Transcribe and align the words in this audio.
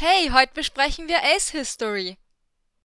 Hey, 0.00 0.30
heute 0.32 0.52
besprechen 0.54 1.08
wir 1.08 1.24
Ace 1.24 1.50
History. 1.50 2.18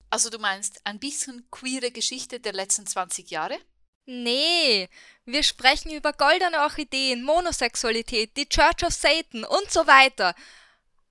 Also 0.08 0.30
du 0.30 0.38
meinst 0.38 0.80
ein 0.84 0.98
bisschen 0.98 1.46
queere 1.50 1.90
Geschichte 1.90 2.40
der 2.40 2.54
letzten 2.54 2.86
20 2.86 3.30
Jahre? 3.30 3.58
Nee, 4.06 4.88
wir 5.26 5.42
sprechen 5.42 5.90
über 5.90 6.14
goldene 6.14 6.60
Orchideen, 6.60 7.22
Monosexualität, 7.22 8.34
die 8.38 8.48
Church 8.48 8.82
of 8.82 8.94
Satan 8.94 9.44
und 9.44 9.70
so 9.70 9.86
weiter. 9.86 10.34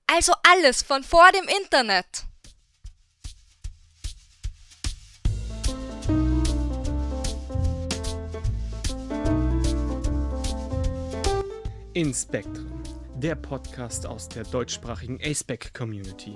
Also 0.08 0.34
alles 0.42 0.82
von 0.82 1.04
vor 1.04 1.32
dem 1.34 1.48
Internet. 1.48 2.24
In 11.94 12.12
Spectrum, 12.12 12.71
der 13.22 13.36
Podcast 13.36 14.08
aus 14.08 14.28
der 14.30 14.44
deutschsprachigen 14.44 15.20
ASPEC 15.24 15.76
Community. 15.76 16.36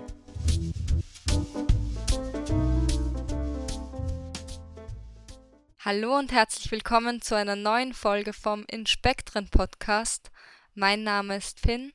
Hallo 5.80 6.16
und 6.20 6.32
herzlich 6.32 6.72
willkommen 6.72 7.24
zu 7.24 7.36
einer 7.36 7.56
neuen 7.56 7.94
Folge 7.94 8.34
vom 8.34 8.66
In 8.70 8.86
Spektren 8.86 9.50
Podcast. 9.50 10.30
Mein 10.76 11.02
Name 11.02 11.38
ist 11.38 11.60
Finn. 11.60 11.92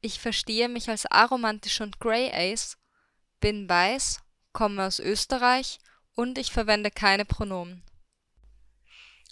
Ich 0.00 0.18
verstehe 0.18 0.68
mich 0.68 0.90
als 0.90 1.06
aromantisch 1.06 1.80
und 1.80 2.00
Grey 2.00 2.32
Ace, 2.32 2.78
bin 3.38 3.68
weiß, 3.68 4.18
komme 4.52 4.86
aus 4.86 4.98
Österreich 4.98 5.78
und 6.16 6.36
ich 6.36 6.50
verwende 6.50 6.90
keine 6.90 7.24
Pronomen. 7.24 7.84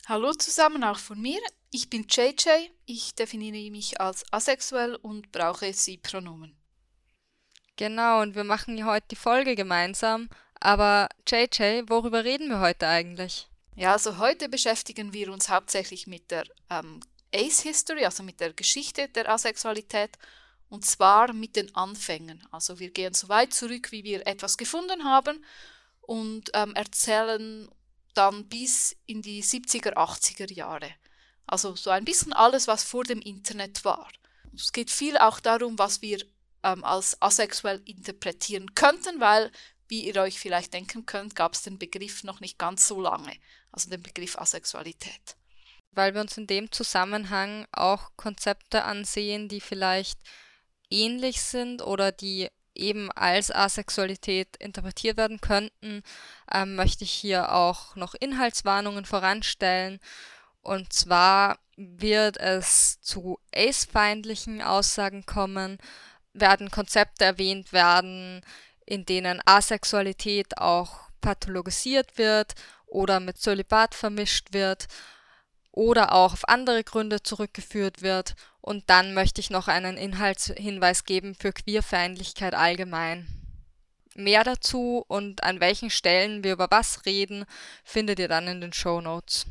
Hallo 0.09 0.33
zusammen 0.33 0.85
auch 0.85 0.99
von 0.99 1.21
mir. 1.21 1.39
Ich 1.71 1.91
bin 1.91 2.07
JJ, 2.09 2.49
ich 2.87 3.15
definiere 3.15 3.71
mich 3.71 4.01
als 4.01 4.25
asexuell 4.33 4.95
und 4.95 5.31
brauche 5.33 5.71
Sie-Pronomen. 5.75 6.57
Genau, 7.77 8.23
und 8.23 8.35
wir 8.35 8.45
machen 8.45 8.87
heute 8.87 9.07
die 9.11 9.17
Folge 9.17 9.55
gemeinsam. 9.55 10.31
Aber 10.61 11.11
JJ, 11.29 11.83
worüber 11.89 12.25
reden 12.25 12.49
wir 12.49 12.61
heute 12.61 12.89
eigentlich? 12.89 13.49
Ja, 13.77 13.93
also 13.93 14.17
heute 14.17 14.49
beschäftigen 14.49 15.13
wir 15.13 15.31
uns 15.31 15.51
hauptsächlich 15.51 16.07
mit 16.07 16.31
der 16.31 16.45
ähm, 16.71 17.01
Ace-History, 17.35 18.07
also 18.07 18.23
mit 18.23 18.41
der 18.41 18.55
Geschichte 18.55 19.11
der 19.11 19.29
Asexualität, 19.29 20.17
und 20.71 20.87
zwar 20.87 21.35
mit 21.35 21.55
den 21.55 21.75
Anfängen. 21.75 22.49
Also 22.51 22.79
wir 22.79 22.93
gehen 22.93 23.13
so 23.13 23.29
weit 23.29 23.53
zurück, 23.53 23.93
wie 23.93 24.05
wir 24.05 24.27
etwas 24.27 24.57
gefunden 24.57 25.05
haben 25.05 25.45
und 26.01 26.51
ähm, 26.55 26.75
erzählen 26.75 27.69
dann 28.15 28.49
bis 28.49 28.97
in 29.07 29.23
die 29.23 29.43
70er, 29.43 29.95
80er 29.95 30.53
Jahre. 30.53 30.91
Also 31.47 31.77
so 31.77 31.91
ein 31.91 32.05
bisschen 32.05 32.33
alles, 32.33 32.69
was 32.69 32.85
vor 32.85 33.05
dem 33.05 33.21
Internet 33.21 33.85
war. 33.85 34.09
Es 34.55 34.73
geht 34.73 34.91
viel 34.91 35.17
auch 35.17 35.41
darum, 35.41 35.79
was 35.79 36.03
wir 36.03 36.23
ähm, 36.63 36.85
als 36.85 37.21
asexuell 37.23 37.81
interpretieren 37.85 38.75
könnten, 38.75 39.21
weil, 39.21 39.51
wie 39.89 40.07
ihr 40.07 40.17
euch 40.21 40.39
vielleicht 40.39 40.75
denken 40.75 41.07
könnt, 41.07 41.35
gab 41.35 41.55
es 41.55 41.63
den 41.63 41.79
Begriff 41.79 42.25
noch 42.25 42.41
nicht 42.41 42.59
ganz 42.59 42.87
so 42.87 43.01
lange, 43.01 43.33
also 43.73 43.89
den 43.89 44.03
Begriff 44.03 44.37
Asexualität. 44.37 45.37
Weil 45.93 46.15
wir 46.15 46.21
uns 46.21 46.37
in 46.37 46.47
dem 46.47 46.71
Zusammenhang 46.71 47.67
auch 47.73 48.11
Konzepte 48.17 48.85
ansehen, 48.85 49.49
die 49.49 49.61
vielleicht 49.61 50.19
ähnlich 50.91 51.41
sind 51.43 51.83
oder 51.83 52.13
die 52.13 52.49
eben 52.75 53.11
als 53.13 53.51
Asexualität 53.51 54.57
interpretiert 54.59 55.17
werden 55.17 55.41
könnten, 55.41 56.03
ähm, 56.53 56.77
möchte 56.77 57.05
ich 57.05 57.11
hier 57.11 57.53
auch 57.53 57.97
noch 57.97 58.15
Inhaltswarnungen 58.15 59.05
voranstellen. 59.05 59.99
Und 60.63 60.93
zwar 60.93 61.59
wird 61.77 62.37
es 62.39 63.01
zu 63.01 63.39
ace-feindlichen 63.55 64.63
Aussagen 64.63 65.25
kommen, 65.27 65.79
werden 66.33 66.71
Konzepte 66.71 67.25
erwähnt 67.25 67.73
werden, 67.73 68.43
in 68.85 69.05
denen 69.05 69.41
Asexualität 69.45 70.59
auch 70.59 71.09
pathologisiert 71.21 72.19
wird 72.19 72.55
oder 72.87 73.21
mit 73.21 73.39
Zölibat 73.39 73.95
vermischt 73.95 74.53
wird 74.53 74.87
oder 75.79 76.13
auch 76.13 76.33
auf 76.33 76.49
andere 76.49 76.83
Gründe 76.83 77.23
zurückgeführt 77.23 78.03
wird. 78.03 78.35
Und 78.61 78.91
dann 78.91 79.15
möchte 79.15 79.41
ich 79.41 79.49
noch 79.49 79.69
einen 79.69 79.97
Inhaltshinweis 79.97 81.05
geben 81.05 81.37
für 81.37 81.53
Queerfeindlichkeit 81.53 82.55
allgemein. 82.55 83.29
Mehr 84.17 84.43
dazu 84.43 85.05
und 85.07 85.45
an 85.45 85.61
welchen 85.61 85.91
Stellen 85.91 86.43
wir 86.43 86.55
über 86.55 86.67
was 86.71 87.07
reden, 87.07 87.45
findet 87.85 88.19
ihr 88.19 88.27
dann 88.27 88.49
in 88.49 88.61
den 88.61 88.73
Show 88.73 89.01
Notes. 89.01 89.47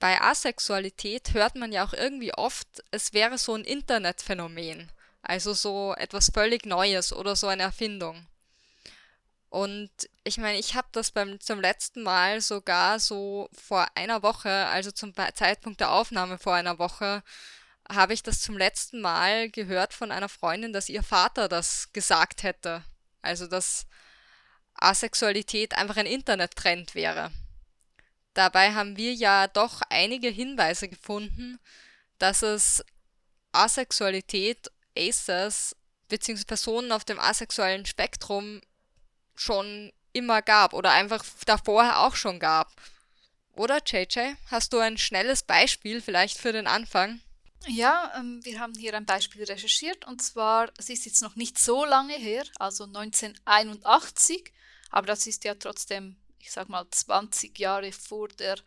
bei 0.00 0.18
Asexualität 0.18 1.34
hört 1.34 1.56
man 1.56 1.72
ja 1.72 1.84
auch 1.84 1.92
irgendwie 1.92 2.32
oft, 2.32 2.66
es 2.90 3.12
wäre 3.12 3.36
so 3.36 3.54
ein 3.54 3.64
Internetphänomen. 3.64 4.90
Also 5.20 5.52
so 5.52 5.94
etwas 5.98 6.30
völlig 6.32 6.64
Neues 6.64 7.12
oder 7.12 7.36
so 7.36 7.48
eine 7.48 7.64
Erfindung. 7.64 8.26
Und 9.50 9.90
ich 10.22 10.38
meine, 10.38 10.58
ich 10.58 10.76
habe 10.76 10.88
das 10.92 11.10
beim 11.10 11.40
zum 11.40 11.60
letzten 11.60 12.04
Mal 12.04 12.40
sogar 12.40 13.00
so 13.00 13.48
vor 13.52 13.86
einer 13.96 14.22
Woche, 14.22 14.66
also 14.66 14.92
zum 14.92 15.12
Zeitpunkt 15.34 15.80
der 15.80 15.90
Aufnahme 15.90 16.38
vor 16.38 16.54
einer 16.54 16.78
Woche, 16.78 17.24
habe 17.90 18.14
ich 18.14 18.22
das 18.22 18.40
zum 18.40 18.56
letzten 18.56 19.00
Mal 19.00 19.50
gehört 19.50 19.92
von 19.92 20.12
einer 20.12 20.28
Freundin, 20.28 20.72
dass 20.72 20.88
ihr 20.88 21.02
Vater 21.02 21.48
das 21.48 21.92
gesagt 21.92 22.44
hätte. 22.44 22.84
Also 23.22 23.48
dass 23.48 23.86
Asexualität 24.74 25.76
einfach 25.76 25.96
ein 25.96 26.06
Internettrend 26.06 26.94
wäre. 26.94 27.32
Dabei 28.34 28.72
haben 28.74 28.96
wir 28.96 29.12
ja 29.12 29.48
doch 29.48 29.82
einige 29.90 30.28
Hinweise 30.28 30.88
gefunden, 30.88 31.58
dass 32.18 32.42
es 32.42 32.84
Asexualität, 33.50 34.70
Aces 34.96 35.74
bzw. 36.08 36.44
Personen 36.44 36.92
auf 36.92 37.04
dem 37.04 37.18
asexuellen 37.18 37.84
Spektrum 37.84 38.60
schon 39.40 39.92
immer 40.12 40.42
gab 40.42 40.74
oder 40.74 40.90
einfach 40.90 41.24
davor 41.46 41.98
auch 41.98 42.16
schon 42.16 42.38
gab. 42.40 42.72
Oder 43.52 43.80
JJ, 43.84 44.34
hast 44.46 44.72
du 44.72 44.78
ein 44.78 44.98
schnelles 44.98 45.42
Beispiel 45.42 46.00
vielleicht 46.00 46.38
für 46.38 46.52
den 46.52 46.66
Anfang? 46.66 47.20
Ja, 47.66 48.12
ähm, 48.16 48.40
wir 48.42 48.58
haben 48.58 48.74
hier 48.74 48.94
ein 48.94 49.04
Beispiel 49.04 49.44
recherchiert 49.44 50.06
und 50.06 50.22
zwar, 50.22 50.70
es 50.78 50.88
ist 50.88 51.04
jetzt 51.04 51.20
noch 51.20 51.36
nicht 51.36 51.58
so 51.58 51.84
lange 51.84 52.14
her, 52.14 52.44
also 52.58 52.84
1981, 52.84 54.52
aber 54.90 55.06
das 55.06 55.26
ist 55.26 55.44
ja 55.44 55.54
trotzdem 55.54 56.16
ich 56.40 56.50
sag 56.50 56.68
mal 56.68 56.86
20 56.90 57.58
Jahre 57.58 57.92
vor 57.92 58.28
der 58.28 58.58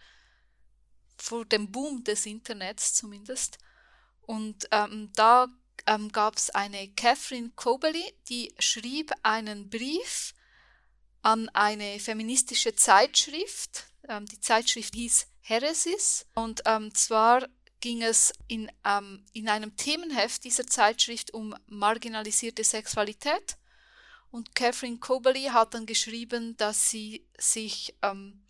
vor 1.18 1.46
dem 1.46 1.72
Boom 1.72 2.04
des 2.04 2.26
Internets 2.26 2.96
zumindest. 2.96 3.58
Und 4.22 4.68
ähm, 4.72 5.12
da 5.16 5.48
ähm, 5.86 6.12
gab 6.12 6.38
es 6.38 6.50
eine 6.50 6.90
Catherine 6.90 7.52
Coberly, 7.56 8.14
die 8.30 8.54
schrieb 8.58 9.12
einen 9.22 9.70
Brief 9.70 10.34
an 11.24 11.50
eine 11.50 12.00
feministische 12.00 12.76
Zeitschrift. 12.76 13.86
Ähm, 14.08 14.26
die 14.28 14.40
Zeitschrift 14.40 14.94
hieß 14.94 15.26
Heresis. 15.42 16.26
Und 16.36 16.62
ähm, 16.66 16.94
zwar 16.94 17.48
ging 17.80 18.04
es 18.04 18.32
in, 18.48 18.72
ähm, 18.86 19.26
in 19.34 19.50
einem 19.50 19.76
Themenheft 19.76 20.44
dieser 20.44 20.68
Zeitschrift 20.68 21.34
um 21.34 21.56
marginalisierte 21.66 22.64
Sexualität. 22.64 23.58
Und 24.32 24.56
Catherine 24.56 24.98
Coberly 24.98 25.46
hat 25.46 25.74
dann 25.74 25.86
geschrieben, 25.86 26.58
dass 26.58 26.90
sie 26.90 27.26
sich 27.38 27.96
ähm, 28.02 28.46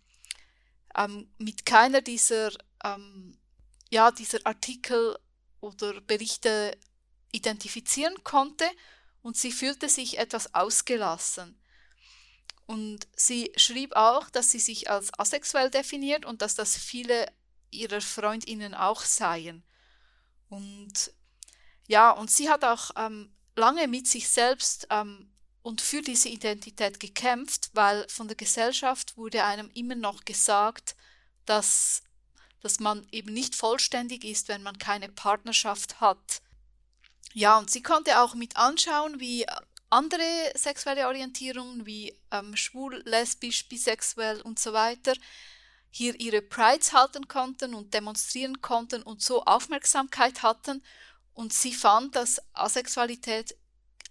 ähm, 0.96 1.28
mit 1.38 1.66
keiner 1.66 2.00
dieser, 2.00 2.50
ähm, 2.84 3.38
ja, 3.90 4.10
dieser 4.10 4.38
Artikel 4.44 5.16
oder 5.60 6.00
Berichte 6.00 6.76
identifizieren 7.32 8.22
konnte 8.24 8.64
und 9.22 9.36
sie 9.36 9.52
fühlte 9.52 9.88
sich 9.88 10.18
etwas 10.18 10.54
ausgelassen. 10.54 11.58
Und 12.66 13.06
sie 13.14 13.52
schrieb 13.56 13.94
auch, 13.94 14.30
dass 14.30 14.50
sie 14.50 14.58
sich 14.58 14.90
als 14.90 15.12
asexuell 15.18 15.70
definiert 15.70 16.24
und 16.24 16.40
dass 16.42 16.54
das 16.54 16.76
viele 16.76 17.30
ihrer 17.70 18.00
Freundinnen 18.00 18.74
auch 18.74 19.02
seien. 19.02 19.62
Und 20.48 21.12
ja, 21.86 22.10
und 22.10 22.30
sie 22.30 22.48
hat 22.48 22.64
auch 22.64 22.90
ähm, 22.96 23.34
lange 23.56 23.88
mit 23.88 24.06
sich 24.06 24.28
selbst 24.28 24.86
ähm, 24.90 25.30
und 25.62 25.80
für 25.80 26.02
diese 26.02 26.28
Identität 26.28 27.00
gekämpft, 27.00 27.70
weil 27.74 28.06
von 28.08 28.28
der 28.28 28.36
Gesellschaft 28.36 29.16
wurde 29.16 29.44
einem 29.44 29.70
immer 29.74 29.94
noch 29.94 30.24
gesagt, 30.24 30.96
dass, 31.44 32.02
dass 32.60 32.80
man 32.80 33.06
eben 33.12 33.32
nicht 33.32 33.54
vollständig 33.54 34.24
ist, 34.24 34.48
wenn 34.48 34.62
man 34.62 34.78
keine 34.78 35.08
Partnerschaft 35.08 36.00
hat. 36.00 36.42
Ja, 37.32 37.58
und 37.58 37.70
sie 37.70 37.82
konnte 37.82 38.20
auch 38.20 38.34
mit 38.34 38.56
anschauen, 38.56 39.20
wie 39.20 39.44
andere 39.94 40.52
sexuelle 40.56 41.06
Orientierungen 41.06 41.86
wie 41.86 42.18
ähm, 42.30 42.56
schwul, 42.56 43.02
lesbisch, 43.06 43.68
bisexuell 43.68 44.40
und 44.42 44.58
so 44.58 44.72
weiter 44.72 45.14
hier 45.90 46.18
ihre 46.18 46.42
Prides 46.42 46.92
halten 46.92 47.28
konnten 47.28 47.72
und 47.72 47.94
demonstrieren 47.94 48.60
konnten 48.60 49.02
und 49.04 49.22
so 49.22 49.44
Aufmerksamkeit 49.44 50.42
hatten. 50.42 50.82
Und 51.34 51.52
sie 51.52 51.72
fand, 51.72 52.16
dass 52.16 52.42
Asexualität 52.52 53.56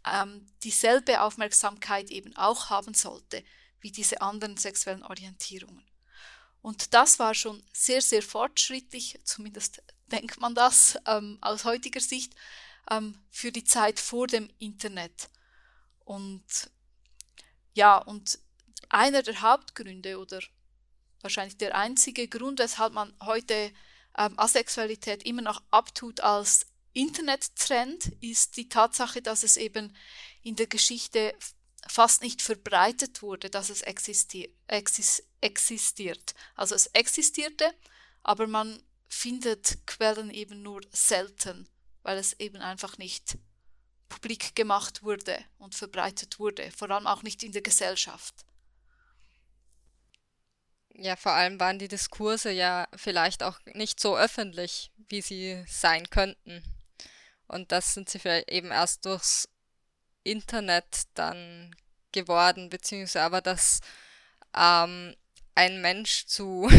ähm, 0.05 0.47
dieselbe 0.63 1.21
Aufmerksamkeit 1.21 2.09
eben 2.09 2.35
auch 2.37 2.69
haben 2.69 2.93
sollte 2.93 3.43
wie 3.81 3.91
diese 3.91 4.21
anderen 4.21 4.55
sexuellen 4.55 5.03
Orientierungen. 5.03 5.83
Und 6.61 6.93
das 6.93 7.19
war 7.19 7.33
schon 7.33 7.61
sehr, 7.73 8.01
sehr 8.01 8.23
fortschrittlich, 8.23 9.19
zumindest 9.25 9.83
denkt 10.07 10.39
man 10.39 10.55
das 10.55 10.97
ähm, 11.05 11.37
aus 11.41 11.65
heutiger 11.65 11.99
Sicht, 11.99 12.33
ähm, 12.89 13.19
für 13.29 13.51
die 13.51 13.65
Zeit 13.65 13.99
vor 13.99 14.27
dem 14.27 14.49
Internet. 14.59 15.29
Und 16.05 16.43
ja, 17.73 17.97
und 17.97 18.39
einer 18.89 19.23
der 19.23 19.41
Hauptgründe 19.41 20.19
oder 20.19 20.39
wahrscheinlich 21.21 21.57
der 21.57 21.75
einzige 21.75 22.27
Grund, 22.27 22.59
weshalb 22.59 22.93
man 22.93 23.13
heute 23.21 23.71
ähm, 24.17 24.37
Asexualität 24.37 25.23
immer 25.23 25.41
noch 25.41 25.63
abtut 25.71 26.19
als 26.19 26.67
Internettrend, 26.93 28.11
ist 28.21 28.57
die 28.57 28.69
Tatsache, 28.69 29.21
dass 29.21 29.43
es 29.43 29.57
eben 29.57 29.95
in 30.43 30.55
der 30.55 30.67
Geschichte 30.67 31.33
fast 31.87 32.21
nicht 32.21 32.41
verbreitet 32.41 33.21
wurde, 33.21 33.49
dass 33.49 33.69
es 33.69 33.81
existier 33.81 34.49
exis 34.67 35.23
existiert. 35.41 36.35
Also 36.55 36.75
es 36.75 36.87
existierte, 36.87 37.73
aber 38.21 38.47
man 38.47 38.81
findet 39.09 39.85
Quellen 39.85 40.29
eben 40.31 40.61
nur 40.61 40.81
selten, 40.91 41.67
weil 42.03 42.17
es 42.17 42.39
eben 42.39 42.57
einfach 42.57 42.97
nicht 42.97 43.37
publik 44.13 44.55
gemacht 44.55 45.01
wurde 45.01 45.43
und 45.57 45.73
verbreitet 45.73 46.39
wurde, 46.39 46.69
vor 46.71 46.91
allem 46.91 47.07
auch 47.07 47.23
nicht 47.23 47.41
in 47.43 47.51
der 47.51 47.63
Gesellschaft. 47.63 48.45
Ja, 50.95 51.15
vor 51.15 51.31
allem 51.31 51.59
waren 51.59 51.79
die 51.79 51.87
Diskurse 51.87 52.51
ja 52.51 52.87
vielleicht 52.95 53.41
auch 53.41 53.59
nicht 53.73 53.99
so 53.99 54.15
öffentlich, 54.15 54.91
wie 55.09 55.21
sie 55.21 55.63
sein 55.67 56.07
könnten. 56.11 56.63
Und 57.47 57.71
das 57.71 57.95
sind 57.95 58.09
sie 58.09 58.19
vielleicht 58.19 58.51
eben 58.51 58.69
erst 58.69 59.05
durchs 59.05 59.49
Internet 60.23 61.03
dann 61.15 61.75
geworden, 62.11 62.69
beziehungsweise 62.69 63.23
aber, 63.23 63.41
dass 63.41 63.79
ähm, 64.55 65.15
ein 65.55 65.81
Mensch 65.81 66.27
zu, 66.27 66.69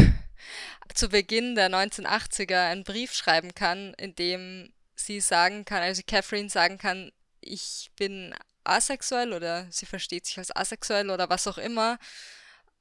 zu 0.95 1.09
Beginn 1.09 1.57
der 1.57 1.69
1980er 1.69 2.71
einen 2.71 2.85
Brief 2.85 3.13
schreiben 3.13 3.53
kann, 3.55 3.95
in 3.95 4.15
dem 4.15 4.73
sie 4.95 5.21
sagen 5.21 5.65
kann, 5.65 5.83
also 5.83 6.03
Catherine 6.07 6.49
sagen 6.49 6.79
kann, 6.79 7.11
ich 7.45 7.91
bin 7.97 8.35
asexuell 8.65 9.33
oder 9.33 9.67
sie 9.71 9.87
versteht 9.87 10.27
sich 10.27 10.39
als 10.39 10.55
asexuell 10.55 11.11
oder 11.11 11.29
was 11.29 11.47
auch 11.47 11.59
immer, 11.59 11.99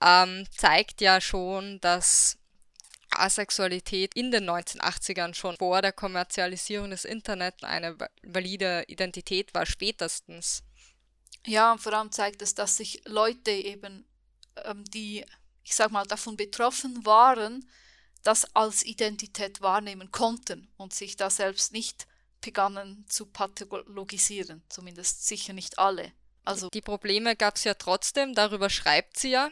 ähm, 0.01 0.45
zeigt 0.57 1.01
ja 1.01 1.21
schon, 1.21 1.79
dass 1.81 2.37
Asexualität 3.11 4.15
in 4.15 4.31
den 4.31 4.49
1980ern 4.49 5.33
schon 5.33 5.55
vor 5.57 5.81
der 5.81 5.91
Kommerzialisierung 5.91 6.89
des 6.89 7.05
Internets 7.05 7.63
eine 7.63 7.97
valide 8.23 8.85
Identität 8.87 9.53
war, 9.53 9.65
spätestens. 9.65 10.63
Ja, 11.45 11.73
und 11.73 11.79
vor 11.79 11.93
allem 11.93 12.11
zeigt 12.11 12.41
es, 12.41 12.55
dass 12.55 12.77
sich 12.77 13.01
Leute 13.05 13.51
eben, 13.51 14.07
ähm, 14.63 14.83
die, 14.85 15.25
ich 15.63 15.75
sag 15.75 15.91
mal, 15.91 16.05
davon 16.05 16.37
betroffen 16.37 17.05
waren, 17.05 17.69
das 18.23 18.55
als 18.55 18.83
Identität 18.85 19.61
wahrnehmen 19.61 20.11
konnten 20.11 20.71
und 20.77 20.93
sich 20.93 21.17
da 21.17 21.29
selbst 21.29 21.73
nicht 21.73 22.07
begannen 22.43 23.05
zu 23.09 23.25
pathologisieren, 23.25 24.61
zumindest 24.69 25.27
sicher 25.27 25.53
nicht 25.53 25.79
alle. 25.79 26.11
Also 26.45 26.69
die 26.69 26.81
Probleme 26.81 27.35
gab 27.35 27.55
es 27.55 27.63
ja 27.63 27.73
trotzdem, 27.73 28.35
darüber 28.35 28.69
schreibt 28.69 29.17
sie 29.17 29.31
ja 29.31 29.49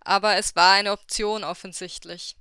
aber 0.00 0.36
es 0.36 0.56
war 0.56 0.72
eine 0.72 0.92
Option 0.92 1.44
offensichtlich. 1.44 2.36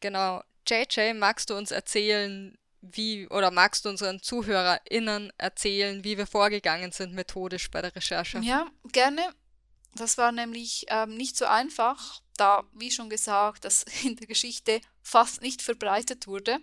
Genau. 0.00 0.42
JJ, 0.68 1.14
magst 1.14 1.50
du 1.50 1.56
uns 1.56 1.70
erzählen, 1.70 2.58
wie, 2.82 3.28
oder 3.28 3.50
magst 3.50 3.84
du 3.84 3.88
unseren 3.88 4.22
ZuhörerInnen 4.22 5.32
erzählen, 5.38 6.04
wie 6.04 6.18
wir 6.18 6.26
vorgegangen 6.26 6.92
sind 6.92 7.14
methodisch 7.14 7.70
bei 7.70 7.82
der 7.82 7.94
Recherche? 7.94 8.38
Ja, 8.38 8.66
gerne. 8.92 9.22
Das 9.94 10.18
war 10.18 10.32
nämlich 10.32 10.86
ähm, 10.88 11.16
nicht 11.16 11.36
so 11.36 11.46
einfach, 11.46 12.20
da, 12.36 12.64
wie 12.72 12.90
schon 12.90 13.10
gesagt, 13.10 13.64
das 13.64 13.84
in 14.04 14.16
der 14.16 14.26
Geschichte 14.26 14.80
fast 15.02 15.42
nicht 15.42 15.62
verbreitet 15.62 16.26
wurde. 16.26 16.58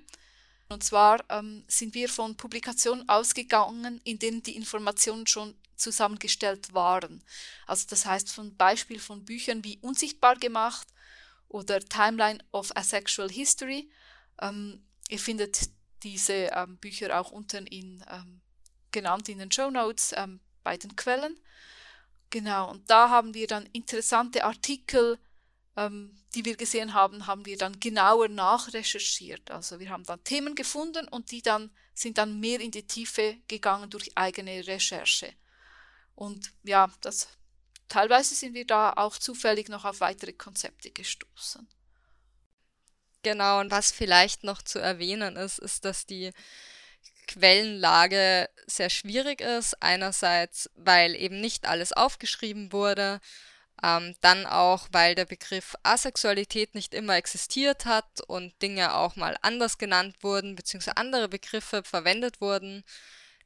Und 0.69 0.83
zwar 0.83 1.23
ähm, 1.29 1.63
sind 1.67 1.93
wir 1.93 2.09
von 2.09 2.35
Publikationen 2.35 3.07
ausgegangen, 3.07 4.01
in 4.03 4.19
denen 4.19 4.43
die 4.43 4.55
Informationen 4.55 5.25
schon 5.25 5.55
zusammengestellt 5.77 6.73
waren. 6.73 7.23
Also 7.67 7.85
das 7.89 8.05
heißt 8.05 8.27
zum 8.27 8.55
Beispiel 8.57 8.99
von 8.99 9.23
Büchern 9.23 9.63
wie 9.63 9.77
Unsichtbar 9.81 10.35
gemacht 10.35 10.87
oder 11.47 11.79
Timeline 11.79 12.39
of 12.51 12.75
Asexual 12.75 13.29
History. 13.29 13.89
Ähm, 14.41 14.83
ihr 15.09 15.19
findet 15.19 15.69
diese 16.03 16.49
ähm, 16.53 16.77
Bücher 16.77 17.19
auch 17.19 17.31
unten 17.31 17.65
in, 17.67 18.03
ähm, 18.09 18.41
genannt 18.91 19.29
in 19.29 19.39
den 19.39 19.51
Show 19.51 19.69
Notes 19.69 20.13
ähm, 20.17 20.39
bei 20.63 20.77
den 20.77 20.95
Quellen. 20.95 21.39
Genau, 22.29 22.71
und 22.71 22.89
da 22.89 23.09
haben 23.09 23.33
wir 23.33 23.47
dann 23.47 23.65
interessante 23.67 24.43
Artikel, 24.43 25.17
die 25.77 26.45
wir 26.45 26.55
gesehen 26.55 26.93
haben, 26.93 27.27
haben 27.27 27.45
wir 27.45 27.57
dann 27.57 27.79
genauer 27.79 28.29
nachrecherchiert. 28.29 29.51
Also 29.51 29.79
wir 29.79 29.89
haben 29.89 30.03
dann 30.03 30.23
Themen 30.23 30.55
gefunden 30.55 31.07
und 31.07 31.31
die 31.31 31.41
dann 31.41 31.71
sind 31.93 32.17
dann 32.17 32.39
mehr 32.39 32.59
in 32.59 32.71
die 32.71 32.85
Tiefe 32.85 33.37
gegangen 33.47 33.89
durch 33.89 34.11
eigene 34.15 34.65
Recherche. 34.65 35.33
Und 36.15 36.51
ja, 36.63 36.91
das 37.01 37.27
teilweise 37.87 38.33
sind 38.35 38.53
wir 38.53 38.65
da 38.65 38.93
auch 38.93 39.17
zufällig 39.17 39.69
noch 39.69 39.85
auf 39.85 39.99
weitere 39.99 40.33
Konzepte 40.33 40.89
gestoßen. 40.91 41.67
Genau, 43.23 43.59
und 43.59 43.71
was 43.71 43.91
vielleicht 43.91 44.43
noch 44.43 44.61
zu 44.61 44.79
erwähnen 44.79 45.35
ist, 45.35 45.59
ist, 45.59 45.85
dass 45.85 46.05
die 46.05 46.31
Quellenlage 47.27 48.49
sehr 48.65 48.89
schwierig 48.89 49.41
ist. 49.41 49.81
Einerseits, 49.81 50.69
weil 50.75 51.13
eben 51.15 51.41
nicht 51.41 51.67
alles 51.67 51.93
aufgeschrieben 51.93 52.71
wurde, 52.71 53.19
ähm, 53.83 54.15
dann 54.21 54.45
auch, 54.45 54.87
weil 54.91 55.15
der 55.15 55.25
Begriff 55.25 55.75
Asexualität 55.83 56.75
nicht 56.75 56.93
immer 56.93 57.15
existiert 57.15 57.85
hat 57.85 58.21
und 58.27 58.59
Dinge 58.61 58.95
auch 58.95 59.15
mal 59.15 59.37
anders 59.41 59.77
genannt 59.77 60.15
wurden, 60.21 60.55
beziehungsweise 60.55 60.97
andere 60.97 61.29
Begriffe 61.29 61.83
verwendet 61.83 62.41
wurden 62.41 62.83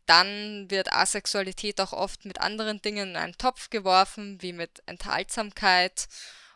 dann 0.06 0.70
wird 0.70 0.92
Asexualität 0.92 1.80
auch 1.80 1.94
oft 1.94 2.26
mit 2.26 2.42
anderen 2.42 2.82
Dingen 2.82 3.12
in 3.12 3.16
einen 3.16 3.38
Topf 3.38 3.70
geworfen, 3.70 4.42
wie 4.42 4.54
mit 4.54 4.84
Enthaltsamkeit 4.86 6.08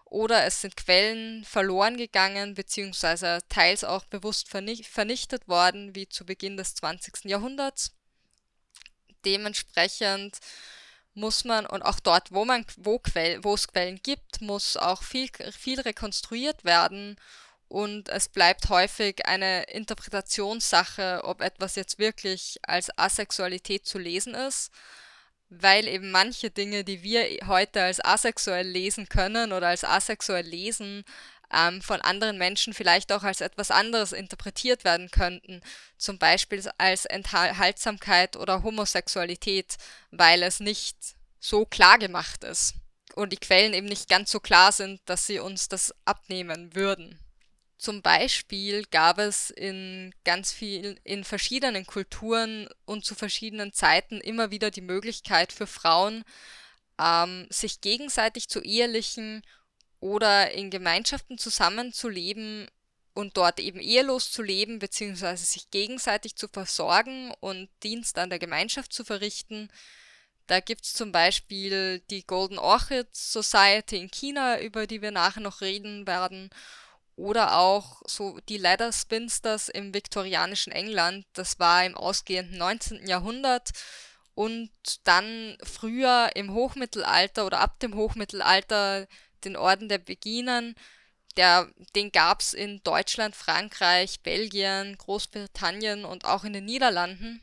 oder 0.04 0.45
es 0.45 0.62
sind 0.62 0.77
Quellen 0.77 1.44
verloren 1.45 1.98
gegangen 1.98 2.54
beziehungsweise 2.54 3.39
teils 3.50 3.83
auch 3.83 4.06
bewusst 4.06 4.50
vernichtet 4.50 5.48
worden, 5.48 5.95
wie 5.95 6.07
zu 6.10 6.25
Beginn 6.25 6.57
des 6.57 6.75
20. 6.75 7.25
Jahrhunderts. 7.25 7.94
Dementsprechend 9.25 10.38
muss 11.15 11.45
man, 11.45 11.65
und 11.65 11.81
auch 11.81 12.00
dort, 12.00 12.31
wo 12.31 12.45
man, 12.45 12.65
wo, 12.77 13.00
Quell, 13.00 13.39
es 13.45 13.67
Quellen 13.67 14.00
gibt, 14.03 14.41
muss 14.41 14.77
auch 14.77 15.01
viel, 15.01 15.29
viel 15.51 15.79
rekonstruiert 15.79 16.63
werden. 16.65 17.15
Und 17.67 18.09
es 18.09 18.29
bleibt 18.29 18.69
häufig 18.69 19.25
eine 19.25 19.63
Interpretationssache, 19.63 21.21
ob 21.23 21.41
etwas 21.41 21.75
jetzt 21.75 21.97
wirklich 21.97 22.59
als 22.63 22.95
Asexualität 22.97 23.86
zu 23.86 23.98
lesen 23.98 24.36
ist, 24.36 24.72
weil 25.50 25.88
eben 25.88 26.12
manche 26.12 26.51
Dinge, 26.51 26.84
die 26.84 27.01
wir 27.01 27.48
heute 27.48 27.84
als 27.84 28.03
asexuell 28.03 28.67
lesen 28.67 29.10
können 29.10 29.51
oder 29.51 29.69
als 29.69 29.84
asexuell 29.84 30.45
lesen, 30.45 31.05
ähm, 31.54 31.82
von 31.82 32.02
anderen 32.02 32.38
Menschen 32.38 32.74
vielleicht 32.74 33.12
auch 33.12 33.24
als 33.24 33.42
etwas 33.42 33.72
anderes 33.72 34.12
interpretiert 34.12 34.84
werden 34.84 35.10
könnten, 35.12 35.62
zum 35.98 36.18
Beispiel 36.18 36.64
als 36.78 37.06
Enthaltsamkeit 37.06 38.36
oder 38.36 38.64
Homosexualität, 38.64 39.75
weil 40.12 40.44
es 40.44 40.60
nicht 40.60 40.98
so 41.40 41.66
klar 41.66 41.98
gemacht 41.98 42.44
ist 42.44 42.75
und 43.16 43.32
die 43.32 43.38
Quellen 43.38 43.74
eben 43.74 43.88
nicht 43.88 44.10
ganz 44.10 44.32
so 44.32 44.40
klar 44.40 44.72
sind, 44.72 45.02
dass 45.06 45.25
sie 45.25 45.40
uns 45.40 45.70
das 45.70 45.94
abnehmen 46.06 46.75
würden. 46.75 47.20
Zum 47.78 48.02
Beispiel 48.02 48.86
gab 48.86 49.20
es 49.20 49.50
in 49.50 50.14
ganz 50.24 50.52
vielen, 50.52 50.98
in 51.04 51.24
verschiedenen 51.24 51.86
Kulturen 51.86 52.70
und 52.86 53.06
zu 53.06 53.16
verschiedenen 53.16 53.74
Zeiten 53.74 54.22
immer 54.22 54.50
wieder 54.50 54.72
die 54.72 54.82
Möglichkeit 54.82 55.52
für 55.52 55.68
Frauen, 55.68 56.24
ähm, 57.00 57.48
sich 57.50 57.82
gegenseitig 57.82 58.48
zu 58.48 58.62
ehelichen 58.62 59.44
oder 60.05 60.51
in 60.51 60.69
Gemeinschaften 60.69 61.39
zusammenzuleben 61.39 62.67
und 63.15 63.38
dort 63.38 63.59
eben 63.59 63.79
ehelos 63.79 64.29
zu 64.29 64.43
leben, 64.43 64.77
beziehungsweise 64.77 65.43
sich 65.43 65.71
gegenseitig 65.71 66.35
zu 66.35 66.47
versorgen 66.47 67.33
und 67.39 67.69
Dienst 67.81 68.19
an 68.19 68.29
der 68.29 68.38
Gemeinschaft 68.38 68.93
zu 68.93 69.03
verrichten. 69.03 69.71
Da 70.45 70.59
gibt 70.59 70.85
es 70.85 70.93
zum 70.93 71.12
Beispiel 71.12 72.03
die 72.12 72.24
Golden 72.24 72.59
Orchid 72.59 73.07
Society 73.15 73.97
in 73.97 74.12
China, 74.12 74.59
über 74.59 74.85
die 74.85 75.01
wir 75.01 75.09
nachher 75.09 75.41
noch 75.41 75.62
reden 75.62 76.05
werden, 76.05 76.51
oder 77.15 77.57
auch 77.57 78.03
so 78.05 78.39
die 78.47 78.57
Leather 78.57 78.93
Spinsters 78.93 79.69
im 79.69 79.91
viktorianischen 79.91 80.71
England, 80.71 81.25
das 81.33 81.57
war 81.57 81.83
im 81.83 81.95
ausgehenden 81.95 82.59
19. 82.59 83.07
Jahrhundert 83.07 83.71
und 84.35 84.69
dann 85.05 85.57
früher 85.63 86.29
im 86.35 86.53
Hochmittelalter 86.53 87.47
oder 87.47 87.62
ab 87.62 87.79
dem 87.79 87.95
Hochmittelalter 87.95 89.07
den 89.46 89.56
Orden 89.56 89.90
der 89.90 89.98
Beginern, 89.98 90.75
der, 91.38 91.70
den 91.96 92.12
gab 92.12 92.42
es 92.42 92.54
in 92.54 92.82
Deutschland, 92.84 93.36
Frankreich, 93.36 94.22
Belgien, 94.22 94.98
Großbritannien 94.98 96.06
und 96.06 96.25
auch 96.25 96.44
in 96.44 96.54
den 96.54 96.66
Niederlanden. 96.66 97.42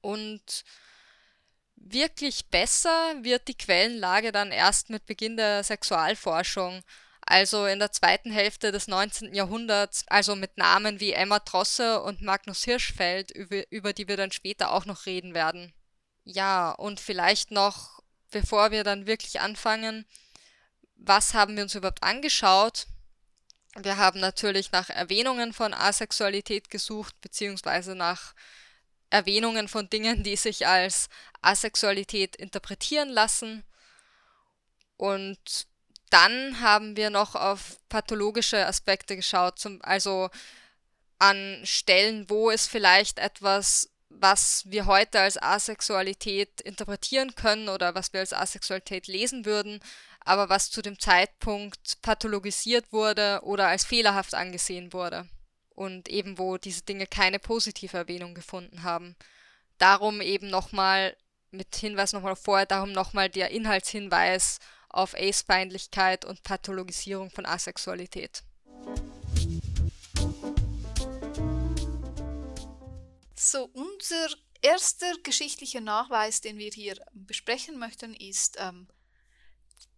Und 0.00 0.64
wirklich 1.76 2.46
besser 2.46 3.14
wird 3.22 3.48
die 3.48 3.56
Quellenlage 3.56 4.32
dann 4.32 4.50
erst 4.50 4.90
mit 4.90 5.06
Beginn 5.06 5.36
der 5.36 5.62
Sexualforschung 5.62 6.82
also 7.26 7.66
in 7.66 7.78
der 7.78 7.92
zweiten 7.92 8.30
Hälfte 8.30 8.70
des 8.70 8.86
19. 8.86 9.34
Jahrhunderts, 9.34 10.04
also 10.08 10.36
mit 10.36 10.58
Namen 10.58 11.00
wie 11.00 11.12
Emma 11.12 11.38
Drosse 11.38 12.02
und 12.02 12.22
Magnus 12.22 12.64
Hirschfeld, 12.64 13.30
über, 13.30 13.62
über 13.70 13.92
die 13.92 14.08
wir 14.08 14.16
dann 14.16 14.32
später 14.32 14.72
auch 14.72 14.84
noch 14.84 15.06
reden 15.06 15.34
werden. 15.34 15.72
Ja, 16.24 16.72
und 16.72 17.00
vielleicht 17.00 17.50
noch, 17.50 18.00
bevor 18.30 18.70
wir 18.70 18.84
dann 18.84 19.06
wirklich 19.06 19.40
anfangen, 19.40 20.04
was 21.06 21.34
haben 21.34 21.56
wir 21.56 21.62
uns 21.62 21.74
überhaupt 21.74 22.02
angeschaut? 22.02 22.86
Wir 23.76 23.96
haben 23.96 24.20
natürlich 24.20 24.72
nach 24.72 24.88
Erwähnungen 24.88 25.52
von 25.52 25.74
Asexualität 25.74 26.70
gesucht, 26.70 27.20
beziehungsweise 27.20 27.94
nach 27.94 28.34
Erwähnungen 29.10 29.68
von 29.68 29.90
Dingen, 29.90 30.22
die 30.22 30.36
sich 30.36 30.66
als 30.66 31.08
Asexualität 31.42 32.36
interpretieren 32.36 33.08
lassen. 33.08 33.64
Und 34.96 35.66
dann 36.10 36.60
haben 36.60 36.96
wir 36.96 37.10
noch 37.10 37.34
auf 37.34 37.78
pathologische 37.88 38.66
Aspekte 38.66 39.16
geschaut, 39.16 39.58
zum, 39.58 39.80
also 39.82 40.30
an 41.18 41.60
Stellen, 41.64 42.30
wo 42.30 42.50
es 42.50 42.66
vielleicht 42.66 43.18
etwas, 43.18 43.90
was 44.08 44.62
wir 44.66 44.86
heute 44.86 45.20
als 45.20 45.40
Asexualität 45.42 46.60
interpretieren 46.60 47.34
können 47.34 47.68
oder 47.68 47.94
was 47.94 48.12
wir 48.12 48.20
als 48.20 48.32
Asexualität 48.32 49.08
lesen 49.08 49.44
würden, 49.44 49.80
aber 50.24 50.48
was 50.48 50.70
zu 50.70 50.82
dem 50.82 50.98
Zeitpunkt 50.98 52.00
pathologisiert 52.02 52.92
wurde 52.92 53.40
oder 53.42 53.68
als 53.68 53.84
fehlerhaft 53.84 54.34
angesehen 54.34 54.92
wurde 54.92 55.28
und 55.74 56.08
eben 56.08 56.38
wo 56.38 56.56
diese 56.56 56.82
Dinge 56.82 57.06
keine 57.06 57.38
positive 57.38 57.96
Erwähnung 57.96 58.34
gefunden 58.34 58.82
haben. 58.82 59.16
Darum 59.78 60.20
eben 60.20 60.48
nochmal 60.48 61.16
mit 61.50 61.74
Hinweis 61.76 62.12
nochmal 62.12 62.36
vorher, 62.36 62.66
darum 62.66 62.92
nochmal 62.92 63.28
der 63.28 63.50
Inhaltshinweis 63.50 64.58
auf 64.88 65.14
Ace-Feindlichkeit 65.14 66.24
und 66.24 66.42
Pathologisierung 66.42 67.30
von 67.30 67.46
Asexualität. 67.46 68.42
So, 73.36 73.68
unser 73.72 74.28
erster 74.62 75.12
geschichtlicher 75.22 75.80
Nachweis, 75.80 76.40
den 76.40 76.58
wir 76.58 76.70
hier 76.70 76.96
besprechen 77.12 77.78
möchten, 77.78 78.14
ist 78.14 78.56
ähm, 78.58 78.88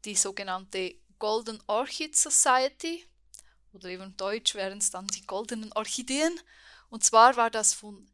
die 0.07 0.15
sogenannte 0.15 0.95
Golden 1.19 1.63
Orchid 1.67 2.17
Society 2.17 3.05
oder 3.73 3.89
eben 3.89 4.17
Deutsch 4.17 4.55
wären 4.55 4.79
es 4.79 4.91
dann 4.91 5.07
die 5.09 5.27
goldenen 5.27 5.73
Orchideen. 5.73 6.41
Und 6.89 7.05
zwar 7.05 7.37
war 7.37 7.51
das 7.51 7.75
von 7.75 8.09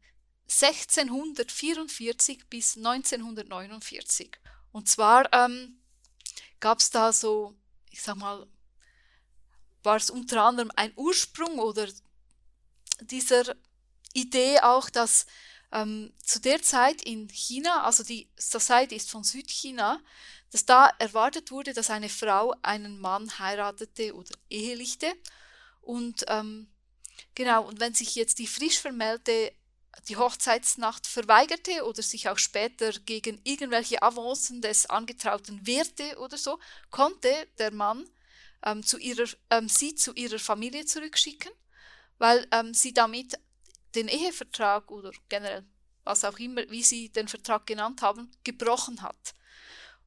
1644 0.49 2.49
bis 2.49 2.75
1949. 2.75 4.37
Und 4.71 4.89
zwar 4.89 5.31
ähm, 5.33 5.79
gab 6.59 6.79
es 6.79 6.89
da 6.89 7.13
so, 7.13 7.55
ich 7.91 8.01
sag 8.01 8.15
mal, 8.15 8.47
war 9.83 9.97
es 9.97 10.09
unter 10.09 10.43
anderem 10.43 10.71
ein 10.75 10.93
Ursprung 10.95 11.59
oder 11.59 11.87
dieser 13.01 13.55
Idee 14.13 14.59
auch, 14.59 14.89
dass 14.89 15.25
ähm, 15.71 16.13
zu 16.21 16.39
der 16.39 16.61
Zeit 16.61 17.01
in 17.01 17.29
China, 17.29 17.83
also 17.83 18.03
die 18.03 18.29
Society 18.37 18.95
ist 18.95 19.09
von 19.09 19.23
Südchina, 19.23 20.01
dass 20.53 20.65
da 20.65 20.87
erwartet 20.99 21.49
wurde, 21.49 21.73
dass 21.73 21.89
eine 21.89 22.09
Frau 22.09 22.53
einen 22.61 22.99
Mann 22.99 23.39
heiratete 23.39 24.13
oder 24.13 24.35
ehelichte. 24.51 25.11
Und 25.81 26.23
ähm, 26.27 26.67
genau, 27.33 27.65
und 27.65 27.79
wenn 27.79 27.95
sich 27.95 28.13
jetzt 28.13 28.37
die 28.37 28.45
frisch 28.45 28.79
vermählte 28.79 29.51
die 30.09 30.17
Hochzeitsnacht 30.17 31.07
verweigerte 31.07 31.85
oder 31.85 32.03
sich 32.03 32.29
auch 32.29 32.37
später 32.37 32.91
gegen 32.91 33.39
irgendwelche 33.43 34.01
Avancen 34.01 34.61
des 34.61 34.85
Angetrauten 34.87 35.65
wehrte 35.65 36.17
oder 36.19 36.37
so, 36.37 36.59
konnte 36.89 37.31
der 37.57 37.71
Mann 37.71 38.07
ähm, 38.63 38.83
zu 38.83 38.97
ihrer, 38.97 39.27
ähm, 39.49 39.69
sie 39.69 39.95
zu 39.95 40.13
ihrer 40.13 40.39
Familie 40.39 40.85
zurückschicken, 40.85 41.51
weil 42.17 42.45
ähm, 42.51 42.73
sie 42.73 42.93
damit 42.93 43.39
den 43.95 44.07
Ehevertrag 44.07 44.91
oder 44.91 45.11
generell 45.29 45.65
was 46.03 46.25
auch 46.25 46.37
immer, 46.37 46.69
wie 46.69 46.83
sie 46.83 47.09
den 47.09 47.27
Vertrag 47.27 47.65
genannt 47.65 48.01
haben, 48.01 48.29
gebrochen 48.43 49.01
hat. 49.01 49.33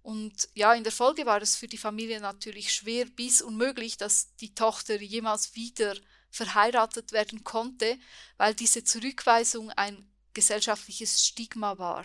Und 0.06 0.48
ja, 0.54 0.72
in 0.72 0.84
der 0.84 0.92
Folge 0.92 1.26
war 1.26 1.42
es 1.42 1.56
für 1.56 1.66
die 1.66 1.78
Familie 1.78 2.20
natürlich 2.20 2.72
schwer 2.72 3.06
bis 3.06 3.42
unmöglich, 3.42 3.96
dass 3.96 4.36
die 4.36 4.54
Tochter 4.54 5.02
jemals 5.02 5.56
wieder 5.56 5.96
verheiratet 6.30 7.10
werden 7.10 7.42
konnte, 7.42 7.98
weil 8.36 8.54
diese 8.54 8.84
Zurückweisung 8.84 9.70
ein 9.70 10.08
gesellschaftliches 10.32 11.26
Stigma 11.26 11.76
war. 11.78 12.04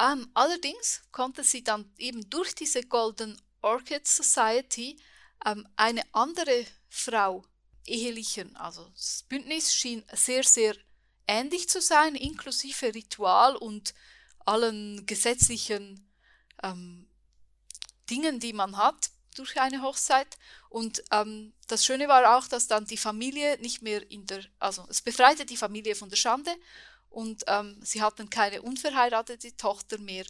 Ähm, 0.00 0.28
allerdings 0.34 1.02
konnte 1.12 1.44
sie 1.44 1.62
dann 1.62 1.88
eben 1.98 2.28
durch 2.30 2.52
diese 2.52 2.82
Golden 2.82 3.40
Orchid 3.62 4.08
Society 4.08 5.00
ähm, 5.46 5.68
eine 5.76 6.02
andere 6.10 6.66
Frau 6.88 7.44
ehelichen. 7.86 8.56
Also 8.56 8.88
das 8.88 9.24
Bündnis 9.28 9.72
schien 9.72 10.04
sehr, 10.12 10.42
sehr 10.42 10.74
ähnlich 11.28 11.68
zu 11.68 11.80
sein, 11.80 12.16
inklusive 12.16 12.92
Ritual 12.92 13.54
und 13.54 13.94
allen 14.44 15.06
gesetzlichen 15.06 16.03
ähm, 16.64 17.06
Dingen, 18.10 18.40
die 18.40 18.52
man 18.52 18.76
hat 18.76 19.10
durch 19.36 19.60
eine 19.60 19.82
Hochzeit. 19.82 20.36
Und 20.68 21.02
ähm, 21.10 21.52
das 21.68 21.84
Schöne 21.84 22.08
war 22.08 22.36
auch, 22.36 22.48
dass 22.48 22.66
dann 22.66 22.86
die 22.86 22.96
Familie 22.96 23.58
nicht 23.58 23.82
mehr 23.82 24.10
in 24.10 24.26
der, 24.26 24.44
also 24.58 24.86
es 24.88 25.02
befreite 25.02 25.46
die 25.46 25.56
Familie 25.56 25.94
von 25.94 26.08
der 26.08 26.16
Schande 26.16 26.54
und 27.10 27.44
ähm, 27.46 27.78
sie 27.82 28.02
hatten 28.02 28.30
keine 28.30 28.62
unverheiratete 28.62 29.56
Tochter 29.56 29.98
mehr. 29.98 30.26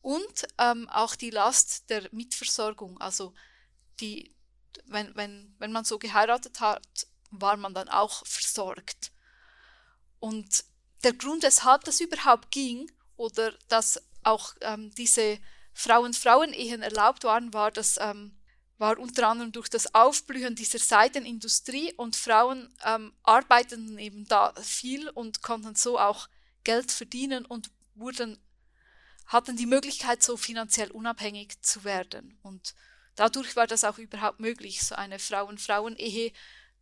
Und 0.00 0.46
ähm, 0.58 0.88
auch 0.90 1.14
die 1.14 1.30
Last 1.30 1.88
der 1.88 2.08
Mitversorgung, 2.12 3.00
also 3.00 3.32
die, 4.00 4.34
wenn, 4.86 5.14
wenn, 5.16 5.54
wenn 5.58 5.72
man 5.72 5.84
so 5.84 5.98
geheiratet 5.98 6.60
hat, 6.60 7.06
war 7.30 7.56
man 7.56 7.72
dann 7.72 7.88
auch 7.88 8.26
versorgt. 8.26 9.12
Und 10.20 10.64
der 11.04 11.14
Grund, 11.14 11.42
weshalb 11.42 11.84
das 11.84 12.00
überhaupt 12.00 12.50
ging 12.50 12.90
oder 13.16 13.52
dass 13.68 14.02
auch 14.22 14.54
ähm, 14.60 14.90
diese 15.74 15.88
Frauen-Frauen-Ehen 15.88 16.82
erlaubt 16.82 17.24
waren, 17.24 17.52
war, 17.52 17.70
dass, 17.70 17.98
ähm, 18.00 18.36
war 18.78 18.98
unter 18.98 19.28
anderem 19.28 19.52
durch 19.52 19.68
das 19.68 19.94
Aufblühen 19.94 20.54
dieser 20.54 20.78
Seidenindustrie 20.78 21.92
und 21.94 22.16
Frauen 22.16 22.72
ähm, 22.84 23.12
arbeiteten 23.22 23.98
eben 23.98 24.26
da 24.26 24.52
viel 24.60 25.08
und 25.10 25.42
konnten 25.42 25.74
so 25.74 25.98
auch 25.98 26.28
Geld 26.64 26.90
verdienen 26.90 27.44
und 27.44 27.70
wurden, 27.94 28.38
hatten 29.26 29.56
die 29.56 29.66
Möglichkeit, 29.66 30.22
so 30.22 30.36
finanziell 30.36 30.90
unabhängig 30.90 31.60
zu 31.62 31.84
werden. 31.84 32.38
Und 32.42 32.74
dadurch 33.14 33.56
war 33.56 33.66
das 33.66 33.84
auch 33.84 33.98
überhaupt 33.98 34.40
möglich, 34.40 34.82
so 34.82 34.94
eine 34.94 35.18
Frauen-Frauen-Ehe, 35.18 36.32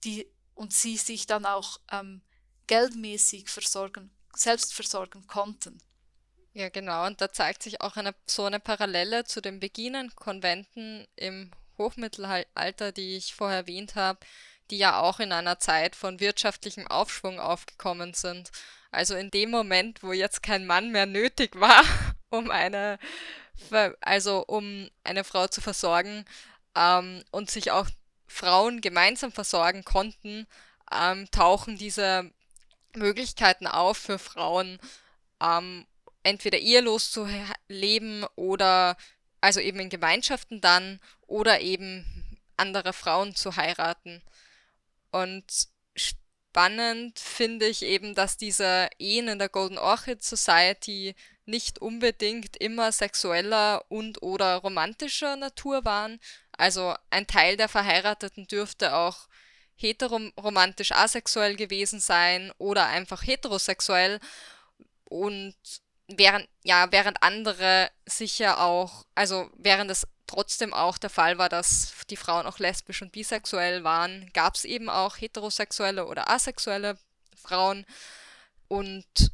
die 0.04 0.26
und 0.54 0.72
sie 0.72 0.96
sich 0.96 1.26
dann 1.26 1.46
auch 1.46 1.80
ähm, 1.90 2.22
geldmäßig 2.66 3.48
versorgen, 3.48 4.10
selbst 4.34 4.74
versorgen 4.74 5.26
konnten. 5.26 5.82
Ja, 6.54 6.68
genau. 6.68 7.06
Und 7.06 7.20
da 7.20 7.32
zeigt 7.32 7.62
sich 7.62 7.80
auch 7.80 7.96
eine, 7.96 8.14
so 8.26 8.44
eine 8.44 8.60
Parallele 8.60 9.24
zu 9.24 9.40
den 9.40 9.58
beginnenden 9.58 10.14
Konventen 10.14 11.06
im 11.16 11.50
Hochmittelalter, 11.78 12.92
die 12.92 13.16
ich 13.16 13.34
vorher 13.34 13.58
erwähnt 13.58 13.94
habe, 13.94 14.18
die 14.70 14.78
ja 14.78 15.00
auch 15.00 15.18
in 15.18 15.32
einer 15.32 15.58
Zeit 15.58 15.96
von 15.96 16.20
wirtschaftlichem 16.20 16.86
Aufschwung 16.86 17.40
aufgekommen 17.40 18.12
sind. 18.12 18.50
Also 18.90 19.14
in 19.16 19.30
dem 19.30 19.50
Moment, 19.50 20.02
wo 20.02 20.12
jetzt 20.12 20.42
kein 20.42 20.66
Mann 20.66 20.90
mehr 20.92 21.06
nötig 21.06 21.58
war, 21.58 21.82
um 22.30 22.50
eine, 22.50 22.98
also 24.02 24.44
um 24.46 24.90
eine 25.04 25.24
Frau 25.24 25.46
zu 25.46 25.62
versorgen 25.62 26.26
ähm, 26.76 27.24
und 27.30 27.50
sich 27.50 27.70
auch 27.70 27.88
Frauen 28.26 28.82
gemeinsam 28.82 29.32
versorgen 29.32 29.84
konnten, 29.84 30.46
ähm, 30.92 31.30
tauchen 31.30 31.78
diese 31.78 32.30
Möglichkeiten 32.94 33.66
auf 33.66 33.96
für 33.96 34.18
Frauen, 34.18 34.78
ähm, 35.40 35.86
entweder 36.22 36.58
ehelos 36.58 37.10
zu 37.10 37.28
leben 37.68 38.24
oder 38.36 38.96
also 39.40 39.60
eben 39.60 39.80
in 39.80 39.90
Gemeinschaften 39.90 40.60
dann 40.60 41.00
oder 41.26 41.60
eben 41.60 42.38
andere 42.56 42.92
Frauen 42.92 43.34
zu 43.34 43.56
heiraten. 43.56 44.22
Und 45.10 45.44
spannend 45.94 47.18
finde 47.18 47.66
ich 47.66 47.82
eben, 47.82 48.14
dass 48.14 48.36
diese 48.36 48.88
Ehen 48.98 49.28
in 49.28 49.38
der 49.38 49.48
Golden 49.48 49.78
Orchid 49.78 50.22
Society 50.22 51.14
nicht 51.44 51.80
unbedingt 51.80 52.56
immer 52.56 52.92
sexueller 52.92 53.84
und 53.88 54.22
oder 54.22 54.56
romantischer 54.56 55.36
Natur 55.36 55.84
waren. 55.84 56.20
Also 56.52 56.94
ein 57.10 57.26
Teil 57.26 57.56
der 57.56 57.68
Verheirateten 57.68 58.46
dürfte 58.46 58.94
auch 58.94 59.28
heteroromantisch 59.74 60.92
asexuell 60.92 61.56
gewesen 61.56 61.98
sein 61.98 62.52
oder 62.58 62.86
einfach 62.86 63.26
heterosexuell. 63.26 64.20
Und 65.04 65.56
während, 66.08 66.48
ja, 66.62 66.90
während 66.90 67.22
andere 67.22 67.90
sicher 68.06 68.60
auch, 68.60 69.04
also 69.14 69.50
während 69.56 69.90
es 69.90 70.06
trotzdem 70.26 70.72
auch 70.72 70.98
der 70.98 71.10
Fall 71.10 71.38
war, 71.38 71.48
dass 71.48 71.92
die 72.08 72.16
Frauen 72.16 72.46
auch 72.46 72.58
lesbisch 72.58 73.02
und 73.02 73.12
bisexuell 73.12 73.84
waren, 73.84 74.30
gab 74.32 74.54
es 74.54 74.64
eben 74.64 74.88
auch 74.88 75.16
heterosexuelle 75.16 76.06
oder 76.06 76.30
asexuelle 76.30 76.98
Frauen. 77.36 77.84
Und 78.68 79.32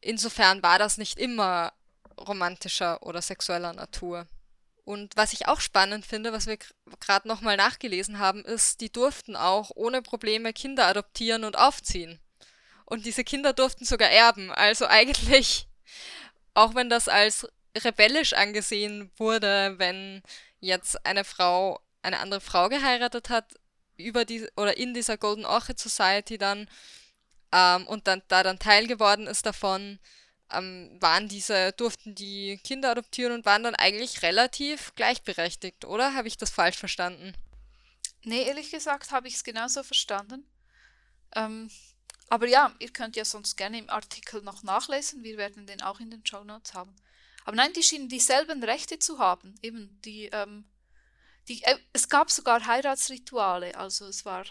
insofern 0.00 0.62
war 0.62 0.78
das 0.78 0.98
nicht 0.98 1.18
immer 1.18 1.72
romantischer 2.18 3.02
oder 3.02 3.20
sexueller 3.20 3.72
Natur. 3.72 4.26
Und 4.84 5.16
was 5.16 5.32
ich 5.32 5.48
auch 5.48 5.60
spannend 5.60 6.06
finde, 6.06 6.32
was 6.32 6.46
wir 6.46 6.58
gerade 7.00 7.26
nochmal 7.26 7.56
nachgelesen 7.56 8.20
haben, 8.20 8.44
ist, 8.44 8.80
die 8.80 8.90
durften 8.90 9.34
auch 9.34 9.72
ohne 9.74 10.00
Probleme 10.00 10.52
Kinder 10.52 10.86
adoptieren 10.86 11.42
und 11.42 11.58
aufziehen. 11.58 12.20
Und 12.84 13.04
diese 13.04 13.24
Kinder 13.24 13.52
durften 13.52 13.84
sogar 13.84 14.10
erben. 14.10 14.52
Also 14.52 14.86
eigentlich, 14.88 15.65
auch 16.54 16.74
wenn 16.74 16.88
das 16.88 17.08
als 17.08 17.46
rebellisch 17.76 18.32
angesehen 18.32 19.10
wurde, 19.16 19.74
wenn 19.78 20.22
jetzt 20.60 21.04
eine 21.06 21.24
Frau 21.24 21.80
eine 22.02 22.20
andere 22.20 22.40
Frau 22.40 22.68
geheiratet 22.68 23.30
hat, 23.30 23.54
über 23.96 24.24
die 24.24 24.48
oder 24.56 24.76
in 24.76 24.94
dieser 24.94 25.16
Golden 25.16 25.44
Orchid 25.44 25.78
Society 25.78 26.38
dann 26.38 26.68
ähm, 27.52 27.86
und 27.86 28.06
dann 28.06 28.22
da 28.28 28.42
dann 28.42 28.58
Teil 28.58 28.86
geworden 28.86 29.26
ist 29.26 29.46
davon, 29.46 29.98
ähm, 30.52 30.96
waren 31.00 31.28
diese, 31.28 31.72
durften 31.72 32.14
die 32.14 32.60
Kinder 32.62 32.90
adoptieren 32.90 33.32
und 33.32 33.44
waren 33.44 33.62
dann 33.62 33.74
eigentlich 33.74 34.22
relativ 34.22 34.94
gleichberechtigt, 34.94 35.84
oder? 35.84 36.14
Habe 36.14 36.28
ich 36.28 36.36
das 36.36 36.50
falsch 36.50 36.76
verstanden? 36.76 37.34
Nee, 38.22 38.42
ehrlich 38.42 38.70
gesagt 38.70 39.10
habe 39.10 39.28
ich 39.28 39.34
es 39.34 39.44
genauso 39.44 39.82
verstanden. 39.82 40.44
Ähm, 41.34 41.70
aber 42.28 42.46
ja, 42.48 42.74
ihr 42.78 42.92
könnt 42.92 43.16
ja 43.16 43.24
sonst 43.24 43.56
gerne 43.56 43.78
im 43.78 43.90
Artikel 43.90 44.42
noch 44.42 44.62
nachlesen. 44.62 45.22
Wir 45.22 45.36
werden 45.36 45.66
den 45.66 45.82
auch 45.82 46.00
in 46.00 46.10
den 46.10 46.24
Show 46.26 46.44
Notes 46.44 46.74
haben. 46.74 46.94
Aber 47.44 47.56
nein, 47.56 47.72
die 47.72 47.82
schienen 47.82 48.08
dieselben 48.08 48.62
Rechte 48.64 48.98
zu 48.98 49.18
haben. 49.18 49.54
Eben, 49.62 50.00
die, 50.04 50.26
ähm, 50.26 50.68
die, 51.48 51.62
äh, 51.62 51.78
es 51.92 52.08
gab 52.08 52.30
sogar 52.30 52.66
Heiratsrituale. 52.66 53.76
Also 53.76 54.06
es 54.06 54.24
war 54.24 54.44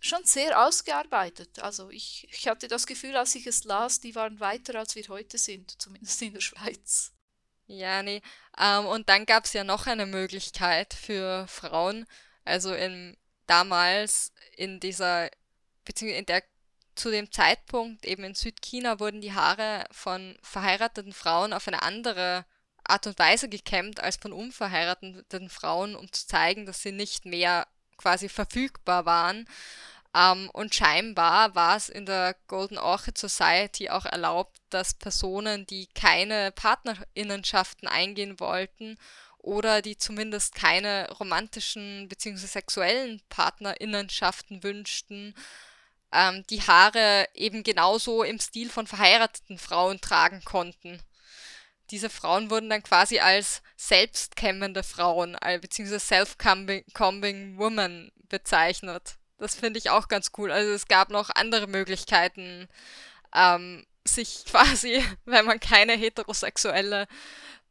schon 0.00 0.24
sehr 0.24 0.66
ausgearbeitet. 0.66 1.60
Also 1.60 1.90
ich, 1.90 2.26
ich 2.32 2.48
hatte 2.48 2.66
das 2.66 2.86
Gefühl, 2.86 3.16
als 3.16 3.36
ich 3.36 3.46
es 3.46 3.62
las, 3.62 4.00
die 4.00 4.16
waren 4.16 4.40
weiter, 4.40 4.78
als 4.78 4.96
wir 4.96 5.06
heute 5.08 5.38
sind, 5.38 5.80
zumindest 5.80 6.20
in 6.22 6.32
der 6.34 6.40
Schweiz. 6.40 7.12
Ja, 7.66 8.02
nee. 8.02 8.20
Ähm, 8.58 8.86
und 8.86 9.08
dann 9.08 9.24
gab 9.24 9.44
es 9.44 9.52
ja 9.52 9.62
noch 9.62 9.86
eine 9.86 10.06
Möglichkeit 10.06 10.92
für 10.92 11.46
Frauen, 11.46 12.06
also 12.44 12.74
in, 12.74 13.16
damals 13.46 14.32
in 14.56 14.80
dieser, 14.80 15.30
beziehungsweise 15.84 16.18
in 16.18 16.26
der, 16.26 16.42
zu 17.02 17.10
dem 17.10 17.32
Zeitpunkt 17.32 18.06
eben 18.06 18.22
in 18.22 18.36
Südchina 18.36 19.00
wurden 19.00 19.20
die 19.20 19.32
Haare 19.32 19.86
von 19.90 20.38
verheirateten 20.40 21.12
Frauen 21.12 21.52
auf 21.52 21.66
eine 21.66 21.82
andere 21.82 22.44
Art 22.84 23.08
und 23.08 23.18
Weise 23.18 23.48
gekämmt 23.48 23.98
als 23.98 24.18
von 24.18 24.32
unverheirateten 24.32 25.50
Frauen, 25.50 25.96
um 25.96 26.12
zu 26.12 26.28
zeigen, 26.28 26.64
dass 26.64 26.80
sie 26.80 26.92
nicht 26.92 27.24
mehr 27.26 27.66
quasi 27.96 28.28
verfügbar 28.28 29.04
waren. 29.04 29.48
Ähm, 30.14 30.48
und 30.52 30.76
scheinbar 30.76 31.56
war 31.56 31.76
es 31.76 31.88
in 31.88 32.06
der 32.06 32.36
Golden 32.46 32.78
Orchid 32.78 33.18
Society 33.18 33.90
auch 33.90 34.04
erlaubt, 34.04 34.56
dass 34.70 34.94
Personen, 34.94 35.66
die 35.66 35.88
keine 35.88 36.52
Partnerinnenschaften 36.52 37.88
eingehen 37.88 38.38
wollten 38.38 38.96
oder 39.38 39.82
die 39.82 39.98
zumindest 39.98 40.54
keine 40.54 41.10
romantischen 41.10 42.08
bzw. 42.08 42.46
sexuellen 42.46 43.20
Partnerinnenschaften 43.28 44.62
wünschten, 44.62 45.34
ähm, 46.12 46.44
die 46.50 46.62
Haare 46.62 47.28
eben 47.34 47.62
genauso 47.62 48.22
im 48.22 48.38
Stil 48.38 48.70
von 48.70 48.86
verheirateten 48.86 49.58
Frauen 49.58 50.00
tragen 50.00 50.42
konnten. 50.44 51.00
Diese 51.90 52.10
Frauen 52.10 52.50
wurden 52.50 52.70
dann 52.70 52.82
quasi 52.82 53.18
als 53.18 53.62
selbstkämmende 53.76 54.82
Frauen, 54.82 55.36
bzw. 55.40 55.98
self-combing 55.98 57.58
women 57.58 58.12
bezeichnet. 58.28 59.16
Das 59.38 59.54
finde 59.54 59.78
ich 59.78 59.90
auch 59.90 60.08
ganz 60.08 60.30
cool. 60.38 60.52
Also 60.52 60.72
es 60.72 60.88
gab 60.88 61.10
noch 61.10 61.28
andere 61.30 61.66
Möglichkeiten, 61.66 62.68
ähm, 63.34 63.84
sich 64.04 64.44
quasi, 64.50 65.04
wenn 65.24 65.44
man 65.44 65.60
keine 65.60 65.94
heterosexuelle 65.94 67.08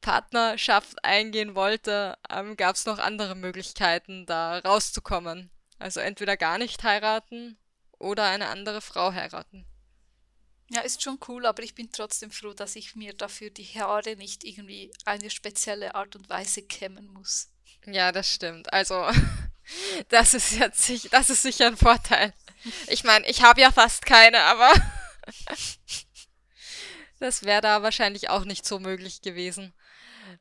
Partnerschaft 0.01 1.03
eingehen 1.05 1.55
wollte, 1.55 2.17
ähm, 2.29 2.57
gab 2.57 2.75
es 2.75 2.85
noch 2.85 2.99
andere 2.99 3.35
Möglichkeiten, 3.35 4.25
da 4.25 4.59
rauszukommen. 4.59 5.49
Also 5.79 5.99
entweder 5.99 6.37
gar 6.37 6.57
nicht 6.57 6.83
heiraten 6.83 7.57
oder 8.01 8.25
eine 8.25 8.47
andere 8.47 8.81
Frau 8.81 9.13
heiraten. 9.13 9.65
Ja, 10.69 10.81
ist 10.81 11.03
schon 11.03 11.19
cool, 11.27 11.45
aber 11.45 11.63
ich 11.63 11.75
bin 11.75 11.91
trotzdem 11.91 12.31
froh, 12.31 12.53
dass 12.53 12.75
ich 12.75 12.95
mir 12.95 13.13
dafür 13.13 13.49
die 13.49 13.65
Haare 13.65 14.15
nicht 14.15 14.43
irgendwie 14.43 14.91
eine 15.05 15.29
spezielle 15.29 15.95
Art 15.95 16.15
und 16.15 16.29
Weise 16.29 16.61
kämmen 16.61 17.07
muss. 17.07 17.49
Ja, 17.85 18.11
das 18.11 18.33
stimmt. 18.33 18.71
Also 18.71 19.09
Das 20.09 20.33
ist 20.33 20.53
jetzt 20.53 21.13
das 21.13 21.29
ist 21.29 21.41
sicher 21.41 21.67
ein 21.67 21.77
Vorteil. 21.77 22.33
Ich 22.87 23.03
meine, 23.03 23.27
ich 23.27 23.43
habe 23.43 23.61
ja 23.61 23.71
fast 23.71 24.05
keine, 24.05 24.39
aber 24.41 24.71
das 27.19 27.43
wäre 27.43 27.61
da 27.61 27.81
wahrscheinlich 27.81 28.29
auch 28.29 28.45
nicht 28.45 28.65
so 28.65 28.79
möglich 28.79 29.21
gewesen. 29.21 29.73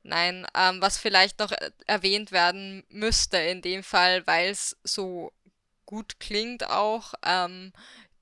Nein, 0.02 0.46
ähm, 0.54 0.80
was 0.80 0.98
vielleicht 0.98 1.38
noch 1.38 1.52
erwähnt 1.86 2.32
werden 2.32 2.84
müsste 2.88 3.38
in 3.38 3.62
dem 3.62 3.82
Fall, 3.82 4.26
weil 4.26 4.50
es 4.50 4.76
so 4.84 5.32
gut 5.90 6.20
klingt 6.20 6.64
auch, 6.70 7.14
ähm, 7.24 7.72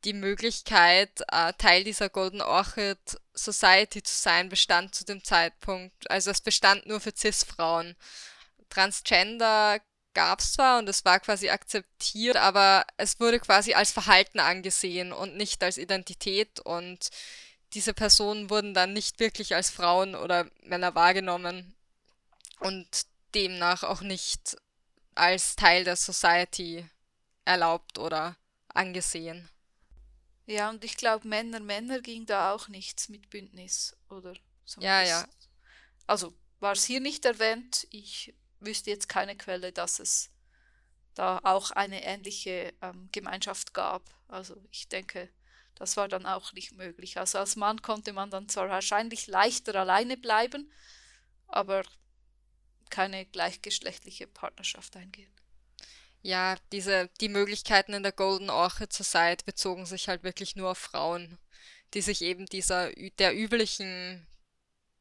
die 0.05 0.15
Möglichkeit, 0.15 1.23
äh, 1.31 1.53
Teil 1.59 1.85
dieser 1.85 2.09
Golden 2.09 2.41
Orchid 2.41 2.99
Society 3.35 4.03
zu 4.03 4.15
sein, 4.15 4.49
bestand 4.49 4.95
zu 4.95 5.05
dem 5.05 5.23
Zeitpunkt, 5.23 6.11
also 6.11 6.31
es 6.31 6.41
bestand 6.41 6.87
nur 6.87 7.01
für 7.01 7.15
CIS-Frauen. 7.15 7.95
Transgender 8.71 9.81
gab 10.15 10.41
es 10.41 10.55
zwar 10.55 10.79
und 10.79 10.89
es 10.89 11.05
war 11.05 11.21
quasi 11.21 11.51
akzeptiert, 11.51 12.37
aber 12.37 12.87
es 12.97 13.21
wurde 13.21 13.39
quasi 13.39 13.75
als 13.75 13.93
Verhalten 13.93 14.41
angesehen 14.41 15.13
und 15.13 15.37
nicht 15.37 15.63
als 15.63 15.77
Identität 15.77 16.61
und 16.61 17.11
diese 17.75 17.93
Personen 17.93 18.49
wurden 18.49 18.73
dann 18.73 18.95
nicht 18.95 19.21
wirklich 19.21 19.55
als 19.55 19.69
Frauen 19.69 20.15
oder 20.15 20.49
Männer 20.63 20.95
wahrgenommen 20.95 21.77
und 22.61 22.89
demnach 23.35 23.83
auch 23.83 24.01
nicht 24.01 24.57
als 25.15 25.55
Teil 25.55 25.85
der 25.85 25.97
Society 25.97 26.89
erlaubt 27.49 27.99
oder 27.99 28.37
angesehen. 28.69 29.49
Ja, 30.47 30.71
und 30.71 30.85
ich 30.85 30.97
glaube, 30.97 31.27
Männer, 31.27 31.61
Männer 31.61 32.01
ging 32.01 32.27
da 32.27 32.53
auch 32.53 32.69
nichts 32.69 33.09
mit 33.09 33.31
Bündnis, 33.31 33.97
oder? 34.09 34.35
So 34.65 34.81
ja, 34.81 35.03
ja. 35.03 35.27
Also 36.07 36.35
war 36.61 36.73
es 36.73 36.85
hier 36.85 37.01
nicht 37.01 37.25
erwähnt. 37.25 37.87
Ich 37.91 38.35
wüsste 38.61 38.91
jetzt 38.91 39.09
keine 39.09 39.37
Quelle, 39.37 39.73
dass 39.73 39.99
es 39.99 40.31
da 41.15 41.41
auch 41.43 41.71
eine 41.73 42.05
ähnliche 42.05 42.73
ähm, 42.83 43.09
Gemeinschaft 43.13 43.75
gab. 43.75 44.03
Also 44.29 44.57
ich 44.71 44.89
denke, 44.89 45.29
das 45.75 45.97
war 45.97 46.09
dann 46.09 46.27
auch 46.27 46.53
nicht 46.53 46.73
möglich. 46.73 47.19
Also 47.19 47.39
als 47.39 47.57
Mann 47.57 47.83
konnte 47.83 48.13
man 48.13 48.31
dann 48.31 48.49
zwar 48.49 48.69
wahrscheinlich 48.69 49.27
leichter 49.27 49.75
alleine 49.75 50.17
bleiben, 50.17 50.71
aber 51.47 51.83
keine 52.91 53.27
gleichgeschlechtliche 53.27 54.27
Partnerschaft 54.27 54.97
eingehen. 54.97 55.33
Ja, 56.29 56.57
diese, 56.73 57.09
die 57.23 57.31
Möglichkeiten 57.31 57.95
in 57.95 58.03
der 58.03 58.13
Golden 58.13 58.51
Orchid 58.51 58.93
Society 58.93 59.43
bezogen 59.47 59.87
sich 59.87 60.09
halt 60.09 60.25
wirklich 60.25 60.57
nur 60.57 60.73
auf 60.73 60.77
Frauen, 60.77 61.39
die 61.95 62.03
sich 62.03 62.21
eben 62.21 62.45
dieser 62.45 62.91
der 63.19 63.35
üblichen 63.35 64.27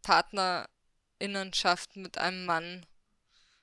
Partnerinnenschaft 0.03 1.97
mit 1.97 2.17
einem 2.17 2.45
Mann 2.45 2.85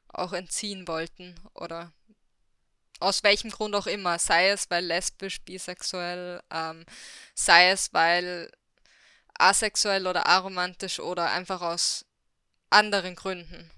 auch 0.09 0.35
entziehen 0.35 0.87
wollten 0.87 1.40
oder 1.55 1.90
aus 3.00 3.22
welchem 3.22 3.48
Grund 3.50 3.74
auch 3.74 3.87
immer, 3.87 4.18
sei 4.18 4.50
es 4.50 4.68
weil 4.68 4.85
lesbisch, 4.85 5.40
bisexuell, 5.40 6.42
ähm, 6.50 6.85
sei 7.35 7.70
es 7.70 7.94
weil 7.94 8.53
asexuell 9.38 10.07
oder 10.07 10.27
aromantisch 10.27 11.00
oder 11.00 11.31
einfach 11.31 11.62
aus 11.62 12.05
anderen 12.68 13.14
Gründen. 13.14 13.70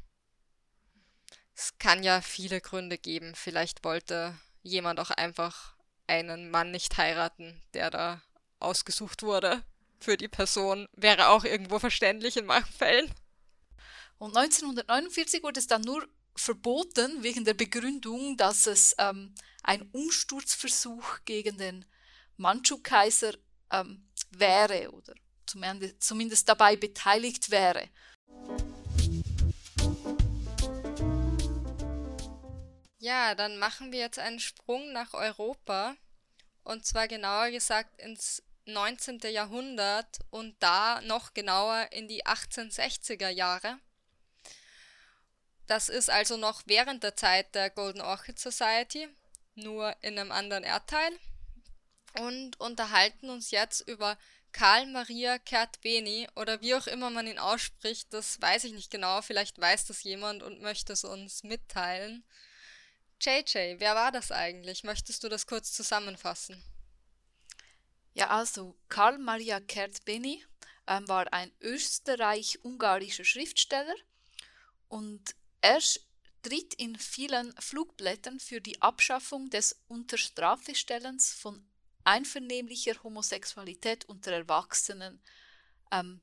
Es 1.56 1.78
kann 1.78 2.02
ja 2.02 2.20
viele 2.20 2.60
Gründe 2.60 2.98
geben. 2.98 3.34
Vielleicht 3.34 3.82
wollte 3.82 4.38
jemand 4.62 5.00
auch 5.00 5.10
einfach 5.10 5.74
einen 6.06 6.50
Mann 6.50 6.70
nicht 6.70 6.98
heiraten, 6.98 7.62
der 7.72 7.90
da 7.90 8.22
ausgesucht 8.60 9.22
wurde 9.22 9.62
für 9.98 10.18
die 10.18 10.28
Person. 10.28 10.86
Wäre 10.92 11.28
auch 11.28 11.44
irgendwo 11.44 11.78
verständlich 11.78 12.36
in 12.36 12.44
manchen 12.44 12.74
Fällen. 12.74 13.10
Und 14.18 14.36
1949 14.36 15.42
wurde 15.42 15.60
es 15.60 15.66
dann 15.66 15.80
nur 15.80 16.06
verboten 16.36 17.22
wegen 17.22 17.46
der 17.46 17.54
Begründung, 17.54 18.36
dass 18.36 18.66
es 18.66 18.94
ähm, 18.98 19.34
ein 19.62 19.88
Umsturzversuch 19.92 21.20
gegen 21.24 21.56
den 21.56 21.86
Mandschu-Kaiser 22.36 23.32
ähm, 23.72 24.06
wäre 24.30 24.90
oder 24.92 25.14
zumindest 26.00 26.48
dabei 26.48 26.76
beteiligt 26.76 27.50
wäre. 27.50 27.88
Ja, 33.06 33.36
dann 33.36 33.56
machen 33.58 33.92
wir 33.92 34.00
jetzt 34.00 34.18
einen 34.18 34.40
Sprung 34.40 34.90
nach 34.92 35.14
Europa 35.14 35.94
und 36.64 36.84
zwar 36.84 37.06
genauer 37.06 37.52
gesagt 37.52 38.00
ins 38.00 38.42
19. 38.64 39.20
Jahrhundert 39.30 40.18
und 40.30 40.56
da 40.58 41.00
noch 41.02 41.32
genauer 41.32 41.86
in 41.92 42.08
die 42.08 42.26
1860er 42.26 43.28
Jahre. 43.28 43.78
Das 45.68 45.88
ist 45.88 46.10
also 46.10 46.36
noch 46.36 46.62
während 46.66 47.04
der 47.04 47.14
Zeit 47.14 47.54
der 47.54 47.70
Golden 47.70 48.00
Orchid 48.00 48.40
Society, 48.40 49.06
nur 49.54 49.94
in 50.02 50.18
einem 50.18 50.32
anderen 50.32 50.64
Erdteil. 50.64 51.12
Und 52.18 52.58
unterhalten 52.58 53.30
uns 53.30 53.52
jetzt 53.52 53.82
über 53.82 54.18
Karl 54.50 54.84
Maria 54.86 55.38
Kertbeni 55.38 56.26
oder 56.34 56.60
wie 56.60 56.74
auch 56.74 56.88
immer 56.88 57.10
man 57.10 57.28
ihn 57.28 57.38
ausspricht, 57.38 58.12
das 58.12 58.42
weiß 58.42 58.64
ich 58.64 58.72
nicht 58.72 58.90
genau, 58.90 59.22
vielleicht 59.22 59.60
weiß 59.60 59.86
das 59.86 60.02
jemand 60.02 60.42
und 60.42 60.60
möchte 60.60 60.92
es 60.92 61.04
uns 61.04 61.44
mitteilen. 61.44 62.24
JJ, 63.20 63.78
wer 63.78 63.94
war 63.94 64.12
das 64.12 64.30
eigentlich? 64.30 64.84
Möchtest 64.84 65.24
du 65.24 65.28
das 65.28 65.46
kurz 65.46 65.72
zusammenfassen? 65.72 66.62
Ja, 68.14 68.28
also 68.28 68.76
Karl 68.88 69.18
Maria 69.18 69.60
Kertbeni 69.60 70.44
ähm, 70.86 71.06
war 71.08 71.32
ein 71.32 71.52
österreich-ungarischer 71.60 73.24
Schriftsteller 73.24 73.94
und 74.88 75.34
er 75.60 75.80
tritt 76.42 76.74
in 76.74 76.96
vielen 76.98 77.52
Flugblättern 77.58 78.38
für 78.38 78.60
die 78.60 78.80
Abschaffung 78.80 79.50
des 79.50 79.82
Unterstrafestellens 79.88 81.32
von 81.32 81.66
einvernehmlicher 82.04 83.02
Homosexualität 83.02 84.04
unter 84.04 84.32
Erwachsenen. 84.32 85.20
Ähm, 85.90 86.20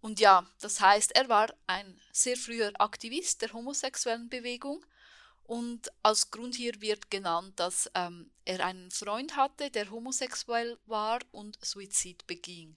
und 0.00 0.20
ja, 0.20 0.48
das 0.60 0.80
heißt, 0.80 1.14
er 1.14 1.28
war 1.28 1.52
ein 1.66 2.00
sehr 2.12 2.36
früher 2.36 2.72
Aktivist 2.80 3.42
der 3.42 3.52
homosexuellen 3.52 4.28
Bewegung 4.28 4.84
und 5.48 5.90
als 6.02 6.30
Grund 6.30 6.54
hier 6.54 6.78
wird 6.82 7.10
genannt, 7.10 7.58
dass 7.58 7.90
ähm, 7.94 8.30
er 8.44 8.64
einen 8.66 8.90
Freund 8.90 9.34
hatte, 9.34 9.70
der 9.70 9.90
homosexuell 9.90 10.78
war 10.84 11.20
und 11.32 11.58
Suizid 11.64 12.26
beging. 12.26 12.76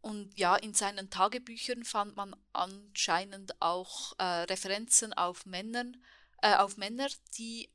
Und 0.00 0.36
ja, 0.36 0.56
in 0.56 0.74
seinen 0.74 1.10
Tagebüchern 1.10 1.84
fand 1.84 2.16
man 2.16 2.34
anscheinend 2.52 3.62
auch 3.62 4.14
äh, 4.18 4.24
Referenzen 4.24 5.12
auf, 5.12 5.46
Männern, 5.46 6.02
äh, 6.42 6.56
auf 6.56 6.76
Männer, 6.76 7.08
die 7.36 7.70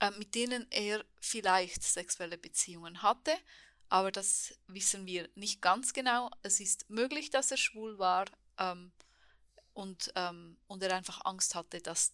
äh, 0.00 0.10
mit 0.18 0.34
denen 0.34 0.66
er 0.70 1.04
vielleicht 1.20 1.84
sexuelle 1.84 2.38
Beziehungen 2.38 3.02
hatte, 3.02 3.32
aber 3.88 4.10
das 4.10 4.52
wissen 4.66 5.06
wir 5.06 5.28
nicht 5.36 5.62
ganz 5.62 5.92
genau. 5.92 6.28
Es 6.42 6.58
ist 6.58 6.90
möglich, 6.90 7.30
dass 7.30 7.52
er 7.52 7.56
schwul 7.56 8.00
war 8.00 8.24
ähm, 8.58 8.90
und, 9.74 10.12
ähm, 10.16 10.56
und 10.66 10.82
er 10.82 10.96
einfach 10.96 11.24
Angst 11.24 11.54
hatte, 11.54 11.80
dass, 11.80 12.12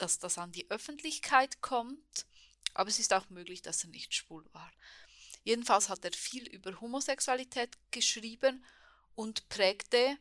dass 0.00 0.18
das 0.18 0.38
an 0.38 0.52
die 0.52 0.70
Öffentlichkeit 0.70 1.60
kommt, 1.60 2.26
aber 2.74 2.88
es 2.88 2.98
ist 2.98 3.12
auch 3.12 3.28
möglich, 3.30 3.62
dass 3.62 3.84
er 3.84 3.90
nicht 3.90 4.14
schwul 4.14 4.44
war. 4.52 4.70
Jedenfalls 5.44 5.88
hat 5.88 6.04
er 6.04 6.12
viel 6.12 6.46
über 6.48 6.80
Homosexualität 6.80 7.76
geschrieben 7.90 8.64
und 9.14 9.48
prägte 9.48 10.18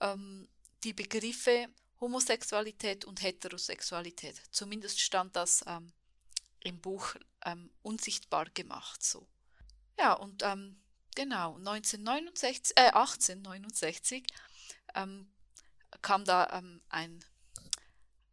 ähm, 0.00 0.48
die 0.84 0.92
Begriffe 0.92 1.68
Homosexualität 2.00 3.04
und 3.04 3.22
Heterosexualität. 3.22 4.40
Zumindest 4.50 5.00
stand 5.00 5.36
das 5.36 5.64
ähm, 5.66 5.92
im 6.60 6.80
Buch 6.80 7.14
ähm, 7.44 7.70
unsichtbar 7.82 8.46
gemacht. 8.46 9.02
So. 9.02 9.28
Ja, 9.98 10.14
und 10.14 10.42
ähm, 10.42 10.82
genau, 11.14 11.56
1969, 11.56 12.76
äh, 12.76 12.90
1869 12.90 14.26
ähm, 14.94 15.32
kam 16.00 16.24
da 16.24 16.58
ähm, 16.58 16.82
ein, 16.88 17.24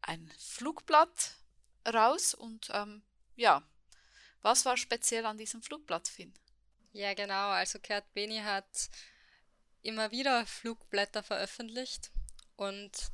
ein 0.09 0.31
Flugblatt 0.39 1.35
raus 1.87 2.33
und 2.33 2.69
ähm, 2.73 3.03
ja, 3.35 3.63
was 4.41 4.65
war 4.65 4.75
speziell 4.75 5.25
an 5.25 5.37
diesem 5.37 5.61
Flugblatt, 5.61 6.07
Finn? 6.07 6.33
Ja, 6.93 7.13
genau, 7.13 7.49
also 7.49 7.77
Kurt 7.79 8.11
Beni 8.13 8.39
hat 8.39 8.89
immer 9.83 10.09
wieder 10.09 10.47
Flugblätter 10.47 11.21
veröffentlicht 11.21 12.11
und 12.55 13.11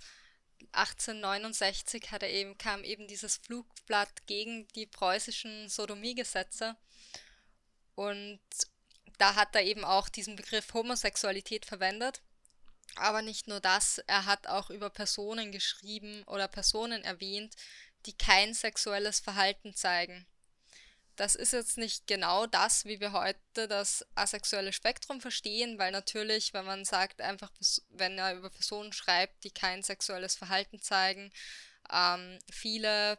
1869 0.72 2.12
hat 2.12 2.24
er 2.24 2.30
eben, 2.30 2.58
kam 2.58 2.86
eben 2.86 3.08
dieses 3.08 3.38
Flugblatt 3.38 4.26
gegen 4.26 4.66
die 4.70 4.86
preußischen 4.86 5.68
Sodomiegesetze 5.68 6.78
und 7.96 8.40
da 9.18 9.36
hat 9.36 9.54
er 9.54 9.64
eben 9.64 9.84
auch 9.84 10.08
diesen 10.08 10.38
Begriff 10.38 10.74
Homosexualität 10.74 11.66
verwendet. 11.66 12.22
Aber 12.96 13.22
nicht 13.22 13.48
nur 13.48 13.60
das, 13.60 13.98
er 14.08 14.26
hat 14.26 14.48
auch 14.48 14.70
über 14.70 14.90
Personen 14.90 15.52
geschrieben 15.52 16.24
oder 16.24 16.48
Personen 16.48 17.04
erwähnt, 17.04 17.56
die 18.06 18.14
kein 18.14 18.54
sexuelles 18.54 19.20
Verhalten 19.20 19.76
zeigen. 19.76 20.26
Das 21.16 21.36
ist 21.36 21.54
jetzt 21.54 21.78
nicht 21.78 22.08
genau 22.08 22.46
das, 22.46 22.86
wie 22.86 23.00
wir 23.00 23.14
heute 23.14 23.68
das 23.68 24.06
asexuelle 24.16 24.74
Spektrum 24.74 25.22
verstehen, 25.22 25.78
weil 25.80 25.92
natürlich, 25.92 26.54
wenn 26.54 26.66
man 26.66 26.84
sagt, 26.84 27.22
einfach, 27.22 27.52
wenn 27.90 28.18
er 28.18 28.36
über 28.36 28.50
Personen 28.50 28.92
schreibt, 28.92 29.44
die 29.46 29.52
kein 29.52 29.82
sexuelles 29.82 30.36
Verhalten 30.36 30.82
zeigen, 30.82 31.32
ähm, 31.90 32.40
viele 32.52 33.18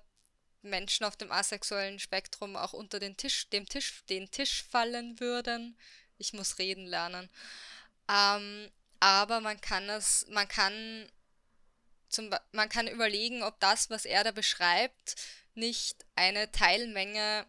Menschen 0.61 1.07
auf 1.07 1.17
dem 1.17 1.33
asexuellen 1.33 1.99
Spektrum 1.99 2.57
auch 2.57 2.75
unter 2.75 2.99
den 2.99 3.17
Tisch, 3.17 3.49
dem 3.49 3.67
Tisch, 3.67 4.05
den 4.11 4.31
Tisch 4.31 4.65
fallen 4.65 5.19
würden. 5.21 5.79
Ich 6.19 6.33
muss 6.33 6.59
reden 6.59 6.87
lernen. 6.87 7.31
Ähm, 8.11 8.71
aber 9.07 9.41
man 9.41 9.61
kann 9.61 9.89
es, 9.89 10.27
man 10.31 10.49
kann 10.49 11.09
zum, 12.09 12.29
man 12.51 12.69
kann 12.69 12.89
überlegen, 12.89 13.45
ob 13.45 13.61
das, 13.61 13.89
was 13.89 14.05
er 14.05 14.25
da 14.25 14.33
beschreibt, 14.33 15.15
nicht 15.55 16.05
eine 16.17 16.51
Teilmenge 16.51 17.47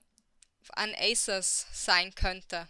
an 0.74 0.93
Aces 0.96 1.65
sein 1.74 2.13
könnte. 2.13 2.67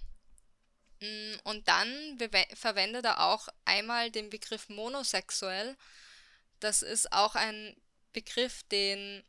Mm, 1.02 1.34
und 1.44 1.68
dann 1.68 2.18
verwendet 2.54 3.04
er 3.04 3.26
auch 3.26 3.50
einmal 3.66 4.10
den 4.10 4.30
Begriff 4.30 4.70
monosexuell. 4.70 5.76
Das 6.62 6.82
ist 6.82 7.12
auch 7.12 7.36
ein 7.36 7.76
Begriff, 8.14 8.64
den 8.72 9.22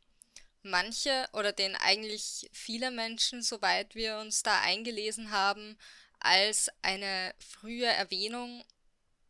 manche 0.63 1.27
oder 1.33 1.51
den 1.51 1.75
eigentlich 1.75 2.49
viele 2.53 2.91
Menschen, 2.91 3.41
soweit 3.41 3.93
wir 3.93 4.19
uns 4.19 4.41
da 4.41 4.61
eingelesen 4.61 5.31
haben, 5.31 5.77
als 6.21 6.69
eine 6.81 7.35
frühe 7.39 7.87
Erwähnung 7.87 8.63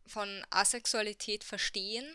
von 0.09 0.45
Asexualität 0.49 1.43
verstehen. 1.43 2.05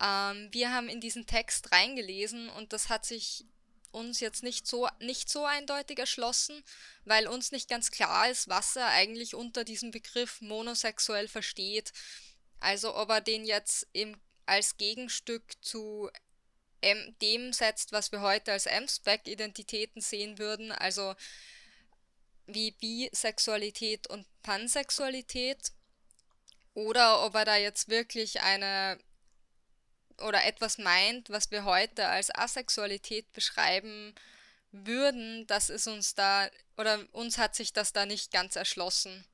Ähm, 0.00 0.48
wir 0.52 0.72
haben 0.72 0.88
in 0.88 1.00
diesen 1.00 1.26
Text 1.26 1.72
reingelesen 1.72 2.48
und 2.50 2.72
das 2.72 2.88
hat 2.88 3.04
sich 3.04 3.46
uns 3.92 4.20
jetzt 4.20 4.42
nicht 4.42 4.66
so, 4.66 4.88
nicht 5.00 5.28
so 5.28 5.44
eindeutig 5.44 5.98
erschlossen, 5.98 6.62
weil 7.04 7.28
uns 7.28 7.52
nicht 7.52 7.68
ganz 7.68 7.90
klar 7.90 8.30
ist, 8.30 8.48
was 8.48 8.76
er 8.76 8.88
eigentlich 8.88 9.34
unter 9.34 9.64
diesem 9.64 9.90
Begriff 9.90 10.40
monosexuell 10.40 11.28
versteht. 11.28 11.92
Also 12.58 12.96
ob 12.96 13.10
er 13.10 13.20
den 13.20 13.44
jetzt 13.44 13.86
im, 13.92 14.18
als 14.46 14.76
Gegenstück 14.76 15.42
zu 15.60 16.10
M 16.80 17.14
dem 17.20 17.52
setzt, 17.52 17.92
was 17.92 18.12
wir 18.12 18.22
heute 18.22 18.52
als 18.52 18.66
M-Spec-Identitäten 18.66 20.00
sehen 20.00 20.38
würden, 20.38 20.72
also 20.72 21.14
wie 22.46 22.72
Bisexualität 22.72 24.08
und 24.08 24.26
Pansexualität, 24.42 25.72
oder 26.74 27.24
ob 27.24 27.34
er 27.34 27.44
da 27.44 27.56
jetzt 27.56 27.88
wirklich 27.88 28.40
eine 28.42 28.98
oder 30.18 30.44
etwas 30.44 30.78
meint, 30.78 31.30
was 31.30 31.50
wir 31.50 31.64
heute 31.64 32.06
als 32.08 32.34
Asexualität 32.34 33.32
beschreiben 33.32 34.14
würden, 34.70 35.46
das 35.46 35.68
ist 35.68 35.86
uns 35.86 36.14
da, 36.14 36.48
oder 36.76 37.04
uns 37.12 37.38
hat 37.38 37.54
sich 37.54 37.72
das 37.72 37.92
da 37.92 38.06
nicht 38.06 38.30
ganz 38.30 38.56
erschlossen. 38.56 39.26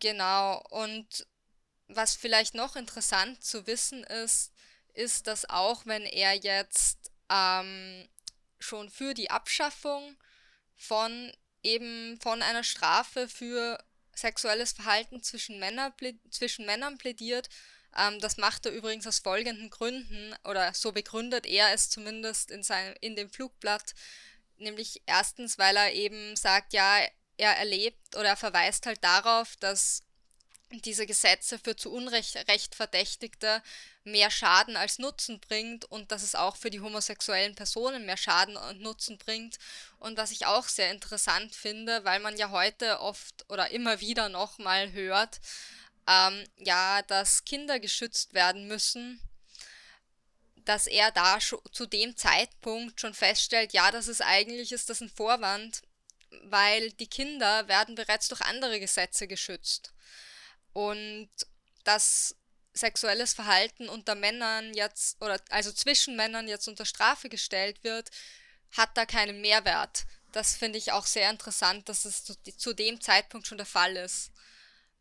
Genau, 0.00 0.62
und 0.70 1.26
was 1.88 2.16
vielleicht 2.16 2.54
noch 2.54 2.76
interessant 2.76 3.44
zu 3.44 3.66
wissen 3.66 4.04
ist, 4.04 4.52
ist, 4.94 5.26
dass 5.26 5.48
auch 5.48 5.86
wenn 5.86 6.02
er 6.02 6.34
jetzt 6.34 7.10
ähm, 7.30 8.08
schon 8.58 8.90
für 8.90 9.14
die 9.14 9.30
Abschaffung 9.30 10.16
von 10.76 11.32
eben 11.62 12.18
von 12.20 12.42
einer 12.42 12.64
Strafe 12.64 13.28
für 13.28 13.82
sexuelles 14.16 14.72
Verhalten 14.72 15.22
zwischen, 15.22 15.58
Männer, 15.58 15.94
zwischen 16.30 16.66
Männern 16.66 16.98
plädiert, 16.98 17.48
ähm, 17.96 18.20
das 18.20 18.36
macht 18.36 18.66
er 18.66 18.72
übrigens 18.72 19.06
aus 19.06 19.18
folgenden 19.20 19.70
Gründen, 19.70 20.34
oder 20.44 20.72
so 20.74 20.92
begründet 20.92 21.46
er 21.46 21.72
es 21.72 21.88
zumindest 21.88 22.50
in, 22.50 22.62
seinem, 22.62 22.94
in 23.00 23.16
dem 23.16 23.30
Flugblatt. 23.30 23.94
Nämlich 24.58 25.02
erstens, 25.06 25.58
weil 25.58 25.76
er 25.76 25.92
eben 25.92 26.36
sagt, 26.36 26.72
ja, 26.72 27.00
er 27.36 27.56
erlebt 27.56 28.16
oder 28.16 28.30
er 28.30 28.36
verweist 28.36 28.86
halt 28.86 29.02
darauf, 29.04 29.56
dass 29.56 30.02
diese 30.70 31.06
Gesetze 31.06 31.58
für 31.58 31.76
zu 31.76 31.92
Unrecht 31.92 32.36
Verdächtigte 32.74 33.62
mehr 34.04 34.30
Schaden 34.30 34.76
als 34.76 34.98
Nutzen 34.98 35.40
bringt 35.40 35.84
und 35.84 36.10
dass 36.12 36.22
es 36.22 36.34
auch 36.34 36.56
für 36.56 36.70
die 36.70 36.80
homosexuellen 36.80 37.54
Personen 37.54 38.06
mehr 38.06 38.16
Schaden 38.16 38.56
und 38.56 38.80
Nutzen 38.80 39.18
bringt. 39.18 39.58
Und 39.98 40.16
was 40.16 40.30
ich 40.30 40.46
auch 40.46 40.68
sehr 40.68 40.90
interessant 40.90 41.54
finde, 41.54 42.04
weil 42.04 42.20
man 42.20 42.36
ja 42.36 42.50
heute 42.50 43.00
oft 43.00 43.44
oder 43.48 43.70
immer 43.70 44.00
wieder 44.00 44.28
nochmal 44.28 44.92
hört, 44.92 45.40
ähm, 46.08 46.44
ja, 46.58 47.02
dass 47.02 47.44
Kinder 47.44 47.80
geschützt 47.80 48.34
werden 48.34 48.68
müssen, 48.68 49.20
dass 50.64 50.86
er 50.86 51.12
da 51.12 51.38
zu 51.72 51.86
dem 51.86 52.16
Zeitpunkt 52.16 53.00
schon 53.00 53.14
feststellt, 53.14 53.72
ja, 53.72 53.90
das 53.90 54.08
ist 54.08 54.20
eigentlich 54.20 54.72
ist 54.72 54.90
das 54.90 55.00
ein 55.00 55.10
Vorwand, 55.10 55.82
weil 56.42 56.90
die 56.92 57.06
Kinder 57.06 57.68
werden 57.68 57.94
bereits 57.94 58.28
durch 58.28 58.40
andere 58.42 58.80
Gesetze 58.80 59.28
geschützt. 59.28 59.92
Und 60.76 61.30
dass 61.84 62.36
sexuelles 62.74 63.32
Verhalten 63.32 63.88
unter 63.88 64.14
Männern 64.14 64.74
jetzt 64.74 65.22
oder 65.22 65.40
also 65.48 65.72
zwischen 65.72 66.16
Männern 66.16 66.48
jetzt 66.48 66.68
unter 66.68 66.84
Strafe 66.84 67.30
gestellt 67.30 67.82
wird, 67.82 68.10
hat 68.72 68.90
da 68.94 69.06
keinen 69.06 69.40
Mehrwert. 69.40 70.04
das 70.32 70.54
finde 70.54 70.76
ich 70.76 70.92
auch 70.92 71.06
sehr 71.06 71.30
interessant, 71.30 71.88
dass 71.88 72.04
es 72.04 72.24
zu, 72.24 72.34
zu 72.58 72.74
dem 72.74 73.00
Zeitpunkt 73.00 73.46
schon 73.46 73.56
der 73.56 73.66
Fall 73.66 73.96
ist. 73.96 74.32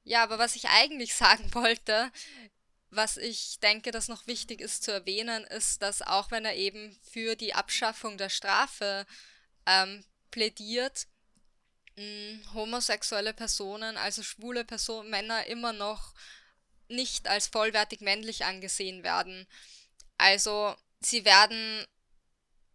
Ja, 0.05 0.23
aber 0.23 0.39
was 0.39 0.55
ich 0.55 0.69
eigentlich 0.69 1.13
sagen 1.23 1.53
wollte, 1.53 2.09
was 2.89 3.17
ich 3.17 3.59
denke, 3.59 3.91
das 3.91 4.07
noch 4.07 4.27
wichtig 4.27 4.61
ist 4.61 4.81
zu 4.81 4.93
erwähnen, 4.93 5.43
ist, 5.43 5.81
dass 5.81 6.01
auch 6.01 6.31
wenn 6.31 6.45
er 6.45 6.55
eben 6.55 6.97
für 7.03 7.35
die 7.35 7.53
Abschaffung 7.53 8.17
der 8.17 8.29
Strafe 8.29 9.05
ähm, 9.65 10.05
plädiert, 10.31 11.07
mh, 11.95 12.53
homosexuelle 12.53 13.33
Personen, 13.33 13.97
also 13.97 14.23
schwule 14.23 14.65
Personen, 14.65 15.09
Männer 15.09 15.45
immer 15.47 15.73
noch 15.73 16.13
nicht 16.87 17.27
als 17.27 17.47
vollwertig 17.47 18.01
männlich 18.01 18.45
angesehen 18.45 19.03
werden. 19.03 19.47
Also 20.17 20.75
sie 20.99 21.25
werden 21.25 21.85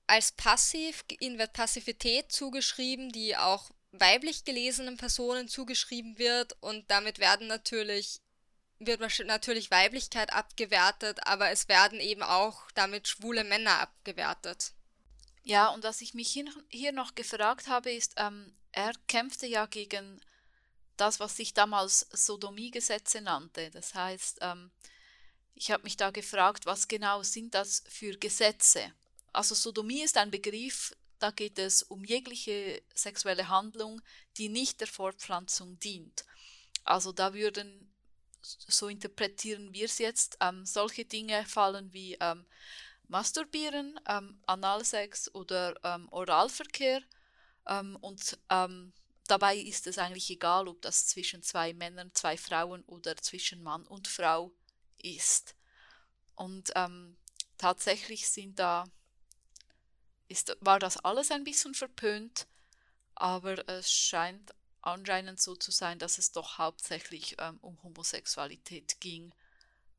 als 0.06 0.32
passiv, 0.32 1.04
ihnen 1.20 1.38
wird 1.38 1.52
Passivität 1.52 2.32
zugeschrieben, 2.32 3.12
die 3.12 3.36
auch 3.36 3.70
weiblich 3.92 4.44
gelesenen 4.44 4.96
Personen 4.96 5.48
zugeschrieben 5.48 6.18
wird 6.18 6.56
und 6.60 6.90
damit 6.90 7.18
werden 7.18 7.46
natürlich 7.46 8.20
wird 8.82 9.00
natürlich 9.26 9.70
Weiblichkeit 9.70 10.32
abgewertet, 10.32 11.18
aber 11.26 11.50
es 11.50 11.68
werden 11.68 12.00
eben 12.00 12.22
auch 12.22 12.62
damit 12.74 13.08
schwule 13.08 13.44
Männer 13.44 13.78
abgewertet. 13.78 14.72
Ja, 15.42 15.68
und 15.68 15.84
was 15.84 16.00
ich 16.00 16.14
mich 16.14 16.30
hier, 16.70 16.92
noch 16.92 17.14
gefragt 17.14 17.68
habe, 17.68 17.92
ist, 17.92 18.14
ähm, 18.16 18.54
er 18.72 18.92
kämpfte 19.08 19.46
ja 19.46 19.66
gegen 19.66 20.20
das, 20.96 21.20
was 21.20 21.36
sich 21.36 21.54
damals 21.54 22.06
Sodomiegesetze 22.12 23.20
nannte. 23.20 23.70
Das 23.70 23.94
heißt, 23.94 24.38
ähm, 24.42 24.70
ich 25.54 25.70
habe 25.70 25.82
mich 25.82 25.96
da 25.96 26.10
gefragt, 26.10 26.66
was 26.66 26.88
genau 26.88 27.22
sind 27.22 27.54
das 27.54 27.82
für 27.88 28.16
Gesetze? 28.16 28.92
Also 29.32 29.54
Sodomie 29.54 30.02
ist 30.02 30.16
ein 30.16 30.30
Begriff, 30.30 30.94
da 31.18 31.30
geht 31.30 31.58
es 31.58 31.82
um 31.82 32.04
jegliche 32.04 32.82
sexuelle 32.94 33.48
Handlung, 33.48 34.00
die 34.36 34.48
nicht 34.48 34.80
der 34.80 34.88
Fortpflanzung 34.88 35.78
dient. 35.78 36.24
Also 36.84 37.12
da 37.12 37.34
würden, 37.34 37.92
so 38.40 38.88
interpretieren 38.88 39.72
wir 39.72 39.84
es 39.84 39.98
jetzt, 39.98 40.38
ähm, 40.40 40.64
solche 40.64 41.04
Dinge 41.04 41.44
fallen 41.44 41.92
wie 41.92 42.16
ähm, 42.20 42.46
Masturbieren, 43.08 44.00
ähm, 44.08 44.40
Analsex 44.46 45.34
oder 45.34 45.74
ähm, 45.84 46.08
Oralverkehr. 46.10 47.02
Ähm, 47.66 47.96
und 47.96 48.38
ähm, 48.50 48.92
dabei 49.26 49.56
ist 49.56 49.86
es 49.86 49.98
eigentlich 49.98 50.30
egal, 50.30 50.68
ob 50.68 50.80
das 50.82 51.06
zwischen 51.06 51.42
zwei 51.42 51.72
Männern, 51.74 52.10
zwei 52.14 52.36
Frauen 52.36 52.82
oder 52.84 53.16
zwischen 53.16 53.62
Mann 53.62 53.86
und 53.86 54.08
Frau 54.08 54.52
ist. 54.98 55.54
Und 56.34 56.72
tatsächlich 57.58 58.26
sind 58.30 58.58
da 58.58 58.86
ist, 60.30 60.56
war 60.60 60.78
das 60.78 60.96
alles 60.98 61.30
ein 61.30 61.44
bisschen 61.44 61.74
verpönt, 61.74 62.46
aber 63.14 63.68
es 63.68 63.92
scheint 63.92 64.54
anscheinend 64.80 65.40
so 65.40 65.56
zu 65.56 65.72
sein, 65.72 65.98
dass 65.98 66.18
es 66.18 66.32
doch 66.32 66.56
hauptsächlich 66.56 67.36
ähm, 67.38 67.58
um 67.60 67.82
Homosexualität 67.82 69.00
ging 69.00 69.34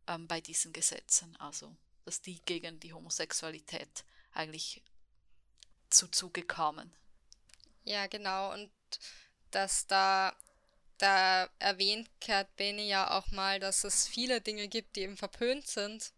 ähm, 0.07 0.27
bei 0.27 0.41
diesen 0.41 0.73
Gesetzen. 0.73 1.35
Also, 1.35 1.75
dass 2.05 2.21
die 2.21 2.39
gegen 2.45 2.79
die 2.79 2.93
Homosexualität 2.93 4.05
eigentlich 4.33 4.81
zu 5.89 6.07
Zuge 6.07 6.43
kamen. 6.43 6.91
Ja, 7.83 8.07
genau. 8.07 8.53
Und 8.53 8.71
dass 9.51 9.87
da, 9.87 10.35
da 10.97 11.49
erwähnt 11.59 12.09
Kurt 12.23 12.55
Benny 12.55 12.87
ja 12.87 13.11
auch 13.17 13.29
mal, 13.31 13.59
dass 13.59 13.83
es 13.83 14.07
viele 14.07 14.41
Dinge 14.41 14.67
gibt, 14.67 14.95
die 14.95 15.01
eben 15.01 15.17
verpönt 15.17 15.67
sind. 15.67 16.13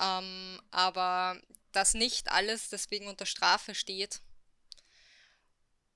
Ähm, 0.00 0.60
aber 0.70 1.40
dass 1.72 1.94
nicht 1.94 2.30
alles 2.30 2.68
deswegen 2.68 3.08
unter 3.08 3.26
Strafe 3.26 3.74
steht. 3.74 4.20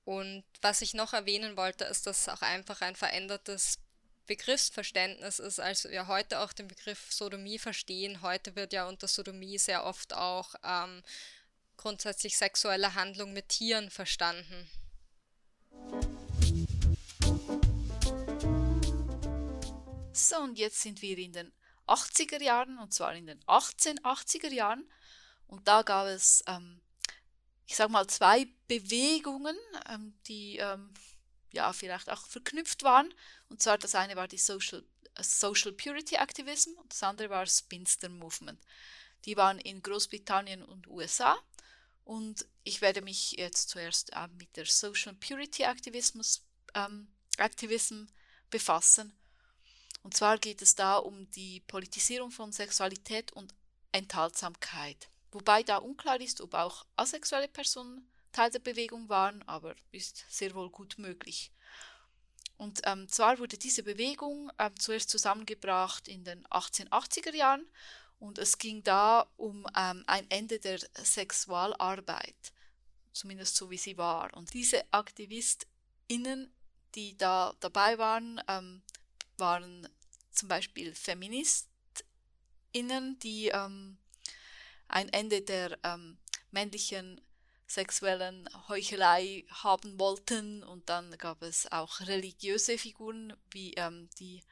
Und 0.03 0.43
was 0.61 0.81
ich 0.81 0.93
noch 0.93 1.13
erwähnen 1.13 1.57
wollte, 1.57 1.83
ist, 1.83 2.07
dass 2.07 2.29
auch 2.29 2.41
einfach 2.41 2.81
ein 2.81 2.95
verändertes 2.95 3.79
Begriffsverständnis 4.25 5.39
ist, 5.39 5.59
als 5.59 5.85
wir 5.85 6.07
heute 6.07 6.39
auch 6.39 6.53
den 6.53 6.67
Begriff 6.67 7.11
Sodomie 7.11 7.59
verstehen. 7.59 8.21
Heute 8.21 8.55
wird 8.55 8.73
ja 8.73 8.87
unter 8.87 9.07
Sodomie 9.07 9.57
sehr 9.57 9.85
oft 9.85 10.13
auch 10.13 10.55
ähm, 10.63 11.03
grundsätzlich 11.77 12.37
sexuelle 12.37 12.93
Handlung 12.93 13.33
mit 13.33 13.49
Tieren 13.49 13.89
verstanden. 13.89 14.69
So, 20.13 20.37
und 20.39 20.57
jetzt 20.57 20.81
sind 20.81 21.01
wir 21.01 21.17
in 21.17 21.31
den 21.31 21.53
80er 21.87 22.41
Jahren, 22.41 22.77
und 22.79 22.93
zwar 22.93 23.15
in 23.15 23.27
den 23.27 23.39
1880er 23.45 24.51
Jahren. 24.51 24.89
Und 25.47 25.67
da 25.67 25.83
gab 25.83 26.07
es, 26.07 26.43
ähm, 26.47 26.81
ich 27.65 27.75
sage 27.75 27.91
mal, 27.91 28.07
zwei 28.07 28.47
Bewegungen, 28.67 29.55
ähm, 29.89 30.13
die 30.27 30.57
ähm, 30.57 30.93
ja 31.51 31.71
vielleicht 31.73 32.09
auch 32.09 32.25
verknüpft 32.27 32.83
waren. 32.83 33.13
Und 33.49 33.61
zwar 33.61 33.77
das 33.77 33.95
eine 33.95 34.15
war 34.15 34.27
die 34.27 34.37
Social, 34.37 34.83
äh, 35.15 35.23
Social 35.23 35.71
Purity 35.71 36.15
Activism 36.15 36.71
und 36.77 36.91
das 36.91 37.03
andere 37.03 37.29
war 37.29 37.45
Spinster 37.45 38.09
Movement. 38.09 38.59
Die 39.25 39.37
waren 39.37 39.59
in 39.59 39.81
Großbritannien 39.81 40.63
und 40.63 40.87
USA. 40.87 41.37
Und 42.07 42.47
ich 42.63 42.79
werde 42.79 43.01
mich 43.01 43.33
jetzt 43.33 43.67
zuerst 43.67 44.13
äh, 44.13 44.29
mit 44.37 44.55
der 44.55 44.65
Social 44.65 45.13
Purity 45.15 45.63
Activismus, 45.63 46.41
ähm, 46.73 47.09
Activism 47.37 48.05
befassen. 48.49 49.11
Und 50.03 50.15
zwar 50.15 50.37
geht 50.37 50.61
es 50.61 50.73
da 50.73 50.95
um 50.95 51.29
die 51.31 51.59
Politisierung 51.67 52.31
von 52.31 52.53
Sexualität 52.53 53.33
und 53.33 53.53
Enthaltsamkeit. 53.91 55.09
Wobei 55.33 55.63
da 55.63 55.79
unklar 55.79 56.21
ist, 56.21 56.39
ob 56.39 56.53
auch 56.53 56.85
asexuelle 56.95 57.49
Personen 57.49 58.09
Teil 58.31 58.51
der 58.51 58.59
Bewegung 58.59 59.09
waren, 59.09 59.43
aber 59.43 59.75
ist 59.91 60.23
sehr 60.29 60.55
wohl 60.55 60.69
gut 60.69 60.95
möglich. 60.97 61.51
Und 62.55 62.79
ähm, 62.85 63.09
zwar 63.09 63.37
wurde 63.39 63.57
diese 63.57 63.83
Bewegung 63.83 64.49
ähm, 64.59 64.79
zuerst 64.79 65.09
zusammengebracht 65.09 66.07
in 66.07 66.23
den 66.23 66.47
1880er 66.47 67.35
Jahren 67.35 67.67
und 68.19 68.37
es 68.39 68.57
ging 68.57 68.83
da 68.83 69.29
um 69.37 69.65
ähm, 69.75 70.03
ein 70.07 70.25
Ende 70.29 70.59
der 70.59 70.79
Sexualarbeit, 70.95 72.53
zumindest 73.13 73.55
so 73.55 73.69
wie 73.69 73.77
sie 73.77 73.97
war. 73.97 74.35
Und 74.35 74.53
diese 74.53 74.83
AktivistInnen, 74.91 76.51
die 76.95 77.17
da 77.17 77.53
dabei 77.59 77.97
waren, 77.97 78.41
ähm, 78.47 78.81
waren 79.37 79.87
zum 80.31 80.47
Beispiel 80.47 80.95
FeministInnen, 80.95 83.19
die 83.19 83.47
ähm, 83.47 83.97
ein 84.87 85.09
Ende 85.09 85.41
der 85.41 85.77
ähm, 85.83 86.17
männlichen 86.51 87.19
sexuellen 87.67 88.49
Heuchelei 88.67 89.45
haben 89.49 89.99
wollten. 89.99 90.63
Und 90.63 90.89
dann 90.89 91.17
gab 91.17 91.43
es 91.43 91.71
auch 91.71 91.99
religiöse 92.01 92.77
Figuren, 92.77 93.33
wie 93.51 93.73
ähm, 93.73 94.09
die 94.19 94.43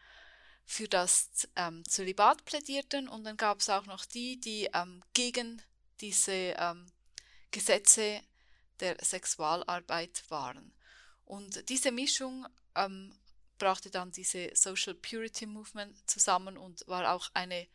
für 0.66 0.88
das 0.88 1.48
ähm, 1.56 1.86
Zölibat 1.86 2.44
plädierten. 2.46 3.08
Und 3.08 3.24
dann 3.24 3.38
gab 3.38 3.60
es 3.60 3.70
auch 3.70 3.86
noch 3.86 4.06
die, 4.06 4.40
die 4.40 4.70
ähm, 4.74 5.04
gegen 5.14 5.62
diese 6.02 6.32
ähm, 6.32 6.92
Gesetze 7.52 8.22
der 8.80 8.98
Sexualarbeit 9.04 10.24
waren. 10.30 10.74
Und 11.24 11.70
diese 11.70 11.92
Mischung 11.92 12.46
ähm, 12.76 13.16
brachte 13.58 13.90
dann 13.90 14.12
diese 14.12 14.52
Social 14.54 14.96
Purity 14.96 15.46
Movement 15.46 15.96
zusammen 16.10 16.58
und 16.58 16.86
war 16.88 17.14
auch 17.14 17.30
eine 17.34 17.68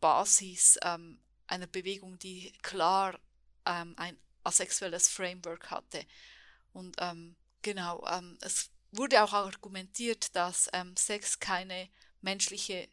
Basis 0.00 0.78
ähm, 0.82 1.20
einer 1.46 1.66
Bewegung, 1.66 2.18
die 2.18 2.52
klar 2.62 3.20
ähm, 3.66 3.94
ein 3.96 4.18
asexuelles 4.44 5.08
Framework 5.08 5.70
hatte. 5.70 6.04
Und 6.72 6.96
genau, 7.60 8.02
es 8.40 8.71
wurde 8.92 9.22
auch 9.22 9.32
argumentiert, 9.32 10.34
dass 10.36 10.68
ähm, 10.72 10.96
Sex 10.96 11.40
keine 11.40 11.88
menschliche 12.20 12.88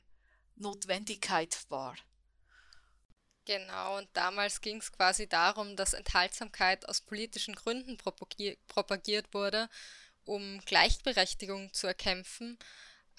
Notwendigkeit 0.56 1.58
war. 1.70 1.96
Genau, 3.46 3.98
und 3.98 4.10
damals 4.14 4.62
ging 4.62 4.78
es 4.78 4.92
quasi 4.92 5.28
darum, 5.28 5.76
dass 5.76 5.94
Enthaltsamkeit 5.94 6.88
aus 6.88 7.02
politischen 7.02 7.56
Gründen 7.56 7.98
propagiert 7.98 9.34
wurde, 9.34 9.70
um 10.26 10.60
Gleichberechtigung 10.66 11.74
zu 11.74 11.88
erkämpfen 11.88 12.60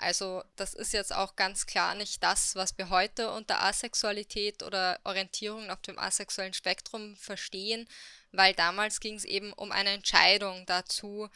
also 0.00 0.42
das 0.56 0.72
ist 0.72 0.94
jetzt 0.94 1.14
auch 1.14 1.36
ganz 1.36 1.66
klar 1.66 1.94
nicht 1.94 2.22
das, 2.22 2.56
was 2.56 2.76
wir 2.78 2.88
heute 2.88 3.30
unter 3.32 3.62
Asexualität 3.62 4.62
oder 4.62 4.98
Orientierung 5.04 5.70
auf 5.70 5.82
dem 5.82 5.98
asexuellen 5.98 6.54
Spektrum 6.54 7.16
verstehen, 7.16 7.86
weil 8.32 8.54
damals 8.54 9.00
ging 9.00 9.16
es 9.16 9.24
eben 9.24 9.52
um 9.52 9.70
eine 9.72 9.90
Entscheidung 9.90 10.64
dazu 10.64 11.28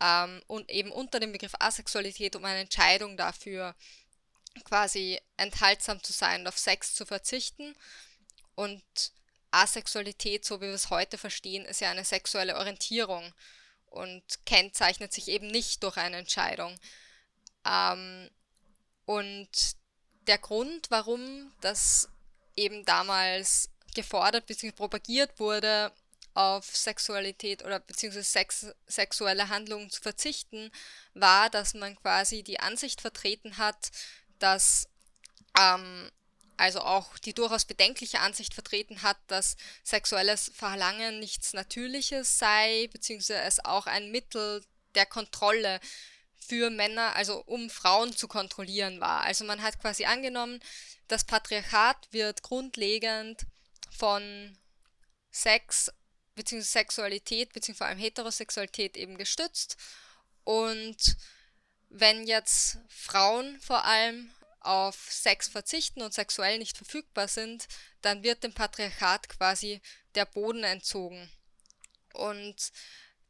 ähm, 0.00 0.42
und 0.46 0.70
eben 0.70 0.90
unter 0.92 1.20
dem 1.20 1.32
Begriff 1.32 1.54
Asexualität 1.58 2.36
um 2.36 2.44
eine 2.44 2.60
Entscheidung 2.60 3.16
dafür, 3.16 3.74
quasi 4.64 5.20
enthaltsam 5.36 6.02
zu 6.02 6.12
sein 6.12 6.42
und 6.42 6.48
auf 6.48 6.58
Sex 6.58 6.94
zu 6.94 7.06
verzichten. 7.06 7.74
Und 8.54 8.82
Asexualität, 9.50 10.44
so 10.44 10.60
wie 10.60 10.66
wir 10.66 10.74
es 10.74 10.90
heute 10.90 11.18
verstehen, 11.18 11.64
ist 11.64 11.80
ja 11.80 11.90
eine 11.90 12.04
sexuelle 12.04 12.56
Orientierung 12.56 13.32
und 13.86 14.22
kennzeichnet 14.44 15.12
sich 15.12 15.28
eben 15.28 15.46
nicht 15.46 15.82
durch 15.82 15.96
eine 15.96 16.18
Entscheidung. 16.18 16.78
Ähm, 17.64 18.30
und 19.04 19.48
der 20.26 20.38
Grund, 20.38 20.90
warum 20.90 21.52
das 21.60 22.08
eben 22.56 22.84
damals 22.84 23.70
gefordert 23.94 24.46
bzw. 24.46 24.72
propagiert 24.72 25.38
wurde, 25.38 25.92
auf 26.36 26.76
Sexualität 26.76 27.64
oder 27.64 27.80
beziehungsweise 27.80 28.24
Sex, 28.24 28.66
sexuelle 28.86 29.48
Handlungen 29.48 29.90
zu 29.90 30.02
verzichten, 30.02 30.70
war, 31.14 31.48
dass 31.48 31.74
man 31.74 31.96
quasi 31.96 32.42
die 32.42 32.60
Ansicht 32.60 33.00
vertreten 33.00 33.56
hat, 33.56 33.90
dass 34.38 34.88
ähm, 35.58 36.10
also 36.58 36.80
auch 36.80 37.18
die 37.18 37.32
durchaus 37.32 37.64
bedenkliche 37.64 38.20
Ansicht 38.20 38.52
vertreten 38.52 39.02
hat, 39.02 39.16
dass 39.28 39.56
sexuelles 39.82 40.50
Verlangen 40.54 41.20
nichts 41.20 41.54
Natürliches 41.54 42.38
sei, 42.38 42.88
beziehungsweise 42.92 43.40
es 43.40 43.64
auch 43.64 43.86
ein 43.86 44.10
Mittel 44.10 44.62
der 44.94 45.06
Kontrolle 45.06 45.80
für 46.38 46.70
Männer, 46.70 47.16
also 47.16 47.42
um 47.46 47.70
Frauen 47.70 48.14
zu 48.14 48.28
kontrollieren 48.28 49.00
war. 49.00 49.22
Also 49.22 49.44
man 49.44 49.62
hat 49.62 49.80
quasi 49.80 50.04
angenommen, 50.04 50.60
das 51.08 51.24
Patriarchat 51.24 52.08
wird 52.12 52.42
grundlegend 52.42 53.46
von 53.90 54.56
Sex 55.30 55.90
bzw. 56.36 56.60
Sexualität 56.60 57.52
bzw. 57.52 57.74
vor 57.74 57.86
allem 57.88 57.98
Heterosexualität 57.98 58.96
eben 58.96 59.18
gestützt. 59.18 59.76
Und 60.44 61.16
wenn 61.88 62.26
jetzt 62.26 62.78
Frauen 62.88 63.60
vor 63.60 63.84
allem 63.84 64.30
auf 64.60 64.96
Sex 65.10 65.48
verzichten 65.48 66.02
und 66.02 66.12
sexuell 66.12 66.58
nicht 66.58 66.76
verfügbar 66.76 67.28
sind, 67.28 67.66
dann 68.02 68.22
wird 68.22 68.42
dem 68.42 68.52
Patriarchat 68.52 69.28
quasi 69.28 69.80
der 70.14 70.26
Boden 70.26 70.64
entzogen. 70.64 71.30
Und 72.12 72.72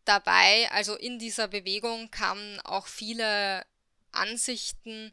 dabei, 0.05 0.71
also 0.71 0.95
in 0.95 1.19
dieser 1.19 1.49
Bewegung, 1.49 2.11
kamen 2.11 2.61
auch 2.61 2.87
viele 2.87 3.66
Ansichten 4.12 5.12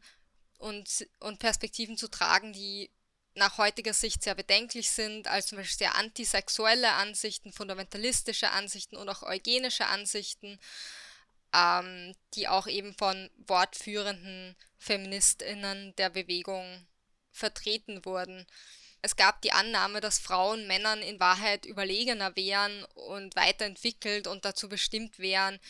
und, 0.58 1.06
und 1.20 1.40
Perspektiven 1.40 1.98
zu 1.98 2.08
tragen, 2.08 2.52
die 2.52 2.90
nach 3.34 3.58
heutiger 3.58 3.92
Sicht 3.92 4.22
sehr 4.22 4.34
bedenklich 4.34 4.90
sind, 4.90 5.28
als 5.28 5.46
zum 5.46 5.58
Beispiel 5.58 5.78
sehr 5.78 5.96
antisexuelle 5.96 6.92
Ansichten, 6.92 7.52
fundamentalistische 7.52 8.50
Ansichten 8.50 8.96
und 8.96 9.08
auch 9.08 9.22
eugenische 9.22 9.86
Ansichten, 9.86 10.58
ähm, 11.52 12.14
die 12.34 12.48
auch 12.48 12.66
eben 12.66 12.94
von 12.94 13.30
wortführenden 13.46 14.56
Feministinnen 14.78 15.94
der 15.96 16.10
Bewegung 16.10 16.86
vertreten 17.32 18.04
wurden. 18.04 18.46
Es 19.02 19.16
gab 19.16 19.42
die 19.42 19.52
Annahme, 19.52 20.00
dass 20.00 20.18
Frauen 20.18 20.66
Männern 20.66 21.02
in 21.02 21.20
Wahrheit 21.20 21.66
überlegener 21.66 22.34
wären 22.36 22.84
und 22.94 23.36
weiterentwickelt 23.36 24.26
und 24.26 24.46
dazu 24.46 24.68
bestimmt 24.68 25.18
wären, 25.18 25.60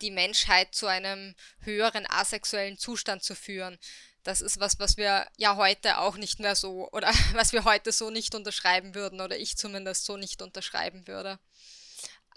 die 0.00 0.12
Menschheit 0.12 0.74
zu 0.74 0.86
einem 0.86 1.34
höheren 1.60 2.06
asexuellen 2.08 2.78
Zustand 2.78 3.24
zu 3.24 3.34
führen. 3.34 3.78
Das 4.24 4.40
ist 4.40 4.58
was, 4.58 4.78
was 4.78 4.96
wir 4.96 5.26
ja 5.36 5.56
heute 5.56 5.98
auch 5.98 6.16
nicht 6.16 6.40
mehr 6.40 6.56
so 6.56 6.88
oder 6.92 7.12
was 7.32 7.52
wir 7.52 7.64
heute 7.64 7.92
so 7.92 8.10
nicht 8.10 8.34
unterschreiben 8.34 8.94
würden 8.94 9.20
oder 9.20 9.38
ich 9.38 9.56
zumindest 9.56 10.04
so 10.04 10.16
nicht 10.16 10.42
unterschreiben 10.42 11.06
würde. 11.06 11.38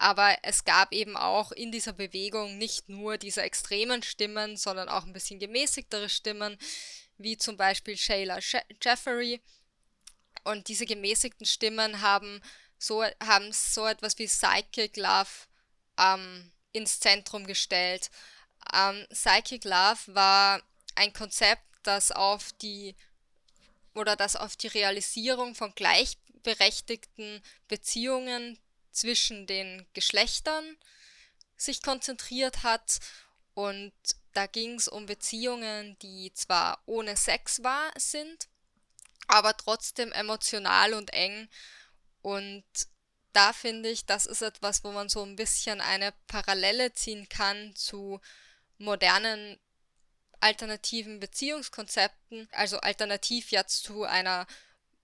Aber 0.00 0.36
es 0.42 0.64
gab 0.64 0.92
eben 0.92 1.16
auch 1.16 1.50
in 1.50 1.72
dieser 1.72 1.92
Bewegung 1.92 2.56
nicht 2.56 2.88
nur 2.88 3.18
diese 3.18 3.42
extremen 3.42 4.04
Stimmen, 4.04 4.56
sondern 4.56 4.88
auch 4.88 5.04
ein 5.04 5.12
bisschen 5.12 5.40
gemäßigtere 5.40 6.08
Stimmen, 6.08 6.56
wie 7.16 7.36
zum 7.36 7.56
Beispiel 7.56 7.96
Shayla 7.96 8.38
Jeffery, 8.80 9.42
und 10.44 10.68
diese 10.68 10.86
gemäßigten 10.86 11.46
Stimmen 11.46 12.00
haben 12.00 12.40
so, 12.78 13.04
haben 13.22 13.52
so 13.52 13.86
etwas 13.86 14.18
wie 14.18 14.26
Psychic 14.26 14.96
Love 14.96 15.28
ähm, 15.98 16.52
ins 16.72 17.00
Zentrum 17.00 17.46
gestellt. 17.46 18.10
Ähm, 18.72 19.06
Psychic 19.10 19.64
Love 19.64 19.98
war 20.06 20.62
ein 20.94 21.12
Konzept, 21.12 21.62
das 21.82 22.10
auf 22.12 22.52
die 22.54 22.94
oder 23.94 24.16
das 24.16 24.36
auf 24.36 24.56
die 24.56 24.68
Realisierung 24.68 25.54
von 25.54 25.74
gleichberechtigten 25.74 27.42
Beziehungen 27.66 28.58
zwischen 28.92 29.46
den 29.46 29.86
Geschlechtern 29.92 30.76
sich 31.56 31.82
konzentriert 31.82 32.62
hat 32.62 33.00
und 33.54 33.92
da 34.34 34.46
ging 34.46 34.76
es 34.76 34.86
um 34.86 35.06
Beziehungen, 35.06 35.98
die 35.98 36.32
zwar 36.32 36.80
ohne 36.86 37.16
Sex 37.16 37.64
war, 37.64 37.90
sind, 37.96 38.46
aber 39.26 39.56
trotzdem 39.56 40.12
emotional 40.12 40.94
und 40.94 41.12
eng. 41.12 41.48
Und 42.22 42.62
da 43.32 43.52
finde 43.52 43.88
ich, 43.88 44.06
das 44.06 44.26
ist 44.26 44.42
etwas, 44.42 44.84
wo 44.84 44.92
man 44.92 45.08
so 45.08 45.24
ein 45.24 45.34
bisschen 45.34 45.80
eine 45.80 46.12
Parallele 46.28 46.92
ziehen 46.92 47.28
kann 47.28 47.74
zu 47.74 48.20
modernen 48.78 49.58
alternativen 50.40 51.20
Beziehungskonzepten, 51.20 52.48
also 52.52 52.78
alternativ 52.78 53.50
jetzt 53.50 53.82
zu 53.82 54.04
einer 54.04 54.46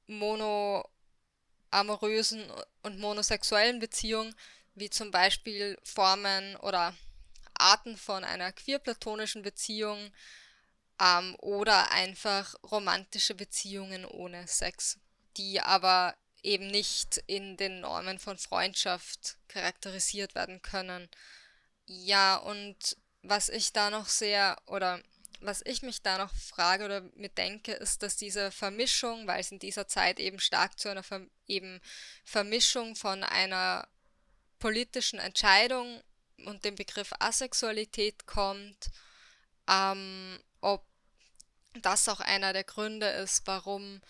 monoamorösen 0.07 2.51
und 2.83 2.99
monosexuellen 2.99 3.79
Beziehung, 3.79 4.35
wie 4.75 4.91
zum 4.91 5.11
Beispiel 5.11 5.79
Formen 5.83 6.57
oder 6.57 6.95
Arten 7.55 7.97
von 7.97 8.25
einer 8.25 8.53
queerplatonischen 8.53 9.41
Beziehung, 9.43 10.13
ähm, 11.01 11.37
oder 11.39 11.91
einfach 11.91 12.55
romantische 12.63 13.35
Beziehungen 13.35 14.05
ohne 14.05 14.47
Sex, 14.47 14.99
die 15.37 15.61
aber 15.61 16.17
eben 16.43 16.67
nicht 16.67 17.23
in 17.27 17.57
den 17.57 17.81
Normen 17.81 18.19
von 18.19 18.39
Freundschaft 18.39 19.39
charakterisiert 19.49 20.35
werden 20.35 20.63
können. 20.63 21.09
Ja, 21.87 22.37
und 22.37 22.97
was 23.23 23.49
ich 23.49 23.73
da 23.73 23.91
noch 23.91 24.07
sehr 24.07 24.57
oder 24.67 25.03
was 25.45 25.63
ich 25.65 25.83
mich 25.83 26.03
da 26.03 26.19
noch 26.19 26.35
frage 26.35 26.85
oder 26.85 27.03
mir 27.15 27.29
denke, 27.29 27.73
ist, 27.73 28.03
dass 28.03 28.17
diese 28.17 28.51
Vermischung, 28.51 29.27
weil 29.27 29.41
es 29.41 29.53
in 29.53 29.59
dieser 29.59 29.87
Zeit 29.87 30.19
eben 30.19 30.41
stark 30.41 30.79
zu 30.79 30.89
einer 30.89 31.03
Ver 31.03 31.21
eben 31.47 31.81
Vermischung 32.25 32.97
von 32.97 33.23
einer 33.23 33.87
politischen 34.59 35.19
Entscheidung 35.19 36.03
und 36.47 36.65
dem 36.65 36.75
Begriff 36.75 37.13
Asexualität 37.19 38.27
kommt, 38.27 38.91
ähm, 39.69 40.41
ob 40.61 40.85
das 41.75 42.09
auch 42.09 42.21
einer 42.21 42.53
der 42.53 42.65
Gründe 42.65 43.09
ist, 43.09 43.47
warum 43.47 44.01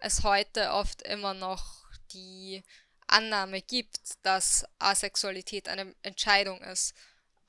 es 0.00 0.24
heute 0.24 0.72
oft 0.72 1.02
immer 1.02 1.34
noch 1.34 1.84
die 2.12 2.62
Annahme 3.06 3.62
gibt, 3.62 4.14
dass 4.22 4.64
Asexualität 4.78 5.68
eine 5.68 5.94
Entscheidung 6.02 6.60
ist, 6.62 6.94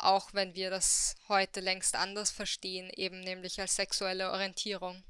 auch 0.04 0.34
wenn 0.34 0.54
wir 0.56 0.70
das 0.70 1.16
heute 1.28 1.60
längst 1.60 1.96
anders 1.96 2.32
verstehen, 2.32 2.90
eben 2.96 3.22
nämlich 3.22 3.60
als 3.60 3.76
sexuelle 3.76 4.32
Orientierung. 4.32 5.04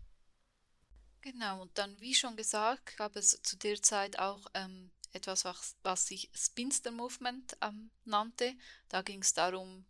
Genau, 1.21 1.61
und 1.61 1.77
dann, 1.77 1.99
wie 2.01 2.13
schon 2.13 2.35
gesagt, 2.35 2.97
gab 2.97 3.15
es 3.15 3.41
zu 3.41 3.57
der 3.57 3.81
Zeit 3.81 4.19
auch 4.19 4.45
ähm, 4.53 4.91
etwas, 5.13 5.45
was, 5.45 5.77
was 5.83 6.07
sich 6.07 6.29
Spinster 6.33 6.91
Movement 6.91 7.55
ähm, 7.61 7.91
nannte. 8.03 8.55
Da 8.89 9.01
ging 9.01 9.21
es 9.21 9.33
darum, 9.33 9.85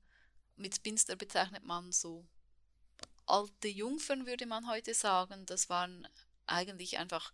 mit 0.55 0.75
Spinster 0.75 1.15
bezeichnet 1.15 1.63
man 1.63 1.91
so 1.91 2.27
alte 3.25 3.67
Jungfern, 3.67 4.25
würde 4.25 4.45
man 4.45 4.67
heute 4.67 4.93
sagen. 4.93 5.45
Das 5.45 5.69
waren 5.69 6.07
eigentlich 6.45 6.99
einfach 6.99 7.33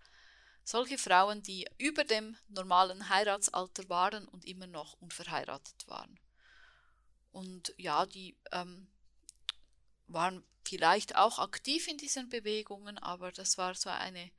solche 0.63 0.97
Frauen, 0.97 1.41
die 1.41 1.67
über 1.77 2.03
dem 2.03 2.37
normalen 2.47 3.09
Heiratsalter 3.09 3.89
waren 3.89 4.27
und 4.27 4.45
immer 4.45 4.67
noch 4.67 4.93
unverheiratet 5.01 5.87
waren. 5.87 6.19
Und 7.31 7.73
ja, 7.77 8.05
die 8.05 8.35
ähm, 8.51 8.87
waren 10.07 10.43
vielleicht 10.63 11.15
auch 11.15 11.39
aktiv 11.39 11.87
in 11.87 11.97
diesen 11.97 12.29
Bewegungen, 12.29 12.97
aber 12.97 13.31
das 13.31 13.57
war 13.57 13.75
so 13.75 13.89
eine 13.89 14.31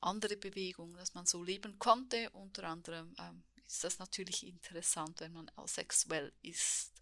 andere 0.00 0.36
Bewegung, 0.36 0.94
dass 0.94 1.14
man 1.14 1.26
so 1.26 1.42
leben 1.42 1.78
konnte. 1.78 2.30
Unter 2.30 2.64
anderem 2.64 3.14
ähm, 3.18 3.42
ist 3.66 3.84
das 3.84 3.98
natürlich 3.98 4.46
interessant, 4.46 5.20
wenn 5.20 5.32
man 5.32 5.50
asexuell 5.56 6.32
ist. 6.42 6.92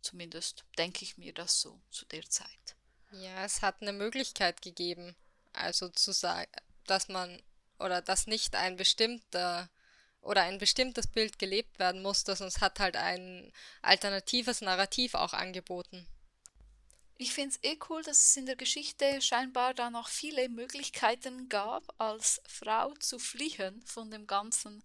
Zumindest 0.00 0.64
denke 0.78 1.04
ich 1.04 1.18
mir 1.18 1.32
das 1.32 1.60
so 1.60 1.80
zu 1.90 2.04
der 2.06 2.28
Zeit. 2.28 2.76
Ja, 3.12 3.44
es 3.44 3.62
hat 3.62 3.82
eine 3.82 3.92
Möglichkeit 3.92 4.62
gegeben, 4.62 5.14
also 5.52 5.88
zu 5.88 6.12
sagen, 6.12 6.50
dass 6.86 7.08
man 7.08 7.42
oder 7.78 8.00
dass 8.00 8.26
nicht 8.26 8.54
ein 8.56 8.76
bestimmter 8.76 9.68
oder 10.22 10.42
ein 10.42 10.58
bestimmtes 10.58 11.06
Bild 11.06 11.38
gelebt 11.38 11.78
werden 11.78 12.02
musste, 12.02 12.34
sonst 12.36 12.60
hat 12.60 12.80
halt 12.80 12.96
ein 12.96 13.52
alternatives 13.82 14.60
Narrativ 14.60 15.14
auch 15.14 15.32
angeboten. 15.32 16.06
Ich 17.18 17.34
finde 17.34 17.50
es 17.50 17.62
eh 17.62 17.78
cool, 17.88 18.02
dass 18.02 18.18
es 18.18 18.36
in 18.36 18.46
der 18.46 18.56
Geschichte 18.56 19.20
scheinbar 19.20 19.74
da 19.74 19.90
noch 19.90 20.08
viele 20.08 20.48
Möglichkeiten 20.48 21.48
gab, 21.48 21.94
als 22.00 22.40
Frau 22.46 22.94
zu 22.94 23.18
fliehen 23.18 23.82
von 23.86 24.10
dem 24.10 24.26
ganzen 24.26 24.82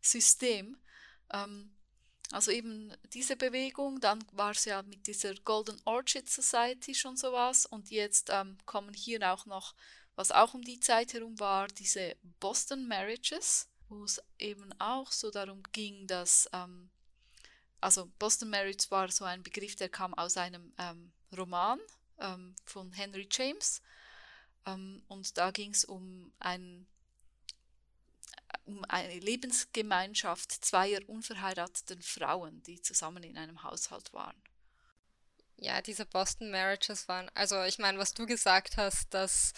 System. 0.00 0.78
Ähm, 1.32 1.74
also 2.30 2.50
eben 2.50 2.92
diese 3.12 3.36
Bewegung, 3.36 4.00
dann 4.00 4.24
war 4.32 4.52
es 4.52 4.64
ja 4.64 4.82
mit 4.82 5.06
dieser 5.06 5.34
Golden 5.34 5.80
Orchid 5.84 6.28
Society 6.28 6.94
schon 6.94 7.16
sowas 7.16 7.66
und 7.66 7.90
jetzt 7.90 8.30
ähm, 8.30 8.56
kommen 8.64 8.94
hier 8.94 9.32
auch 9.32 9.46
noch, 9.46 9.74
was 10.16 10.30
auch 10.30 10.54
um 10.54 10.62
die 10.62 10.80
Zeit 10.80 11.12
herum 11.12 11.38
war, 11.38 11.68
diese 11.68 12.16
Boston 12.40 12.88
Marriages, 12.88 13.68
wo 13.94 14.04
es 14.04 14.20
eben 14.38 14.72
auch 14.80 15.12
so 15.12 15.30
darum 15.30 15.62
ging, 15.72 16.06
dass, 16.06 16.48
ähm, 16.52 16.90
also 17.80 18.10
Boston 18.18 18.50
Marriage 18.50 18.90
war 18.90 19.10
so 19.10 19.24
ein 19.24 19.42
Begriff, 19.42 19.76
der 19.76 19.88
kam 19.88 20.14
aus 20.14 20.36
einem 20.36 20.72
ähm, 20.78 21.12
Roman 21.36 21.78
ähm, 22.18 22.54
von 22.64 22.92
Henry 22.92 23.28
James 23.30 23.82
ähm, 24.66 25.02
und 25.08 25.36
da 25.38 25.50
ging 25.50 25.70
es 25.72 25.84
um 25.84 26.32
ein 26.38 26.86
um 28.66 28.82
eine 28.86 29.18
Lebensgemeinschaft 29.18 30.64
zweier 30.64 31.00
unverheirateten 31.06 32.00
Frauen, 32.00 32.62
die 32.62 32.80
zusammen 32.80 33.22
in 33.22 33.36
einem 33.36 33.62
Haushalt 33.62 34.12
waren. 34.14 34.40
Ja, 35.56 35.82
diese 35.82 36.06
Boston 36.06 36.50
Marriages 36.50 37.06
waren, 37.08 37.30
also 37.34 37.62
ich 37.64 37.78
meine, 37.78 37.98
was 37.98 38.14
du 38.14 38.26
gesagt 38.26 38.76
hast, 38.76 39.12
dass 39.12 39.52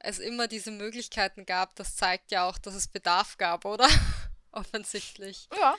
es 0.00 0.18
immer 0.18 0.48
diese 0.48 0.70
Möglichkeiten 0.70 1.46
gab, 1.46 1.74
das 1.76 1.96
zeigt 1.96 2.32
ja 2.32 2.48
auch, 2.48 2.58
dass 2.58 2.74
es 2.74 2.88
Bedarf 2.88 3.36
gab, 3.38 3.64
oder? 3.64 3.88
Offensichtlich. 4.52 5.48
Ja, 5.56 5.76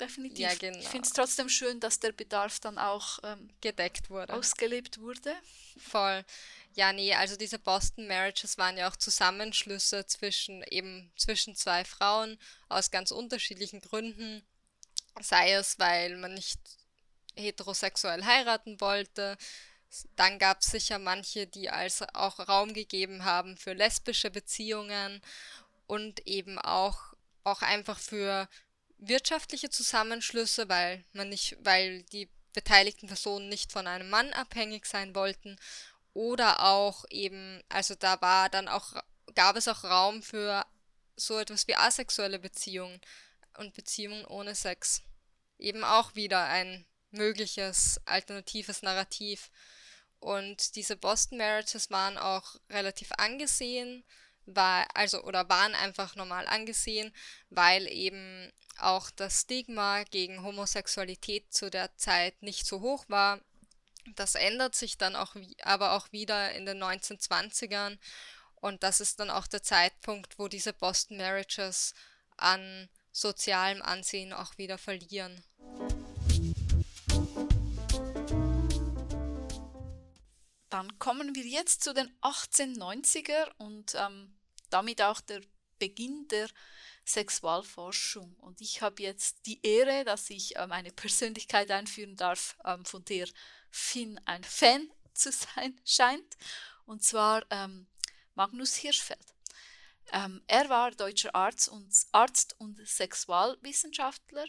definitiv. 0.00 0.38
Ja, 0.38 0.54
genau. 0.54 0.78
Ich 0.78 0.88
finde 0.88 1.06
es 1.06 1.12
trotzdem 1.12 1.48
schön, 1.48 1.80
dass 1.80 1.98
der 1.98 2.12
Bedarf 2.12 2.60
dann 2.60 2.78
auch 2.78 3.18
ähm, 3.22 3.48
gedeckt 3.60 4.10
wurde. 4.10 4.34
Ausgelebt 4.34 5.00
wurde. 5.00 5.34
Voll. 5.78 6.24
Ja, 6.74 6.92
nee, 6.92 7.14
also 7.14 7.36
diese 7.36 7.58
Boston 7.58 8.06
Marriages 8.06 8.58
waren 8.58 8.76
ja 8.76 8.90
auch 8.90 8.96
Zusammenschlüsse 8.96 10.06
zwischen 10.06 10.62
eben 10.64 11.10
zwischen 11.16 11.56
zwei 11.56 11.84
Frauen 11.84 12.38
aus 12.68 12.90
ganz 12.90 13.12
unterschiedlichen 13.12 13.80
Gründen. 13.80 14.46
Sei 15.22 15.52
es, 15.52 15.78
weil 15.78 16.18
man 16.18 16.34
nicht 16.34 16.60
heterosexuell 17.34 18.24
heiraten 18.24 18.80
wollte. 18.80 19.38
Dann 20.16 20.38
gab 20.38 20.60
es 20.60 20.66
sicher 20.66 20.98
manche, 20.98 21.46
die 21.46 21.70
als 21.70 22.02
auch 22.14 22.38
Raum 22.48 22.74
gegeben 22.74 23.24
haben 23.24 23.56
für 23.56 23.72
lesbische 23.72 24.30
Beziehungen 24.30 25.20
und 25.86 26.26
eben 26.26 26.58
auch, 26.58 27.14
auch 27.44 27.62
einfach 27.62 27.98
für 27.98 28.48
wirtschaftliche 28.98 29.70
Zusammenschlüsse, 29.70 30.68
weil 30.68 31.04
man 31.12 31.28
nicht, 31.28 31.56
weil 31.60 32.02
die 32.04 32.28
beteiligten 32.52 33.06
Personen 33.06 33.48
nicht 33.48 33.72
von 33.72 33.86
einem 33.86 34.08
Mann 34.08 34.32
abhängig 34.32 34.86
sein 34.86 35.14
wollten. 35.14 35.56
Oder 36.14 36.64
auch 36.64 37.04
eben, 37.10 37.62
also 37.68 37.94
da 37.94 38.20
war 38.22 38.48
dann 38.48 38.68
auch, 38.68 38.94
gab 39.34 39.56
es 39.56 39.68
auch 39.68 39.84
Raum 39.84 40.22
für 40.22 40.64
so 41.16 41.38
etwas 41.38 41.68
wie 41.68 41.76
asexuelle 41.76 42.38
Beziehungen 42.38 43.00
und 43.58 43.74
Beziehungen 43.74 44.24
ohne 44.24 44.54
Sex. 44.54 45.02
Eben 45.58 45.84
auch 45.84 46.14
wieder 46.14 46.44
ein 46.44 46.86
mögliches 47.10 48.00
alternatives 48.06 48.82
Narrativ. 48.82 49.50
Und 50.20 50.76
diese 50.76 50.96
Boston 50.96 51.38
Marriages 51.38 51.90
waren 51.90 52.18
auch 52.18 52.56
relativ 52.70 53.12
angesehen, 53.18 54.04
war, 54.46 54.86
also 54.94 55.22
oder 55.24 55.48
waren 55.48 55.74
einfach 55.74 56.16
normal 56.16 56.46
angesehen, 56.46 57.12
weil 57.50 57.86
eben 57.88 58.52
auch 58.78 59.10
das 59.10 59.42
Stigma 59.42 60.04
gegen 60.04 60.42
Homosexualität 60.42 61.52
zu 61.52 61.70
der 61.70 61.96
Zeit 61.96 62.42
nicht 62.42 62.66
so 62.66 62.80
hoch 62.80 63.04
war. 63.08 63.40
Das 64.14 64.36
ändert 64.36 64.74
sich 64.74 64.98
dann 64.98 65.16
auch 65.16 65.34
aber 65.62 65.92
auch 65.92 66.12
wieder 66.12 66.52
in 66.52 66.64
den 66.64 66.82
1920ern 66.82 67.98
und 68.56 68.82
das 68.82 69.00
ist 69.00 69.20
dann 69.20 69.30
auch 69.30 69.46
der 69.46 69.62
Zeitpunkt, 69.62 70.38
wo 70.38 70.48
diese 70.48 70.72
Boston 70.72 71.18
Marriages 71.18 71.94
an 72.36 72.88
sozialem 73.12 73.82
Ansehen 73.82 74.32
auch 74.32 74.58
wieder 74.58 74.78
verlieren. 74.78 75.42
Dann 80.68 80.98
kommen 80.98 81.34
wir 81.34 81.44
jetzt 81.44 81.82
zu 81.84 81.94
den 81.94 82.10
1890er 82.20 83.50
und 83.58 83.94
ähm, 83.94 84.36
damit 84.70 85.00
auch 85.02 85.20
der 85.20 85.40
Beginn 85.78 86.26
der 86.28 86.48
Sexualforschung. 87.04 88.34
Und 88.40 88.60
ich 88.60 88.82
habe 88.82 89.02
jetzt 89.02 89.46
die 89.46 89.64
Ehre, 89.64 90.04
dass 90.04 90.28
ich 90.30 90.56
ähm, 90.56 90.72
eine 90.72 90.90
Persönlichkeit 90.90 91.70
einführen 91.70 92.16
darf, 92.16 92.56
ähm, 92.64 92.84
von 92.84 93.04
der 93.04 93.28
Finn 93.70 94.20
ein 94.24 94.42
Fan 94.42 94.90
zu 95.14 95.30
sein 95.32 95.80
scheint, 95.84 96.36
und 96.84 97.02
zwar 97.02 97.44
ähm, 97.50 97.86
Magnus 98.34 98.74
Hirschfeld. 98.74 99.34
Ähm, 100.12 100.42
er 100.46 100.68
war 100.68 100.90
deutscher 100.92 101.34
Arzt 101.34 101.68
und, 101.68 101.88
Arzt 102.12 102.54
und 102.58 102.86
Sexualwissenschaftler 102.86 104.44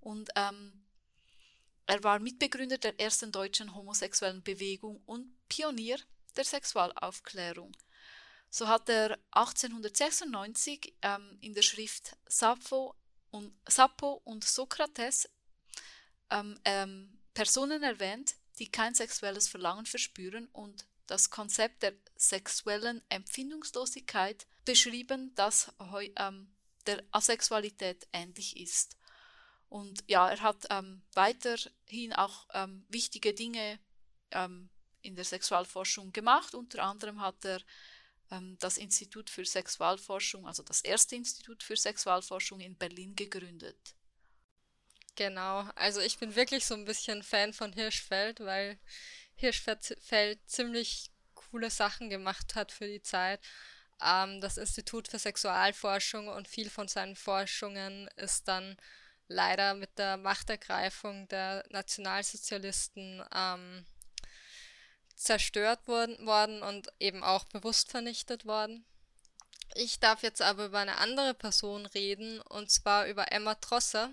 und 0.00 0.30
ähm, 0.36 0.84
er 1.86 2.02
war 2.02 2.18
Mitbegründer 2.18 2.78
der 2.78 2.98
ersten 2.98 3.32
deutschen 3.32 3.74
homosexuellen 3.74 4.42
Bewegung 4.42 5.02
und 5.04 5.34
Pionier 5.52 5.98
der 6.34 6.44
Sexualaufklärung. 6.44 7.76
So 8.48 8.68
hat 8.68 8.88
er 8.88 9.18
1896 9.32 10.94
ähm, 11.02 11.36
in 11.42 11.52
der 11.52 11.60
Schrift 11.60 12.16
Sappho 12.26 12.94
und, 13.30 13.52
Sappho 13.68 14.22
und 14.24 14.44
Sokrates 14.44 15.28
ähm, 16.30 16.58
ähm, 16.64 17.18
Personen 17.34 17.82
erwähnt, 17.82 18.36
die 18.58 18.70
kein 18.70 18.94
sexuelles 18.94 19.46
Verlangen 19.46 19.84
verspüren 19.84 20.48
und 20.52 20.86
das 21.06 21.28
Konzept 21.28 21.82
der 21.82 21.92
sexuellen 22.16 23.02
Empfindungslosigkeit 23.10 24.46
beschrieben, 24.64 25.34
das 25.34 25.70
ähm, 26.16 26.50
der 26.86 27.02
Asexualität 27.10 28.08
ähnlich 28.14 28.56
ist. 28.56 28.96
Und 29.68 30.02
ja, 30.06 30.30
er 30.30 30.40
hat 30.40 30.66
ähm, 30.70 31.02
weiterhin 31.12 32.14
auch 32.14 32.46
ähm, 32.54 32.86
wichtige 32.88 33.34
Dinge 33.34 33.78
ähm, 34.30 34.70
in 35.02 35.14
der 35.14 35.24
Sexualforschung 35.24 36.12
gemacht. 36.12 36.54
Unter 36.54 36.82
anderem 36.82 37.20
hat 37.20 37.44
er 37.44 37.60
ähm, 38.30 38.56
das 38.60 38.78
Institut 38.78 39.30
für 39.30 39.44
Sexualforschung, 39.44 40.46
also 40.46 40.62
das 40.62 40.80
erste 40.80 41.16
Institut 41.16 41.62
für 41.62 41.76
Sexualforschung 41.76 42.60
in 42.60 42.76
Berlin 42.76 43.14
gegründet. 43.14 43.94
Genau, 45.14 45.68
also 45.74 46.00
ich 46.00 46.18
bin 46.18 46.34
wirklich 46.34 46.64
so 46.64 46.74
ein 46.74 46.86
bisschen 46.86 47.22
Fan 47.22 47.52
von 47.52 47.72
Hirschfeld, 47.72 48.40
weil 48.40 48.78
Hirschfeld 49.34 50.40
ziemlich 50.46 51.10
coole 51.34 51.70
Sachen 51.70 52.08
gemacht 52.08 52.54
hat 52.54 52.72
für 52.72 52.86
die 52.86 53.02
Zeit. 53.02 53.40
Ähm, 54.02 54.40
das 54.40 54.56
Institut 54.56 55.08
für 55.08 55.18
Sexualforschung 55.18 56.28
und 56.28 56.48
viel 56.48 56.70
von 56.70 56.88
seinen 56.88 57.16
Forschungen 57.16 58.08
ist 58.16 58.48
dann 58.48 58.76
leider 59.28 59.74
mit 59.74 59.98
der 59.98 60.16
Machtergreifung 60.16 61.28
der 61.28 61.64
Nationalsozialisten 61.70 63.22
ähm, 63.34 63.84
zerstört 65.22 65.86
worden, 65.86 66.26
worden 66.26 66.62
und 66.62 66.88
eben 66.98 67.22
auch 67.22 67.44
bewusst 67.44 67.90
vernichtet 67.90 68.44
worden. 68.44 68.84
Ich 69.74 70.00
darf 70.00 70.22
jetzt 70.22 70.42
aber 70.42 70.66
über 70.66 70.78
eine 70.80 70.98
andere 70.98 71.34
Person 71.34 71.86
reden, 71.86 72.40
und 72.42 72.70
zwar 72.70 73.06
über 73.06 73.32
Emma 73.32 73.54
Trosser. 73.54 74.10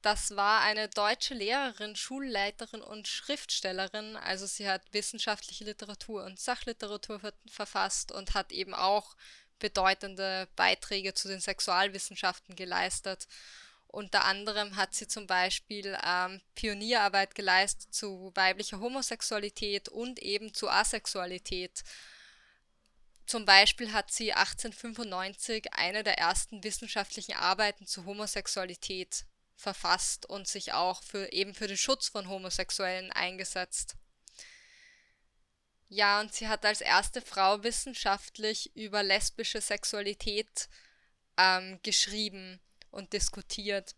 Das 0.00 0.36
war 0.36 0.60
eine 0.60 0.88
deutsche 0.88 1.34
Lehrerin, 1.34 1.96
Schulleiterin 1.96 2.82
und 2.82 3.08
Schriftstellerin. 3.08 4.16
Also 4.16 4.46
sie 4.46 4.68
hat 4.68 4.82
wissenschaftliche 4.92 5.64
Literatur 5.64 6.24
und 6.24 6.38
Sachliteratur 6.38 7.20
ver 7.20 7.32
verfasst 7.46 8.12
und 8.12 8.34
hat 8.34 8.52
eben 8.52 8.74
auch 8.74 9.16
bedeutende 9.58 10.48
Beiträge 10.56 11.14
zu 11.14 11.28
den 11.28 11.40
Sexualwissenschaften 11.40 12.54
geleistet. 12.54 13.26
Unter 13.94 14.24
anderem 14.24 14.74
hat 14.74 14.92
sie 14.92 15.06
zum 15.06 15.28
Beispiel 15.28 15.96
ähm, 16.04 16.40
Pionierarbeit 16.56 17.36
geleistet 17.36 17.94
zu 17.94 18.32
weiblicher 18.34 18.80
Homosexualität 18.80 19.88
und 19.88 20.18
eben 20.18 20.52
zu 20.52 20.68
Asexualität. 20.68 21.84
Zum 23.24 23.44
Beispiel 23.44 23.92
hat 23.92 24.10
sie 24.10 24.32
1895 24.32 25.74
eine 25.74 26.02
der 26.02 26.18
ersten 26.18 26.64
wissenschaftlichen 26.64 27.36
Arbeiten 27.36 27.86
zu 27.86 28.04
Homosexualität 28.04 29.26
verfasst 29.54 30.26
und 30.26 30.48
sich 30.48 30.72
auch 30.72 31.00
für 31.04 31.32
eben 31.32 31.54
für 31.54 31.68
den 31.68 31.76
Schutz 31.76 32.08
von 32.08 32.28
Homosexuellen 32.28 33.12
eingesetzt. 33.12 33.94
Ja, 35.86 36.20
und 36.20 36.34
sie 36.34 36.48
hat 36.48 36.66
als 36.66 36.80
erste 36.80 37.22
Frau 37.22 37.62
wissenschaftlich 37.62 38.74
über 38.74 39.04
lesbische 39.04 39.60
Sexualität 39.60 40.68
ähm, 41.38 41.78
geschrieben 41.84 42.60
und 42.94 43.12
diskutiert 43.12 43.94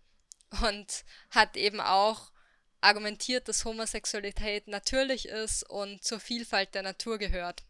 und 0.62 1.04
hat 1.30 1.56
eben 1.56 1.80
auch 1.80 2.32
argumentiert, 2.80 3.48
dass 3.48 3.64
Homosexualität 3.64 4.68
natürlich 4.68 5.26
ist 5.28 5.62
und 5.68 6.04
zur 6.04 6.20
Vielfalt 6.20 6.74
der 6.74 6.82
Natur 6.82 7.18
gehört. 7.18 7.64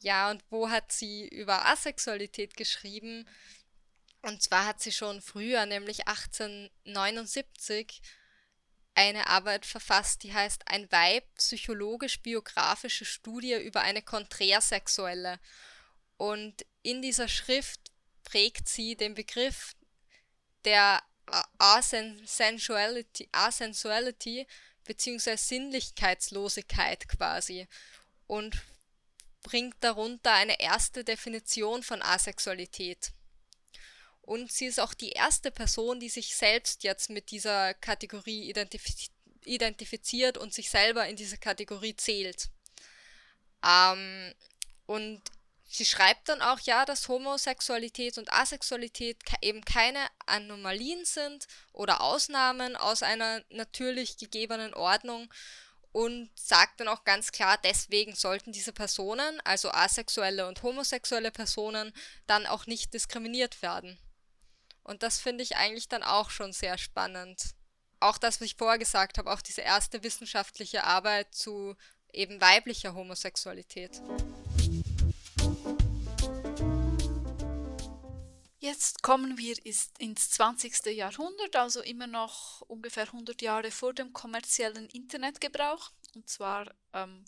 Ja, 0.00 0.30
und 0.30 0.42
wo 0.50 0.68
hat 0.70 0.90
sie 0.92 1.28
über 1.28 1.66
Asexualität 1.66 2.56
geschrieben? 2.56 3.28
Und 4.22 4.42
zwar 4.42 4.66
hat 4.66 4.80
sie 4.80 4.92
schon 4.92 5.20
früher, 5.20 5.66
nämlich 5.66 6.08
1879, 6.08 8.02
eine 8.94 9.26
Arbeit 9.28 9.64
verfasst, 9.64 10.22
die 10.22 10.32
heißt 10.34 10.68
Ein 10.68 10.90
Weib, 10.92 11.24
psychologisch-biografische 11.36 13.04
Studie 13.04 13.54
über 13.54 13.80
eine 13.80 14.02
Konträrsexuelle. 14.02 15.40
Und 16.16 16.66
in 16.82 17.00
dieser 17.00 17.28
Schrift 17.28 17.80
prägt 18.22 18.68
sie 18.68 18.96
den 18.96 19.14
Begriff 19.14 19.74
der 20.64 21.02
Asensuality, 21.58 23.28
Asensuality 23.32 24.46
bzw. 24.84 25.36
Sinnlichkeitslosigkeit 25.36 27.08
quasi 27.08 27.68
und 28.26 28.62
bringt 29.42 29.76
darunter 29.80 30.32
eine 30.32 30.60
erste 30.60 31.04
Definition 31.04 31.82
von 31.82 32.02
Asexualität. 32.02 33.12
Und 34.22 34.52
sie 34.52 34.66
ist 34.66 34.78
auch 34.78 34.94
die 34.94 35.10
erste 35.10 35.50
Person, 35.50 35.98
die 35.98 36.08
sich 36.08 36.36
selbst 36.36 36.84
jetzt 36.84 37.10
mit 37.10 37.30
dieser 37.30 37.74
Kategorie 37.74 38.48
identif 38.48 38.84
identifiziert 39.44 40.38
und 40.38 40.54
sich 40.54 40.70
selber 40.70 41.08
in 41.08 41.16
diese 41.16 41.36
Kategorie 41.36 41.96
zählt. 41.96 42.48
Ähm, 43.66 44.32
und 44.86 45.20
sie 45.72 45.86
schreibt 45.86 46.28
dann 46.28 46.42
auch, 46.42 46.60
ja, 46.60 46.84
dass 46.84 47.08
Homosexualität 47.08 48.18
und 48.18 48.32
Asexualität 48.32 49.18
eben 49.40 49.64
keine 49.64 50.06
Anomalien 50.26 51.04
sind 51.04 51.46
oder 51.72 52.02
Ausnahmen 52.02 52.76
aus 52.76 53.02
einer 53.02 53.42
natürlich 53.50 54.18
gegebenen 54.18 54.74
Ordnung 54.74 55.32
und 55.92 56.30
sagt 56.34 56.80
dann 56.80 56.88
auch 56.88 57.04
ganz 57.04 57.32
klar, 57.32 57.58
deswegen 57.64 58.14
sollten 58.14 58.52
diese 58.52 58.72
Personen, 58.72 59.40
also 59.44 59.70
asexuelle 59.70 60.46
und 60.46 60.62
homosexuelle 60.62 61.30
Personen, 61.30 61.92
dann 62.26 62.46
auch 62.46 62.66
nicht 62.66 62.92
diskriminiert 62.92 63.62
werden. 63.62 63.98
Und 64.84 65.02
das 65.02 65.20
finde 65.20 65.42
ich 65.42 65.56
eigentlich 65.56 65.88
dann 65.88 66.02
auch 66.02 66.30
schon 66.30 66.52
sehr 66.52 66.76
spannend. 66.76 67.54
Auch 68.00 68.18
das, 68.18 68.40
was 68.40 68.46
ich 68.46 68.56
vorher 68.56 68.78
gesagt 68.78 69.16
habe, 69.16 69.32
auch 69.32 69.40
diese 69.40 69.60
erste 69.60 70.02
wissenschaftliche 70.02 70.84
Arbeit 70.84 71.34
zu 71.34 71.76
eben 72.12 72.40
weiblicher 72.40 72.94
Homosexualität. 72.94 74.02
Jetzt 78.62 79.02
kommen 79.02 79.38
wir 79.38 79.56
ins 79.66 80.30
20. 80.30 80.86
Jahrhundert, 80.94 81.56
also 81.56 81.80
immer 81.80 82.06
noch 82.06 82.60
ungefähr 82.60 83.06
100 83.06 83.42
Jahre 83.42 83.72
vor 83.72 83.92
dem 83.92 84.12
kommerziellen 84.12 84.88
Internetgebrauch. 84.90 85.90
Und 86.14 86.28
zwar 86.28 86.72
ähm, 86.92 87.24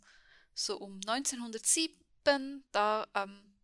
so 0.54 0.78
um 0.78 1.00
1907, 1.04 2.62
da 2.70 3.08
ähm, 3.16 3.56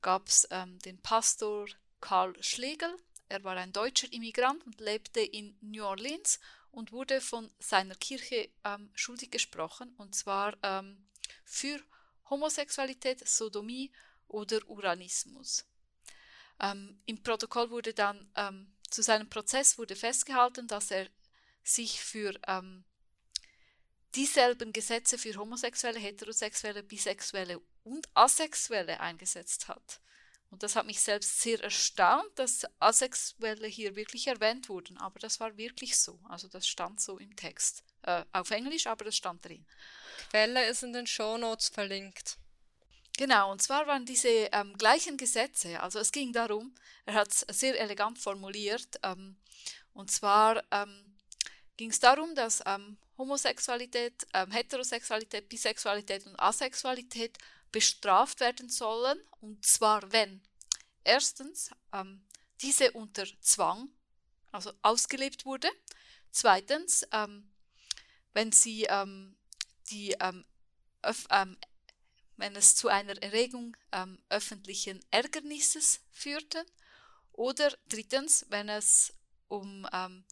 gab 0.00 0.28
es 0.28 0.46
ähm, 0.52 0.78
den 0.78 1.02
Pastor 1.02 1.66
Karl 2.00 2.40
Schlegel. 2.40 2.96
Er 3.28 3.42
war 3.42 3.56
ein 3.56 3.72
deutscher 3.72 4.12
Immigrant 4.12 4.64
und 4.64 4.78
lebte 4.80 5.22
in 5.22 5.58
New 5.60 5.84
Orleans 5.84 6.38
und 6.70 6.92
wurde 6.92 7.20
von 7.20 7.50
seiner 7.58 7.96
Kirche 7.96 8.48
ähm, 8.62 8.92
schuldig 8.94 9.32
gesprochen, 9.32 9.92
und 9.96 10.14
zwar 10.14 10.56
ähm, 10.62 11.08
für 11.44 11.80
Homosexualität, 12.30 13.26
Sodomie 13.26 13.90
oder 14.28 14.60
Uranismus. 14.68 15.64
Ähm, 16.60 17.00
Im 17.06 17.22
Protokoll 17.22 17.70
wurde 17.70 17.94
dann 17.94 18.30
ähm, 18.36 18.72
zu 18.90 19.02
seinem 19.02 19.28
Prozess 19.28 19.78
wurde 19.78 19.96
festgehalten, 19.96 20.66
dass 20.66 20.90
er 20.90 21.08
sich 21.62 22.00
für 22.00 22.38
ähm, 22.46 22.84
dieselben 24.14 24.72
Gesetze 24.72 25.18
für 25.18 25.36
Homosexuelle, 25.36 25.98
Heterosexuelle, 25.98 26.82
Bisexuelle 26.82 27.60
und 27.84 28.08
Asexuelle 28.14 29.00
eingesetzt 29.00 29.68
hat. 29.68 30.00
Und 30.50 30.64
das 30.64 30.74
hat 30.74 30.86
mich 30.86 31.00
selbst 31.00 31.40
sehr 31.40 31.62
erstaunt, 31.62 32.28
dass 32.34 32.66
Asexuelle 32.80 33.68
hier 33.68 33.94
wirklich 33.94 34.26
erwähnt 34.26 34.68
wurden. 34.68 34.98
Aber 34.98 35.20
das 35.20 35.38
war 35.38 35.56
wirklich 35.56 35.96
so. 35.96 36.18
Also 36.28 36.48
das 36.48 36.66
stand 36.66 37.00
so 37.00 37.18
im 37.18 37.36
Text. 37.36 37.84
Äh, 38.02 38.24
auf 38.32 38.50
Englisch, 38.50 38.88
aber 38.88 39.04
das 39.04 39.16
stand 39.16 39.44
drin. 39.44 39.64
Quelle 40.30 40.66
ist 40.66 40.82
in 40.82 40.92
den 40.92 41.06
Show 41.06 41.38
Notes 41.38 41.68
verlinkt. 41.68 42.39
Genau, 43.20 43.52
und 43.52 43.60
zwar 43.60 43.86
waren 43.86 44.06
diese 44.06 44.30
ähm, 44.30 44.78
gleichen 44.78 45.18
Gesetze, 45.18 45.78
also 45.82 45.98
es 45.98 46.10
ging 46.10 46.32
darum, 46.32 46.74
er 47.04 47.12
hat 47.12 47.28
es 47.28 47.40
sehr 47.50 47.78
elegant 47.78 48.18
formuliert, 48.18 48.98
ähm, 49.02 49.36
und 49.92 50.10
zwar 50.10 50.62
ähm, 50.70 51.18
ging 51.76 51.90
es 51.90 52.00
darum, 52.00 52.34
dass 52.34 52.62
ähm, 52.64 52.96
Homosexualität, 53.18 54.26
ähm, 54.32 54.50
Heterosexualität, 54.50 55.50
Bisexualität 55.50 56.24
und 56.24 56.40
Asexualität 56.40 57.36
bestraft 57.70 58.40
werden 58.40 58.70
sollen, 58.70 59.20
und 59.42 59.66
zwar 59.66 60.10
wenn 60.12 60.40
erstens 61.04 61.72
ähm, 61.92 62.24
diese 62.62 62.90
unter 62.92 63.26
Zwang, 63.42 63.90
also 64.50 64.72
ausgelebt 64.80 65.44
wurde, 65.44 65.68
zweitens, 66.30 67.06
wenn 68.32 68.52
sie 68.52 68.88
die 69.90 70.16
öf, 71.04 71.26
wenn 72.40 72.56
es 72.56 72.74
zu 72.74 72.88
einer 72.88 73.20
Erregung 73.22 73.76
ähm, 73.92 74.18
öffentlichen 74.28 75.00
Ärgernisses 75.10 76.00
führte. 76.10 76.64
Oder 77.32 77.72
drittens, 77.88 78.46
wenn 78.48 78.68
es 78.68 79.14
um 79.48 79.86
ähm, 79.92 80.24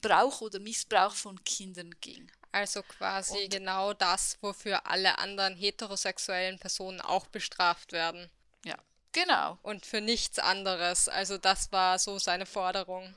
Brauch 0.00 0.40
oder 0.40 0.58
Missbrauch 0.58 1.14
von 1.14 1.42
Kindern 1.44 1.90
ging. 2.00 2.30
Also 2.52 2.82
quasi 2.82 3.44
Und, 3.44 3.50
genau 3.50 3.92
das, 3.92 4.38
wofür 4.40 4.86
alle 4.86 5.18
anderen 5.18 5.56
heterosexuellen 5.56 6.58
Personen 6.58 7.00
auch 7.00 7.26
bestraft 7.26 7.92
werden. 7.92 8.30
Ja, 8.64 8.78
genau. 9.12 9.58
Und 9.62 9.84
für 9.84 10.00
nichts 10.00 10.38
anderes. 10.38 11.08
Also 11.08 11.38
das 11.38 11.70
war 11.72 11.98
so 11.98 12.18
seine 12.18 12.46
Forderung. 12.46 13.14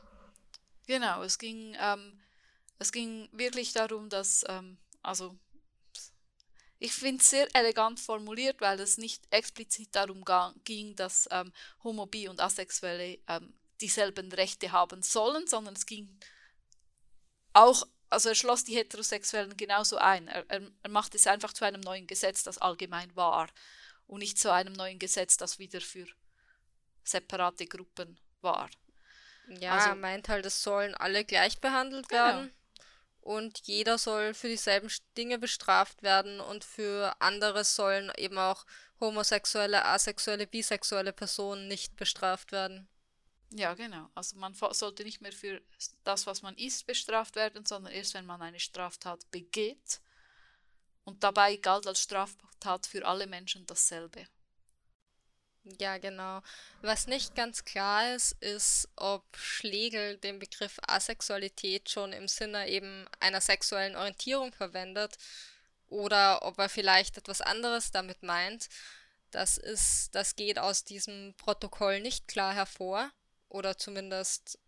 Genau, 0.87 1.21
es 1.23 1.37
ging, 1.37 1.77
ähm, 1.79 2.19
es 2.79 2.91
ging 2.91 3.29
wirklich 3.31 3.73
darum, 3.73 4.09
dass, 4.09 4.43
ähm, 4.49 4.77
also 5.03 5.37
ich 6.79 6.93
finde 6.93 7.21
es 7.21 7.29
sehr 7.29 7.47
elegant 7.53 7.99
formuliert, 7.99 8.61
weil 8.61 8.79
es 8.79 8.97
nicht 8.97 9.21
explizit 9.31 9.93
darum 9.93 10.23
ging, 10.63 10.95
dass 10.95 11.27
ähm, 11.29 11.51
Homo, 11.83 12.05
Bi 12.05 12.29
und 12.29 12.39
Asexuelle 12.39 13.19
ähm, 13.27 13.53
dieselben 13.81 14.31
Rechte 14.31 14.71
haben 14.71 15.01
sollen, 15.01 15.45
sondern 15.45 15.75
es 15.75 15.85
ging 15.85 16.17
auch, 17.53 17.85
also 18.09 18.29
er 18.29 18.35
schloss 18.35 18.63
die 18.63 18.75
Heterosexuellen 18.75 19.57
genauso 19.57 19.97
ein. 19.97 20.27
Er, 20.29 20.45
er, 20.49 20.89
macht 20.89 21.15
es 21.15 21.27
einfach 21.27 21.51
zu 21.51 21.65
einem 21.65 21.81
neuen 21.81 22.07
Gesetz, 22.07 22.43
das 22.43 22.57
allgemein 22.57 23.13
war 23.15 23.49
und 24.07 24.19
nicht 24.19 24.39
zu 24.39 24.51
einem 24.51 24.73
neuen 24.73 24.99
Gesetz, 24.99 25.35
das 25.35 25.59
wieder 25.59 25.81
für 25.81 26.07
separate 27.03 27.65
Gruppen 27.65 28.17
war. 28.41 28.69
Ja, 29.47 29.73
also, 29.73 29.89
er 29.89 29.95
meint 29.95 30.29
halt, 30.29 30.45
es 30.45 30.63
sollen 30.63 30.95
alle 30.95 31.25
gleich 31.25 31.59
behandelt 31.59 32.07
genau. 32.07 32.47
Und 33.29 33.59
jeder 33.67 33.99
soll 33.99 34.33
für 34.33 34.47
dieselben 34.47 34.89
Dinge 35.15 35.37
bestraft 35.37 36.01
werden 36.01 36.39
und 36.39 36.63
für 36.63 37.15
andere 37.19 37.63
sollen 37.63 38.11
eben 38.17 38.39
auch 38.39 38.65
homosexuelle, 38.99 39.85
asexuelle, 39.85 40.47
bisexuelle 40.47 41.13
Personen 41.13 41.67
nicht 41.67 41.95
bestraft 41.95 42.51
werden. 42.51 42.87
Ja, 43.51 43.75
genau. 43.75 44.09
Also 44.15 44.35
man 44.37 44.55
sollte 44.55 45.03
nicht 45.03 45.21
mehr 45.21 45.31
für 45.31 45.61
das, 46.03 46.25
was 46.25 46.41
man 46.41 46.57
ist, 46.57 46.87
bestraft 46.87 47.35
werden, 47.35 47.67
sondern 47.67 47.93
erst, 47.93 48.15
wenn 48.15 48.25
man 48.25 48.41
eine 48.41 48.59
Straftat 48.59 49.29
begeht. 49.29 50.01
Und 51.03 51.23
dabei 51.23 51.57
galt 51.57 51.85
als 51.85 52.01
Straftat 52.01 52.87
für 52.87 53.05
alle 53.05 53.27
Menschen 53.27 53.63
dasselbe. 53.67 54.25
Ja, 55.77 55.97
genau. 55.97 56.41
Was 56.81 57.07
nicht 57.07 57.35
ganz 57.35 57.63
klar 57.63 58.15
ist, 58.15 58.31
ist, 58.41 58.89
ob 58.95 59.23
Schlegel 59.37 60.17
den 60.17 60.39
Begriff 60.39 60.77
Asexualität 60.87 61.89
schon 61.89 62.13
im 62.13 62.27
Sinne 62.27 62.69
eben 62.69 63.07
einer 63.19 63.41
sexuellen 63.41 63.95
Orientierung 63.95 64.51
verwendet 64.53 65.17
oder 65.87 66.43
ob 66.43 66.57
er 66.57 66.69
vielleicht 66.69 67.17
etwas 67.17 67.41
anderes 67.41 67.91
damit 67.91 68.23
meint. 68.23 68.69
Das 69.31 69.57
ist, 69.57 70.15
das 70.15 70.35
geht 70.35 70.57
aus 70.57 70.85
diesem 70.85 71.35
Protokoll 71.37 71.99
nicht 71.99 72.27
klar 72.27 72.53
hervor 72.53 73.11
oder 73.47 73.77
zumindest 73.77 74.59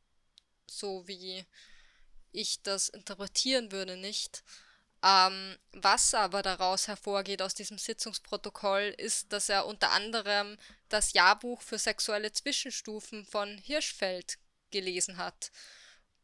so 0.68 1.08
wie 1.08 1.46
ich 2.32 2.62
das 2.62 2.90
interpretieren 2.90 3.72
würde 3.72 3.98
nicht. 3.98 4.44
Ähm, 5.04 5.58
was 5.74 6.14
aber 6.14 6.44
daraus 6.44 6.88
hervorgeht 6.88 7.42
aus 7.42 7.56
diesem 7.56 7.78
Sitzungsprotokoll, 7.80 8.94
ist, 8.98 9.34
dass 9.34 9.50
er 9.50 9.66
unter 9.66 9.92
anderem 9.92 10.58
das 10.90 11.14
Jahrbuch 11.14 11.62
für 11.62 11.80
sexuelle 11.80 12.32
Zwischenstufen 12.32 13.26
von 13.26 13.58
Hirschfeld 13.58 14.38
gelesen 14.70 15.18
hat. 15.18 15.52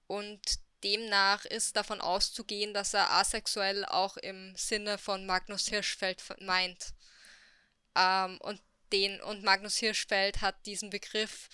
Und 0.05 0.59
demnach 0.83 1.45
ist 1.45 1.75
davon 1.75 2.01
auszugehen, 2.01 2.73
dass 2.73 2.93
er 2.93 3.11
asexuell 3.11 3.83
auch 3.85 4.17
im 4.17 4.55
Sinne 4.55 4.97
von 4.97 5.25
Magnus 5.25 5.67
Hirschfeld 5.67 6.23
meint. 6.41 6.93
Ähm, 7.95 8.37
und, 8.41 8.61
den, 8.91 9.19
und 9.21 9.43
Magnus 9.43 9.77
Hirschfeld 9.77 10.41
hat 10.41 10.65
diesen 10.67 10.91
Begriff 10.91 11.49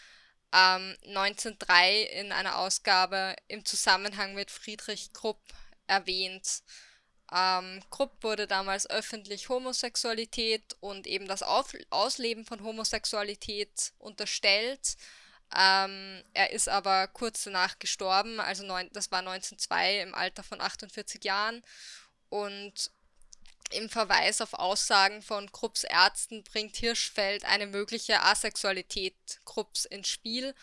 ähm, 0.54 0.96
1903 1.08 2.02
in 2.02 2.32
einer 2.32 2.58
Ausgabe 2.58 3.36
im 3.48 3.64
Zusammenhang 3.64 4.34
mit 4.36 4.52
Friedrich 4.52 5.14
Krupp 5.14 5.42
erwähnt. 5.88 6.64
Ähm, 7.34 7.82
Krupp 7.90 8.12
wurde 8.24 8.46
damals 8.46 8.88
öffentlich 8.90 9.50
Homosexualität 9.50 10.76
und 10.82 11.08
eben 11.08 11.28
das 11.28 11.42
Auf 11.42 11.74
Ausleben 11.90 12.46
von 12.46 12.64
Homosexualität 12.64 13.94
unterstellt. 13.98 14.96
Ähm, 15.56 16.24
er 16.34 16.52
ist 16.52 16.70
aber 16.70 17.08
kurz 17.08 17.44
danach 17.44 17.80
gestorben, 17.80 18.40
also 18.40 18.64
neun, 18.64 18.90
das 18.94 19.12
war 19.12 19.20
1902 19.20 20.02
im 20.02 20.14
Alter 20.14 20.44
von 20.44 20.62
48 20.62 21.24
Jahren. 21.24 21.64
Und 22.30 22.92
im 23.72 23.90
Verweis 23.90 24.42
auf 24.42 24.54
Aussagen 24.54 25.22
von 25.22 25.52
Krupps 25.52 25.84
Ärzten 25.84 26.44
bringt 26.44 26.76
Hirschfeld 26.78 27.46
eine 27.46 27.66
mögliche 27.68 28.22
Asexualität 28.22 29.16
Krupps 29.46 29.86
ins 29.86 30.10
Spiel, 30.10 30.54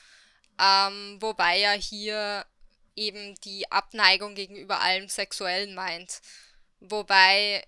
ähm, 0.60 1.18
wobei 1.20 1.60
er 1.60 1.72
hier 1.72 2.46
eben 2.94 3.34
die 3.40 3.70
Abneigung 3.72 4.34
gegenüber 4.34 4.80
allem 4.80 5.08
Sexuellen 5.08 5.74
meint. 5.74 6.20
Wobei 6.80 7.66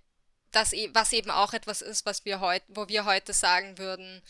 das, 0.52 0.72
e 0.72 0.90
was 0.92 1.12
eben 1.12 1.30
auch 1.30 1.52
etwas 1.52 1.82
ist, 1.82 2.06
was 2.06 2.24
wir 2.24 2.40
heute, 2.40 2.66
wo 2.68 2.88
wir 2.88 3.04
heute 3.04 3.32
sagen 3.32 3.78
würden, 3.78 4.22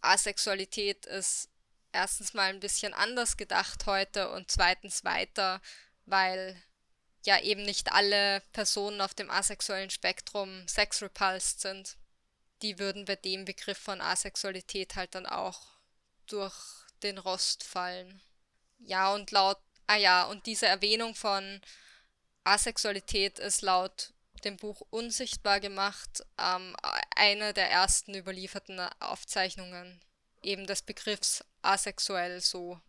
Asexualität 0.00 1.06
ist 1.06 1.48
erstens 1.92 2.34
mal 2.34 2.50
ein 2.50 2.60
bisschen 2.60 2.94
anders 2.94 3.36
gedacht 3.36 3.86
heute 3.86 4.30
und 4.30 4.50
zweitens 4.50 5.04
weiter, 5.04 5.60
weil 6.06 6.60
ja 7.24 7.40
eben 7.40 7.62
nicht 7.62 7.92
alle 7.92 8.42
Personen 8.52 9.00
auf 9.00 9.14
dem 9.14 9.30
asexuellen 9.30 9.90
Spektrum 9.90 10.66
sex 10.68 11.02
repulsed 11.02 11.60
sind. 11.60 11.96
die 12.62 12.78
würden 12.78 13.04
bei 13.04 13.14
dem 13.16 13.44
Begriff 13.44 13.78
von 13.78 14.00
Asexualität 14.00 14.96
halt 14.96 15.14
dann 15.14 15.26
auch 15.26 15.60
durch 16.26 16.54
den 17.04 17.18
Rost 17.18 17.62
fallen. 17.62 18.20
Ja, 18.80 19.14
und 19.14 19.30
laut, 19.30 19.58
ah 19.86 19.96
ja, 19.96 20.24
und 20.24 20.46
diese 20.46 20.66
Erwähnung 20.66 21.14
von 21.14 21.60
Asexualität 22.44 23.38
ist 23.38 23.62
laut 23.62 24.12
dem 24.40 24.56
Buch 24.56 24.82
Unsichtbar 24.90 25.60
gemacht 25.60 26.24
ähm, 26.38 26.76
eine 27.16 27.52
der 27.54 27.70
ersten 27.70 28.14
überlieferten 28.14 28.80
Aufzeichnungen 29.00 30.00
eben 30.42 30.66
des 30.66 30.82
Begriffs 30.82 31.44
asexuell 31.62 32.40
so. 32.40 32.80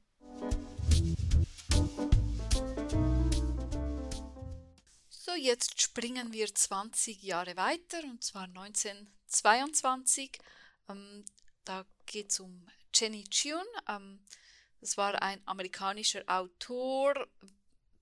So, 5.09 5.35
jetzt 5.35 5.81
springen 5.81 6.33
wir 6.33 6.53
20 6.53 7.21
Jahre 7.21 7.55
weiter 7.55 8.03
und 8.03 8.23
zwar 8.23 8.43
1922. 8.43 10.39
Ähm, 10.89 11.23
da 11.65 11.85
geht 12.05 12.31
es 12.31 12.39
um 12.39 12.67
Jenny 12.93 13.25
Chun. 13.25 13.65
Ähm, 13.87 14.19
das 14.81 14.97
war 14.97 15.21
ein 15.21 15.41
amerikanischer 15.45 16.23
Autor, 16.27 17.27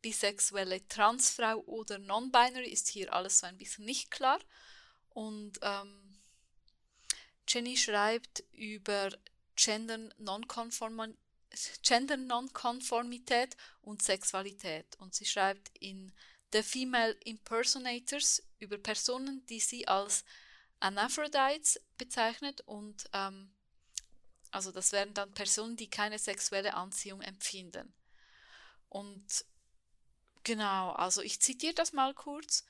bisexuelle 0.07 0.87
Transfrau 0.87 1.59
oder 1.65 1.99
non-binary 1.99 2.69
ist 2.69 2.87
hier 2.87 3.11
alles 3.11 3.39
so 3.39 3.47
ein 3.47 3.57
bisschen 3.57 3.83
nicht 3.83 4.09
klar. 4.09 4.39
Und 5.09 5.59
ähm, 5.61 6.17
Jenny 7.45 7.75
schreibt 7.75 8.45
über 8.53 9.09
Gender 9.57 9.97
Nonkonformität 10.17 11.19
Gender 11.81 12.15
Nonkonformität 12.15 13.57
und 13.81 14.01
Sexualität. 14.01 14.95
Und 14.99 15.13
sie 15.13 15.25
schreibt 15.25 15.71
in 15.79 16.13
The 16.53 16.63
Female 16.63 17.17
Impersonators 17.25 18.43
über 18.59 18.77
Personen, 18.77 19.45
die 19.47 19.59
sie 19.59 19.89
als 19.89 20.23
Anaphrodites 20.79 21.81
bezeichnet 21.97 22.61
und 22.61 23.09
ähm, 23.11 23.51
also 24.51 24.71
das 24.71 24.93
wären 24.93 25.13
dann 25.13 25.33
Personen, 25.33 25.75
die 25.75 25.89
keine 25.89 26.17
sexuelle 26.17 26.75
Anziehung 26.75 27.21
empfinden. 27.21 27.93
Und 28.87 29.45
genau, 30.47 30.91
also 30.93 31.21
ich 31.21 31.39
zitiere 31.41 31.73
das 31.73 31.93
mal 31.93 32.13
kurz. 32.13 32.63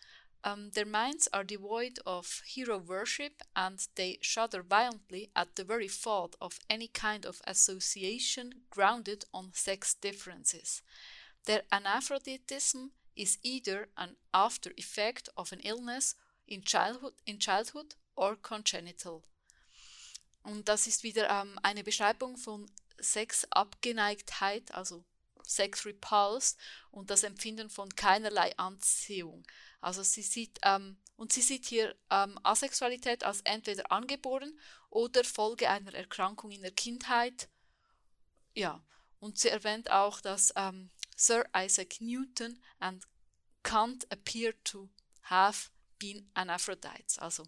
Um, 0.44 0.72
their 0.72 0.86
minds 0.86 1.28
are 1.34 1.44
devoid 1.44 2.00
of 2.06 2.42
hero 2.46 2.80
worship 2.80 3.42
and 3.54 3.80
they 3.96 4.18
shudder 4.22 4.64
violently 4.64 5.30
at 5.34 5.56
the 5.56 5.64
very 5.64 5.90
thought 5.90 6.36
of 6.40 6.60
any 6.70 6.88
kind 6.88 7.26
of 7.26 7.42
association 7.46 8.66
grounded 8.70 9.26
on 9.32 9.52
sex 9.54 9.96
differences. 9.96 10.84
Their 11.46 11.64
anaphroditism 11.72 12.92
is 13.16 13.40
either 13.42 13.90
an 13.98 14.16
after 14.34 14.72
effect 14.78 15.30
of 15.36 15.52
an 15.52 15.60
illness 15.64 16.16
in 16.48 16.62
childhood, 16.62 17.14
in 17.26 17.40
childhood 17.40 17.96
or 18.16 18.36
congenital. 18.36 19.24
Und 20.44 20.68
das 20.68 20.88
ist 20.88 21.04
wieder 21.04 21.30
ähm, 21.30 21.60
eine 21.62 21.84
Beschreibung 21.84 22.38
von 22.38 22.70
Sexabgeneigtheit, 23.00 24.74
also 24.74 25.04
Sex 25.48 25.86
repulsed 25.86 26.58
und 26.92 27.10
das 27.10 27.24
Empfinden 27.24 27.70
von 27.70 27.90
keinerlei 27.96 28.58
Anziehung. 28.58 29.46
Also 29.82 30.04
sie 30.04 30.22
sieht, 30.22 30.60
ähm, 30.64 30.98
und 31.16 31.34
sie 31.34 31.42
sieht 31.42 31.66
hier 31.66 31.96
ähm, 32.10 32.40
Asexualität 32.44 33.24
als 33.24 33.42
entweder 33.42 33.92
angeboren 33.92 34.58
oder 34.90 35.24
Folge 35.24 35.70
einer 35.70 35.94
Erkrankung 35.94 36.52
in 36.52 36.62
der 36.62 36.72
Kindheit. 36.72 37.50
Ja, 38.54 38.84
und 39.20 39.38
sie 39.40 39.50
erwähnt 39.50 39.92
auch, 39.92 40.22
dass 40.22 40.54
ähm, 40.56 40.90
Sir 41.16 41.46
Isaac 41.56 42.02
Newton 42.02 42.62
and 42.80 43.04
Kant 43.64 44.12
appear 44.12 44.54
to 44.64 44.90
have 45.24 45.70
been 46.00 46.30
Anaphrodites. 46.34 47.18
Also 47.18 47.44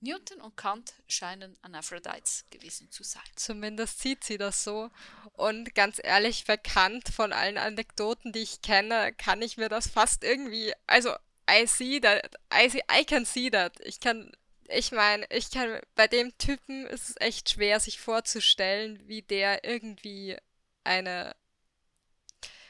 Newton 0.00 0.40
und 0.40 0.56
Kant 0.56 0.94
scheinen 1.08 1.56
Anaphrodites 1.62 2.44
gewesen 2.50 2.90
zu 2.90 3.02
sein. 3.02 3.22
Zumindest 3.34 4.00
sieht 4.00 4.22
sie 4.22 4.38
das 4.38 4.62
so. 4.62 4.90
Und 5.32 5.74
ganz 5.74 6.00
ehrlich, 6.02 6.44
bekannt 6.44 7.08
von 7.08 7.32
allen 7.32 7.58
Anekdoten, 7.58 8.32
die 8.32 8.40
ich 8.40 8.62
kenne, 8.62 9.12
kann 9.14 9.42
ich 9.42 9.56
mir 9.56 9.68
das 9.68 9.88
fast 9.88 10.22
irgendwie, 10.22 10.72
also 10.86 11.14
I 11.50 11.66
see 11.66 12.00
that, 12.00 12.30
I, 12.52 12.68
see, 12.68 12.82
I 12.90 13.04
can 13.04 13.24
see 13.24 13.50
that. 13.50 13.80
Ich 13.80 14.00
kann, 14.00 14.30
ich 14.68 14.92
meine, 14.92 15.26
ich 15.30 15.50
kann, 15.50 15.80
bei 15.94 16.06
dem 16.06 16.36
Typen 16.38 16.86
ist 16.86 17.10
es 17.10 17.16
echt 17.18 17.50
schwer, 17.50 17.80
sich 17.80 17.98
vorzustellen, 18.00 19.00
wie 19.08 19.22
der 19.22 19.64
irgendwie 19.64 20.36
eine 20.84 21.34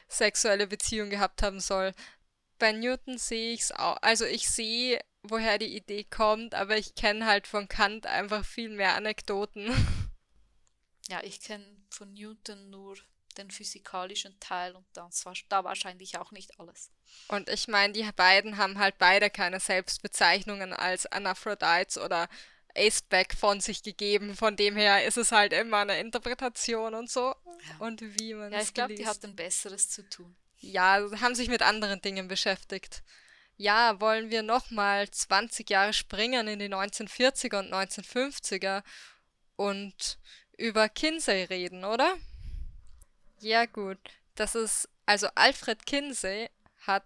sexuelle 0.07 0.65
Beziehung 0.65 1.09
gehabt 1.09 1.43
haben 1.43 1.59
soll. 1.59 1.93
Bei 2.57 2.71
Newton 2.71 3.17
sehe 3.17 3.53
ich 3.53 3.61
es 3.61 3.71
auch, 3.71 3.97
also 4.01 4.25
ich 4.25 4.49
sehe, 4.49 4.99
woher 5.23 5.57
die 5.57 5.75
Idee 5.75 6.03
kommt, 6.03 6.55
aber 6.55 6.77
ich 6.77 6.95
kenne 6.95 7.25
halt 7.25 7.47
von 7.47 7.67
Kant 7.67 8.05
einfach 8.05 8.45
viel 8.45 8.69
mehr 8.69 8.95
Anekdoten. 8.95 9.69
Ja, 11.07 11.23
ich 11.23 11.41
kenne 11.41 11.65
von 11.89 12.13
Newton 12.13 12.69
nur 12.69 12.95
den 13.39 13.49
physikalischen 13.49 14.39
Teil 14.39 14.75
und 14.75 14.85
das 14.93 15.25
war 15.25 15.33
da 15.49 15.63
wahrscheinlich 15.63 16.19
auch 16.19 16.31
nicht 16.31 16.59
alles. 16.59 16.91
Und 17.29 17.49
ich 17.49 17.67
meine, 17.67 17.93
die 17.93 18.07
beiden 18.15 18.57
haben 18.57 18.77
halt 18.77 18.99
beide 18.99 19.31
keine 19.31 19.59
Selbstbezeichnungen 19.59 20.71
als 20.71 21.07
Anaphrodites 21.07 21.97
oder 21.97 22.29
Aceback 22.75 23.33
von 23.33 23.59
sich 23.59 23.81
gegeben. 23.81 24.35
Von 24.35 24.55
dem 24.55 24.75
her 24.75 25.05
ist 25.05 25.17
es 25.17 25.31
halt 25.31 25.53
immer 25.53 25.77
eine 25.77 25.99
Interpretation 25.99 26.93
und 26.93 27.09
so. 27.09 27.21
Ja. 27.21 27.35
Und 27.79 28.01
wie 28.19 28.33
man 28.35 28.51
Ja, 28.51 28.61
ich 28.61 28.73
glaube, 28.73 28.93
die 28.93 29.07
hatten 29.07 29.35
Besseres 29.35 29.89
zu 29.89 30.07
tun. 30.07 30.35
Ja, 30.59 30.99
haben 31.21 31.35
sich 31.35 31.49
mit 31.49 31.61
anderen 31.61 32.01
Dingen 32.01 32.27
beschäftigt. 32.27 33.03
Ja, 33.61 33.99
wollen 33.99 34.31
wir 34.31 34.41
nochmal 34.41 35.11
20 35.11 35.69
Jahre 35.69 35.91
springen 35.91 36.47
in 36.47 36.59
die 36.59 36.69
1940er 36.73 37.59
und 37.59 37.73
1950er 37.73 38.83
und 39.57 40.17
über 40.57 40.87
Kinsey 40.87 41.43
reden, 41.43 41.83
oder? 41.83 42.15
Ja, 43.41 43.65
gut. 43.65 43.99
Das 44.35 44.55
ist, 44.55 44.87
also 45.05 45.27
Alfred 45.35 45.85
Kinsey 45.85 46.49
hat 46.87 47.03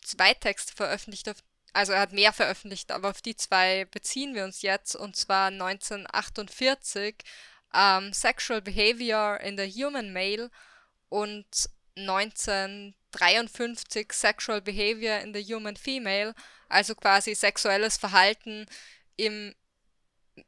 zwei 0.00 0.32
Texte 0.32 0.76
veröffentlicht, 0.76 1.28
auf, 1.28 1.38
also 1.72 1.92
er 1.92 2.02
hat 2.02 2.12
mehr 2.12 2.32
veröffentlicht, 2.32 2.92
aber 2.92 3.10
auf 3.10 3.20
die 3.20 3.34
zwei 3.34 3.86
beziehen 3.86 4.36
wir 4.36 4.44
uns 4.44 4.62
jetzt, 4.62 4.94
und 4.94 5.16
zwar 5.16 5.48
1948 5.48 7.16
ähm, 7.74 8.12
Sexual 8.12 8.62
Behavior 8.62 9.40
in 9.40 9.58
the 9.58 9.68
Human 9.68 10.12
Male 10.12 10.52
und 11.08 11.68
1953 13.12 14.12
Sexual 14.12 14.60
Behavior 14.60 15.18
in 15.18 15.34
the 15.34 15.42
Human 15.42 15.76
Female, 15.76 16.34
also 16.68 16.94
quasi 16.94 17.34
sexuelles 17.34 17.96
Verhalten 17.96 18.66
im, 19.16 19.54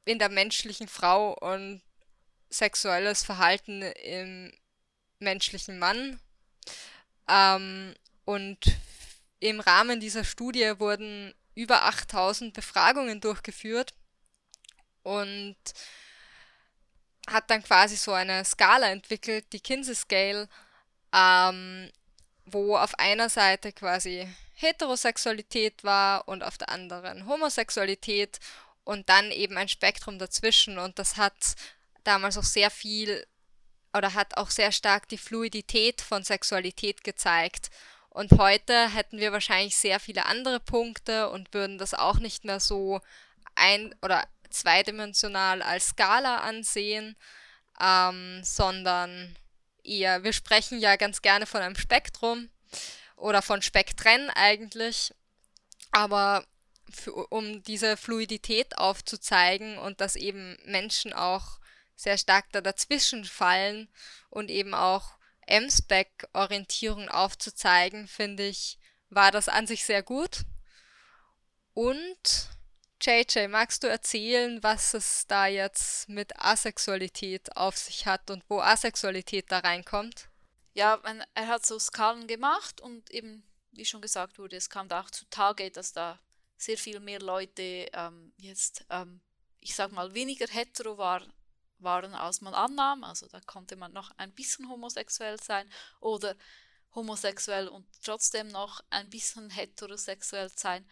in 0.05 0.19
der 0.19 0.31
menschlichen 0.31 0.89
Frau 0.89 1.35
und 1.35 1.83
sexuelles 2.51 3.25
Verhalten 3.25 3.83
im 3.83 4.53
menschlichen 5.19 5.79
Mann. 5.79 6.21
Ähm, 7.29 7.95
und 8.25 8.59
im 9.41 9.61
Rahmen 9.61 10.01
dieser 10.01 10.25
Studie 10.25 10.73
wurden 10.79 11.35
über 11.55 11.85
8000 11.85 12.55
Befragungen 12.55 13.21
durchgeführt 13.21 13.95
und 15.03 15.57
hat 17.27 17.51
dann 17.51 17.63
quasi 17.63 17.97
so 17.97 18.13
eine 18.13 18.45
Skala 18.45 18.91
entwickelt, 18.91 19.53
die 19.53 19.61
Kinsey 19.61 19.95
Scale, 19.95 20.49
ähm, 21.13 21.91
wo 22.47 22.77
auf 22.77 22.99
einer 22.99 23.29
Seite 23.29 23.73
quasi 23.73 24.29
Heterosexualität 24.55 25.83
war 25.85 26.29
und 26.29 26.45
auf 26.45 26.59
der 26.59 26.69
anderen 26.69 27.27
Homosexualität 27.27 28.39
und 28.85 29.09
dann 29.09 29.31
eben 29.31 29.57
ein 29.57 29.69
Spektrum 29.69 30.19
dazwischen 30.19 30.79
und 30.79 30.99
das 30.99 31.17
hat 31.17 31.57
damals 32.05 32.39
auch 32.39 32.45
sehr 32.45 32.71
viel 32.71 33.27
oder 33.97 34.15
hat 34.15 34.37
auch 34.37 34.51
sehr 34.51 34.73
stark 34.73 35.09
die 35.09 35.19
Fluidität 35.19 36.01
von 36.01 36.25
Sexualität 36.25 37.05
gezeigt. 37.05 37.71
Und 38.11 38.33
heute 38.39 38.93
hätten 38.93 39.19
wir 39.19 39.33
wahrscheinlich 39.33 39.77
sehr 39.77 40.01
viele 40.01 40.27
andere 40.27 40.61
Punkte 40.61 41.31
und 41.31 41.55
würden 41.55 41.79
das 41.79 41.95
auch 41.95 42.19
nicht 42.19 42.45
mehr 42.45 42.61
so 42.61 43.01
ein- 43.55 43.95
oder 44.03 44.27
zweidimensional 44.51 45.63
als 45.63 45.89
Skala 45.89 46.39
ansehen, 46.39 47.17
ähm, 47.81 48.41
sondern 48.45 49.37
eher, 49.85 50.25
wir 50.25 50.33
sprechen 50.33 50.81
ja 50.81 50.97
ganz 50.97 51.23
gerne 51.23 51.47
von 51.47 51.61
einem 51.61 51.77
Spektrum 51.77 52.51
oder 53.17 53.43
von 53.43 53.63
Spektren 53.63 54.31
eigentlich, 54.31 55.13
aber 55.93 56.45
für, 56.91 57.13
um 57.29 57.63
diese 57.63 57.97
Fluidität 57.97 58.79
aufzuzeigen 58.79 59.79
und 59.79 60.01
dass 60.01 60.17
eben 60.17 60.59
Menschen 60.65 61.13
auch 61.13 61.59
sehr 61.97 62.19
stark 62.19 62.47
da 62.53 62.61
dazwischen 62.61 63.25
fallen 63.25 63.89
und 64.31 64.51
eben 64.51 64.75
auch 64.75 65.17
M-Spec-Orientierung 65.47 67.09
aufzuzeigen, 67.09 68.09
finde 68.09 68.47
ich, 68.47 68.79
war 69.11 69.31
das 69.31 69.49
an 69.49 69.67
sich 69.67 69.85
sehr 69.85 70.03
gut. 70.03 70.43
Und 71.75 72.49
JJ, 73.03 73.49
magst 73.49 73.83
du 73.83 73.89
erzählen, 73.89 74.63
was 74.63 74.95
es 74.95 75.27
da 75.27 75.47
jetzt 75.47 76.09
mit 76.09 76.39
Asexualität 76.41 77.57
auf 77.57 77.77
sich 77.77 78.07
hat 78.07 78.31
und 78.31 78.43
wo 78.49 78.61
Asexualität 78.61 79.51
da 79.51 79.59
reinkommt? 79.59 80.29
Ja, 80.73 81.01
er 81.35 81.47
hat 81.47 81.67
so 81.67 81.79
Skalen 81.79 82.27
gemacht 82.27 82.81
und 82.81 83.11
eben, 83.11 83.45
wie 83.73 83.85
schon 83.85 84.01
gesagt 84.01 84.39
wurde, 84.39 84.57
es 84.57 84.71
kam 84.71 84.89
da 84.89 85.01
auch 85.01 85.11
zutage, 85.11 85.71
dass 85.71 85.93
da 85.93 86.19
sehr 86.57 86.79
viel 86.79 87.01
mehr 87.01 87.21
Leute 87.21 87.89
ähm, 87.93 88.33
jetzt 88.39 88.85
ähm, 88.89 89.21
ich 89.65 89.75
sag 89.75 89.93
mal, 89.93 90.13
weniger 90.13 90.47
hetero 90.47 90.99
war, 90.99 91.23
waren, 91.79 92.15
als 92.15 92.43
man 92.43 92.53
annahm. 92.53 93.03
Also 93.03 93.27
da 93.27 93.41
konnte 93.41 93.77
man 93.77 93.93
noch 93.93 94.11
ein 94.19 94.31
bisschen 94.33 94.69
homosexuell 94.69 95.43
sein 95.43 95.69
oder 96.01 96.37
homosexuell 96.95 97.69
und 97.69 97.87
trotzdem 98.05 98.49
noch 98.49 98.83
ein 98.91 99.09
bisschen 99.09 99.49
heterosexuell 99.49 100.51
sein. 100.55 100.87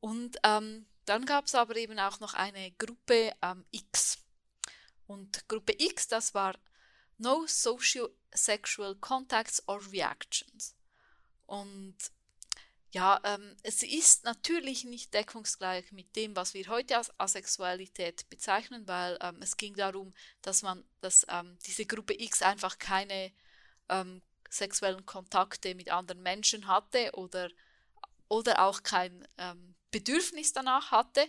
Und 0.00 0.36
ähm, 0.42 0.86
dann 1.08 1.24
gab 1.24 1.46
es 1.46 1.54
aber 1.54 1.76
eben 1.76 1.98
auch 1.98 2.20
noch 2.20 2.34
eine 2.34 2.72
Gruppe 2.72 3.32
ähm, 3.42 3.64
X. 3.70 4.18
Und 5.06 5.48
Gruppe 5.48 5.74
X, 5.78 6.08
das 6.08 6.34
war 6.34 6.54
No 7.16 7.46
Social 7.46 8.10
Sexual 8.34 8.94
Contacts 8.96 9.66
or 9.66 9.80
Reactions. 9.90 10.76
Und 11.46 11.96
ja, 12.90 13.20
ähm, 13.24 13.56
es 13.62 13.82
ist 13.82 14.24
natürlich 14.24 14.84
nicht 14.84 15.12
deckungsgleich 15.12 15.92
mit 15.92 16.14
dem, 16.16 16.36
was 16.36 16.54
wir 16.54 16.66
heute 16.68 16.96
als 16.96 17.12
Asexualität 17.18 18.28
bezeichnen, 18.30 18.86
weil 18.86 19.18
ähm, 19.20 19.38
es 19.42 19.56
ging 19.56 19.74
darum, 19.74 20.14
dass 20.42 20.62
man, 20.62 20.84
dass 21.00 21.26
ähm, 21.28 21.58
diese 21.66 21.84
Gruppe 21.84 22.14
X 22.18 22.40
einfach 22.42 22.78
keine 22.78 23.32
ähm, 23.88 24.22
sexuellen 24.48 25.04
Kontakte 25.04 25.74
mit 25.74 25.90
anderen 25.90 26.22
Menschen 26.22 26.66
hatte 26.66 27.10
oder, 27.14 27.50
oder 28.28 28.64
auch 28.64 28.82
kein 28.82 29.26
ähm, 29.36 29.74
Bedürfnis 29.90 30.52
danach 30.52 30.90
hatte. 30.90 31.26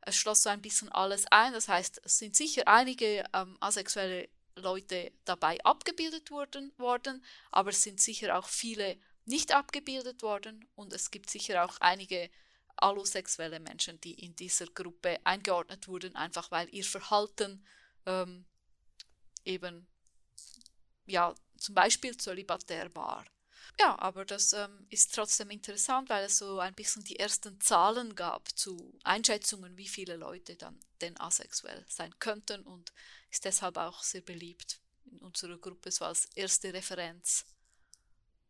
Es 0.00 0.16
schloss 0.16 0.42
so 0.42 0.50
ein 0.50 0.62
bisschen 0.62 0.90
alles 0.90 1.26
ein. 1.30 1.52
Das 1.52 1.68
heißt, 1.68 2.00
es 2.04 2.18
sind 2.18 2.36
sicher 2.36 2.66
einige 2.66 3.24
ähm, 3.34 3.56
asexuelle 3.60 4.28
Leute 4.56 5.12
dabei 5.24 5.62
abgebildet 5.64 6.30
worden, 6.30 6.72
worden, 6.78 7.24
aber 7.50 7.70
es 7.70 7.82
sind 7.82 8.00
sicher 8.00 8.38
auch 8.38 8.48
viele 8.48 8.98
nicht 9.24 9.52
abgebildet 9.52 10.22
worden 10.22 10.66
und 10.74 10.92
es 10.92 11.10
gibt 11.10 11.30
sicher 11.30 11.64
auch 11.64 11.76
einige 11.80 12.30
allosexuelle 12.76 13.60
Menschen, 13.60 14.00
die 14.00 14.14
in 14.14 14.34
dieser 14.36 14.66
Gruppe 14.66 15.18
eingeordnet 15.24 15.88
wurden, 15.88 16.16
einfach 16.16 16.50
weil 16.50 16.68
ihr 16.74 16.84
Verhalten 16.84 17.66
ähm, 18.06 18.46
eben 19.44 19.86
ja 21.06 21.34
zum 21.58 21.74
Beispiel 21.74 22.16
zölibatär 22.16 22.94
war. 22.94 23.24
Ja, 23.80 23.96
aber 24.00 24.24
das 24.24 24.52
ähm, 24.54 24.86
ist 24.90 25.14
trotzdem 25.14 25.50
interessant, 25.50 26.08
weil 26.08 26.24
es 26.24 26.38
so 26.38 26.58
ein 26.58 26.74
bisschen 26.74 27.04
die 27.04 27.18
ersten 27.18 27.60
Zahlen 27.60 28.14
gab 28.16 28.48
zu 28.58 28.98
Einschätzungen, 29.04 29.76
wie 29.76 29.86
viele 29.86 30.16
Leute 30.16 30.56
dann 30.56 30.80
denn 31.00 31.18
asexuell 31.20 31.84
sein 31.88 32.12
könnten 32.18 32.62
und 32.62 32.92
ist 33.30 33.44
deshalb 33.44 33.76
auch 33.76 34.02
sehr 34.02 34.22
beliebt 34.22 34.80
in 35.04 35.18
unserer 35.20 35.58
Gruppe 35.58 35.92
so 35.92 36.04
als 36.04 36.26
erste 36.34 36.74
Referenz 36.74 37.44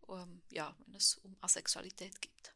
ähm, 0.09 0.43
ja, 0.51 0.75
wenn 0.87 0.95
es 0.95 1.17
um 1.19 1.37
Asexualität 1.41 2.21
geht. 2.21 2.53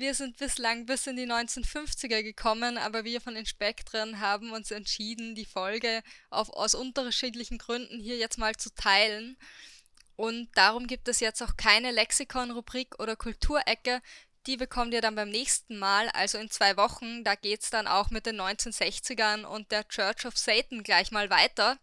Wir 0.00 0.14
sind 0.14 0.38
bislang 0.38 0.86
bis 0.86 1.06
in 1.06 1.16
die 1.16 1.26
1950er 1.30 2.22
gekommen, 2.22 2.78
aber 2.78 3.04
wir 3.04 3.20
von 3.20 3.34
den 3.34 3.44
Spektren 3.44 4.18
haben 4.18 4.50
uns 4.50 4.70
entschieden, 4.70 5.34
die 5.34 5.44
Folge 5.44 6.02
auf, 6.30 6.48
aus 6.48 6.74
unterschiedlichen 6.74 7.58
Gründen 7.58 8.00
hier 8.00 8.16
jetzt 8.16 8.38
mal 8.38 8.56
zu 8.56 8.74
teilen. 8.74 9.36
Und 10.16 10.48
darum 10.54 10.86
gibt 10.86 11.06
es 11.08 11.20
jetzt 11.20 11.42
auch 11.42 11.54
keine 11.58 11.90
Lexikon-Rubrik 11.90 12.98
oder 12.98 13.14
Kulturecke, 13.14 14.00
die 14.46 14.56
bekommt 14.56 14.94
ihr 14.94 15.02
dann 15.02 15.16
beim 15.16 15.28
nächsten 15.28 15.78
Mal, 15.78 16.08
also 16.14 16.38
in 16.38 16.50
zwei 16.50 16.78
Wochen. 16.78 17.22
Da 17.22 17.34
geht 17.34 17.60
es 17.60 17.68
dann 17.68 17.86
auch 17.86 18.08
mit 18.08 18.24
den 18.24 18.40
1960ern 18.40 19.44
und 19.44 19.70
der 19.70 19.86
Church 19.86 20.24
of 20.24 20.38
Satan 20.38 20.82
gleich 20.82 21.10
mal 21.10 21.28
weiter. 21.28 21.78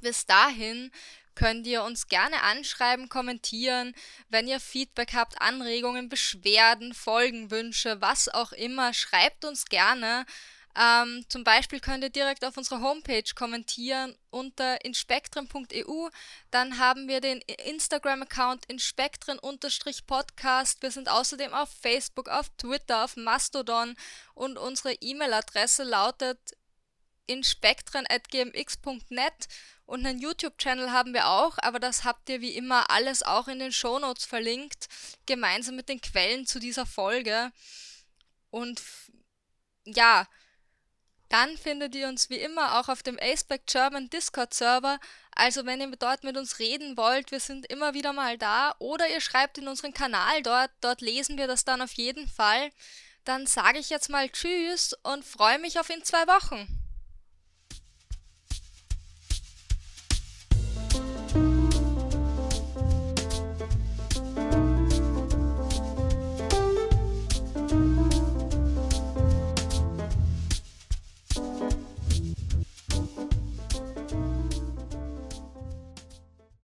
Bis 0.00 0.26
dahin 0.26 0.90
könnt 1.38 1.66
ihr 1.68 1.84
uns 1.84 2.08
gerne 2.08 2.42
anschreiben, 2.42 3.08
kommentieren, 3.08 3.94
wenn 4.28 4.48
ihr 4.48 4.58
Feedback 4.58 5.14
habt, 5.14 5.40
Anregungen, 5.40 6.08
Beschwerden, 6.08 6.94
Folgenwünsche, 6.94 8.00
was 8.00 8.28
auch 8.28 8.50
immer, 8.50 8.92
schreibt 8.92 9.44
uns 9.44 9.66
gerne. 9.66 10.26
Ähm, 10.76 11.24
zum 11.28 11.44
Beispiel 11.44 11.78
könnt 11.78 12.02
ihr 12.02 12.10
direkt 12.10 12.44
auf 12.44 12.56
unserer 12.56 12.80
Homepage 12.80 13.22
kommentieren 13.36 14.16
unter 14.30 14.84
inspektren.eu. 14.84 16.08
Dann 16.50 16.80
haben 16.80 17.06
wir 17.06 17.20
den 17.20 17.40
Instagram-Account 17.66 18.64
inspektren-podcast. 18.66 20.82
Wir 20.82 20.90
sind 20.90 21.08
außerdem 21.08 21.54
auf 21.54 21.70
Facebook, 21.80 22.28
auf 22.28 22.48
Twitter, 22.58 23.04
auf 23.04 23.16
Mastodon 23.16 23.94
und 24.34 24.58
unsere 24.58 24.94
E-Mail-Adresse 24.94 25.84
lautet 25.84 26.57
inspektren.gmx.net 27.28 29.48
und 29.86 30.04
einen 30.04 30.18
YouTube-Channel 30.18 30.92
haben 30.92 31.14
wir 31.14 31.28
auch, 31.28 31.56
aber 31.62 31.78
das 31.78 32.04
habt 32.04 32.28
ihr 32.28 32.42
wie 32.42 32.54
immer 32.54 32.90
alles 32.90 33.22
auch 33.22 33.48
in 33.48 33.58
den 33.58 33.72
Shownotes 33.72 34.26
verlinkt, 34.26 34.88
gemeinsam 35.24 35.76
mit 35.76 35.88
den 35.88 36.02
Quellen 36.02 36.46
zu 36.46 36.58
dieser 36.58 36.84
Folge. 36.84 37.52
Und 38.50 38.82
ja, 39.86 40.26
dann 41.28 41.56
findet 41.56 41.94
ihr 41.94 42.08
uns 42.08 42.30
wie 42.30 42.38
immer 42.38 42.78
auch 42.78 42.88
auf 42.88 43.02
dem 43.02 43.18
Aceback 43.18 43.66
German 43.66 44.10
Discord 44.10 44.52
Server. 44.52 44.98
Also 45.34 45.66
wenn 45.66 45.80
ihr 45.80 45.90
dort 45.96 46.24
mit 46.24 46.36
uns 46.36 46.58
reden 46.58 46.96
wollt, 46.96 47.30
wir 47.30 47.40
sind 47.40 47.66
immer 47.66 47.94
wieder 47.94 48.12
mal 48.12 48.38
da. 48.38 48.74
Oder 48.78 49.08
ihr 49.08 49.20
schreibt 49.20 49.58
in 49.58 49.68
unseren 49.68 49.94
Kanal 49.94 50.42
dort, 50.42 50.70
dort 50.80 51.00
lesen 51.00 51.38
wir 51.38 51.46
das 51.46 51.64
dann 51.64 51.82
auf 51.82 51.92
jeden 51.92 52.28
Fall. 52.28 52.70
Dann 53.24 53.46
sage 53.46 53.78
ich 53.78 53.90
jetzt 53.90 54.08
mal 54.08 54.28
Tschüss 54.30 54.94
und 55.02 55.24
freue 55.24 55.58
mich 55.58 55.78
auf 55.78 55.90
in 55.90 56.02
zwei 56.02 56.26
Wochen. 56.26 56.77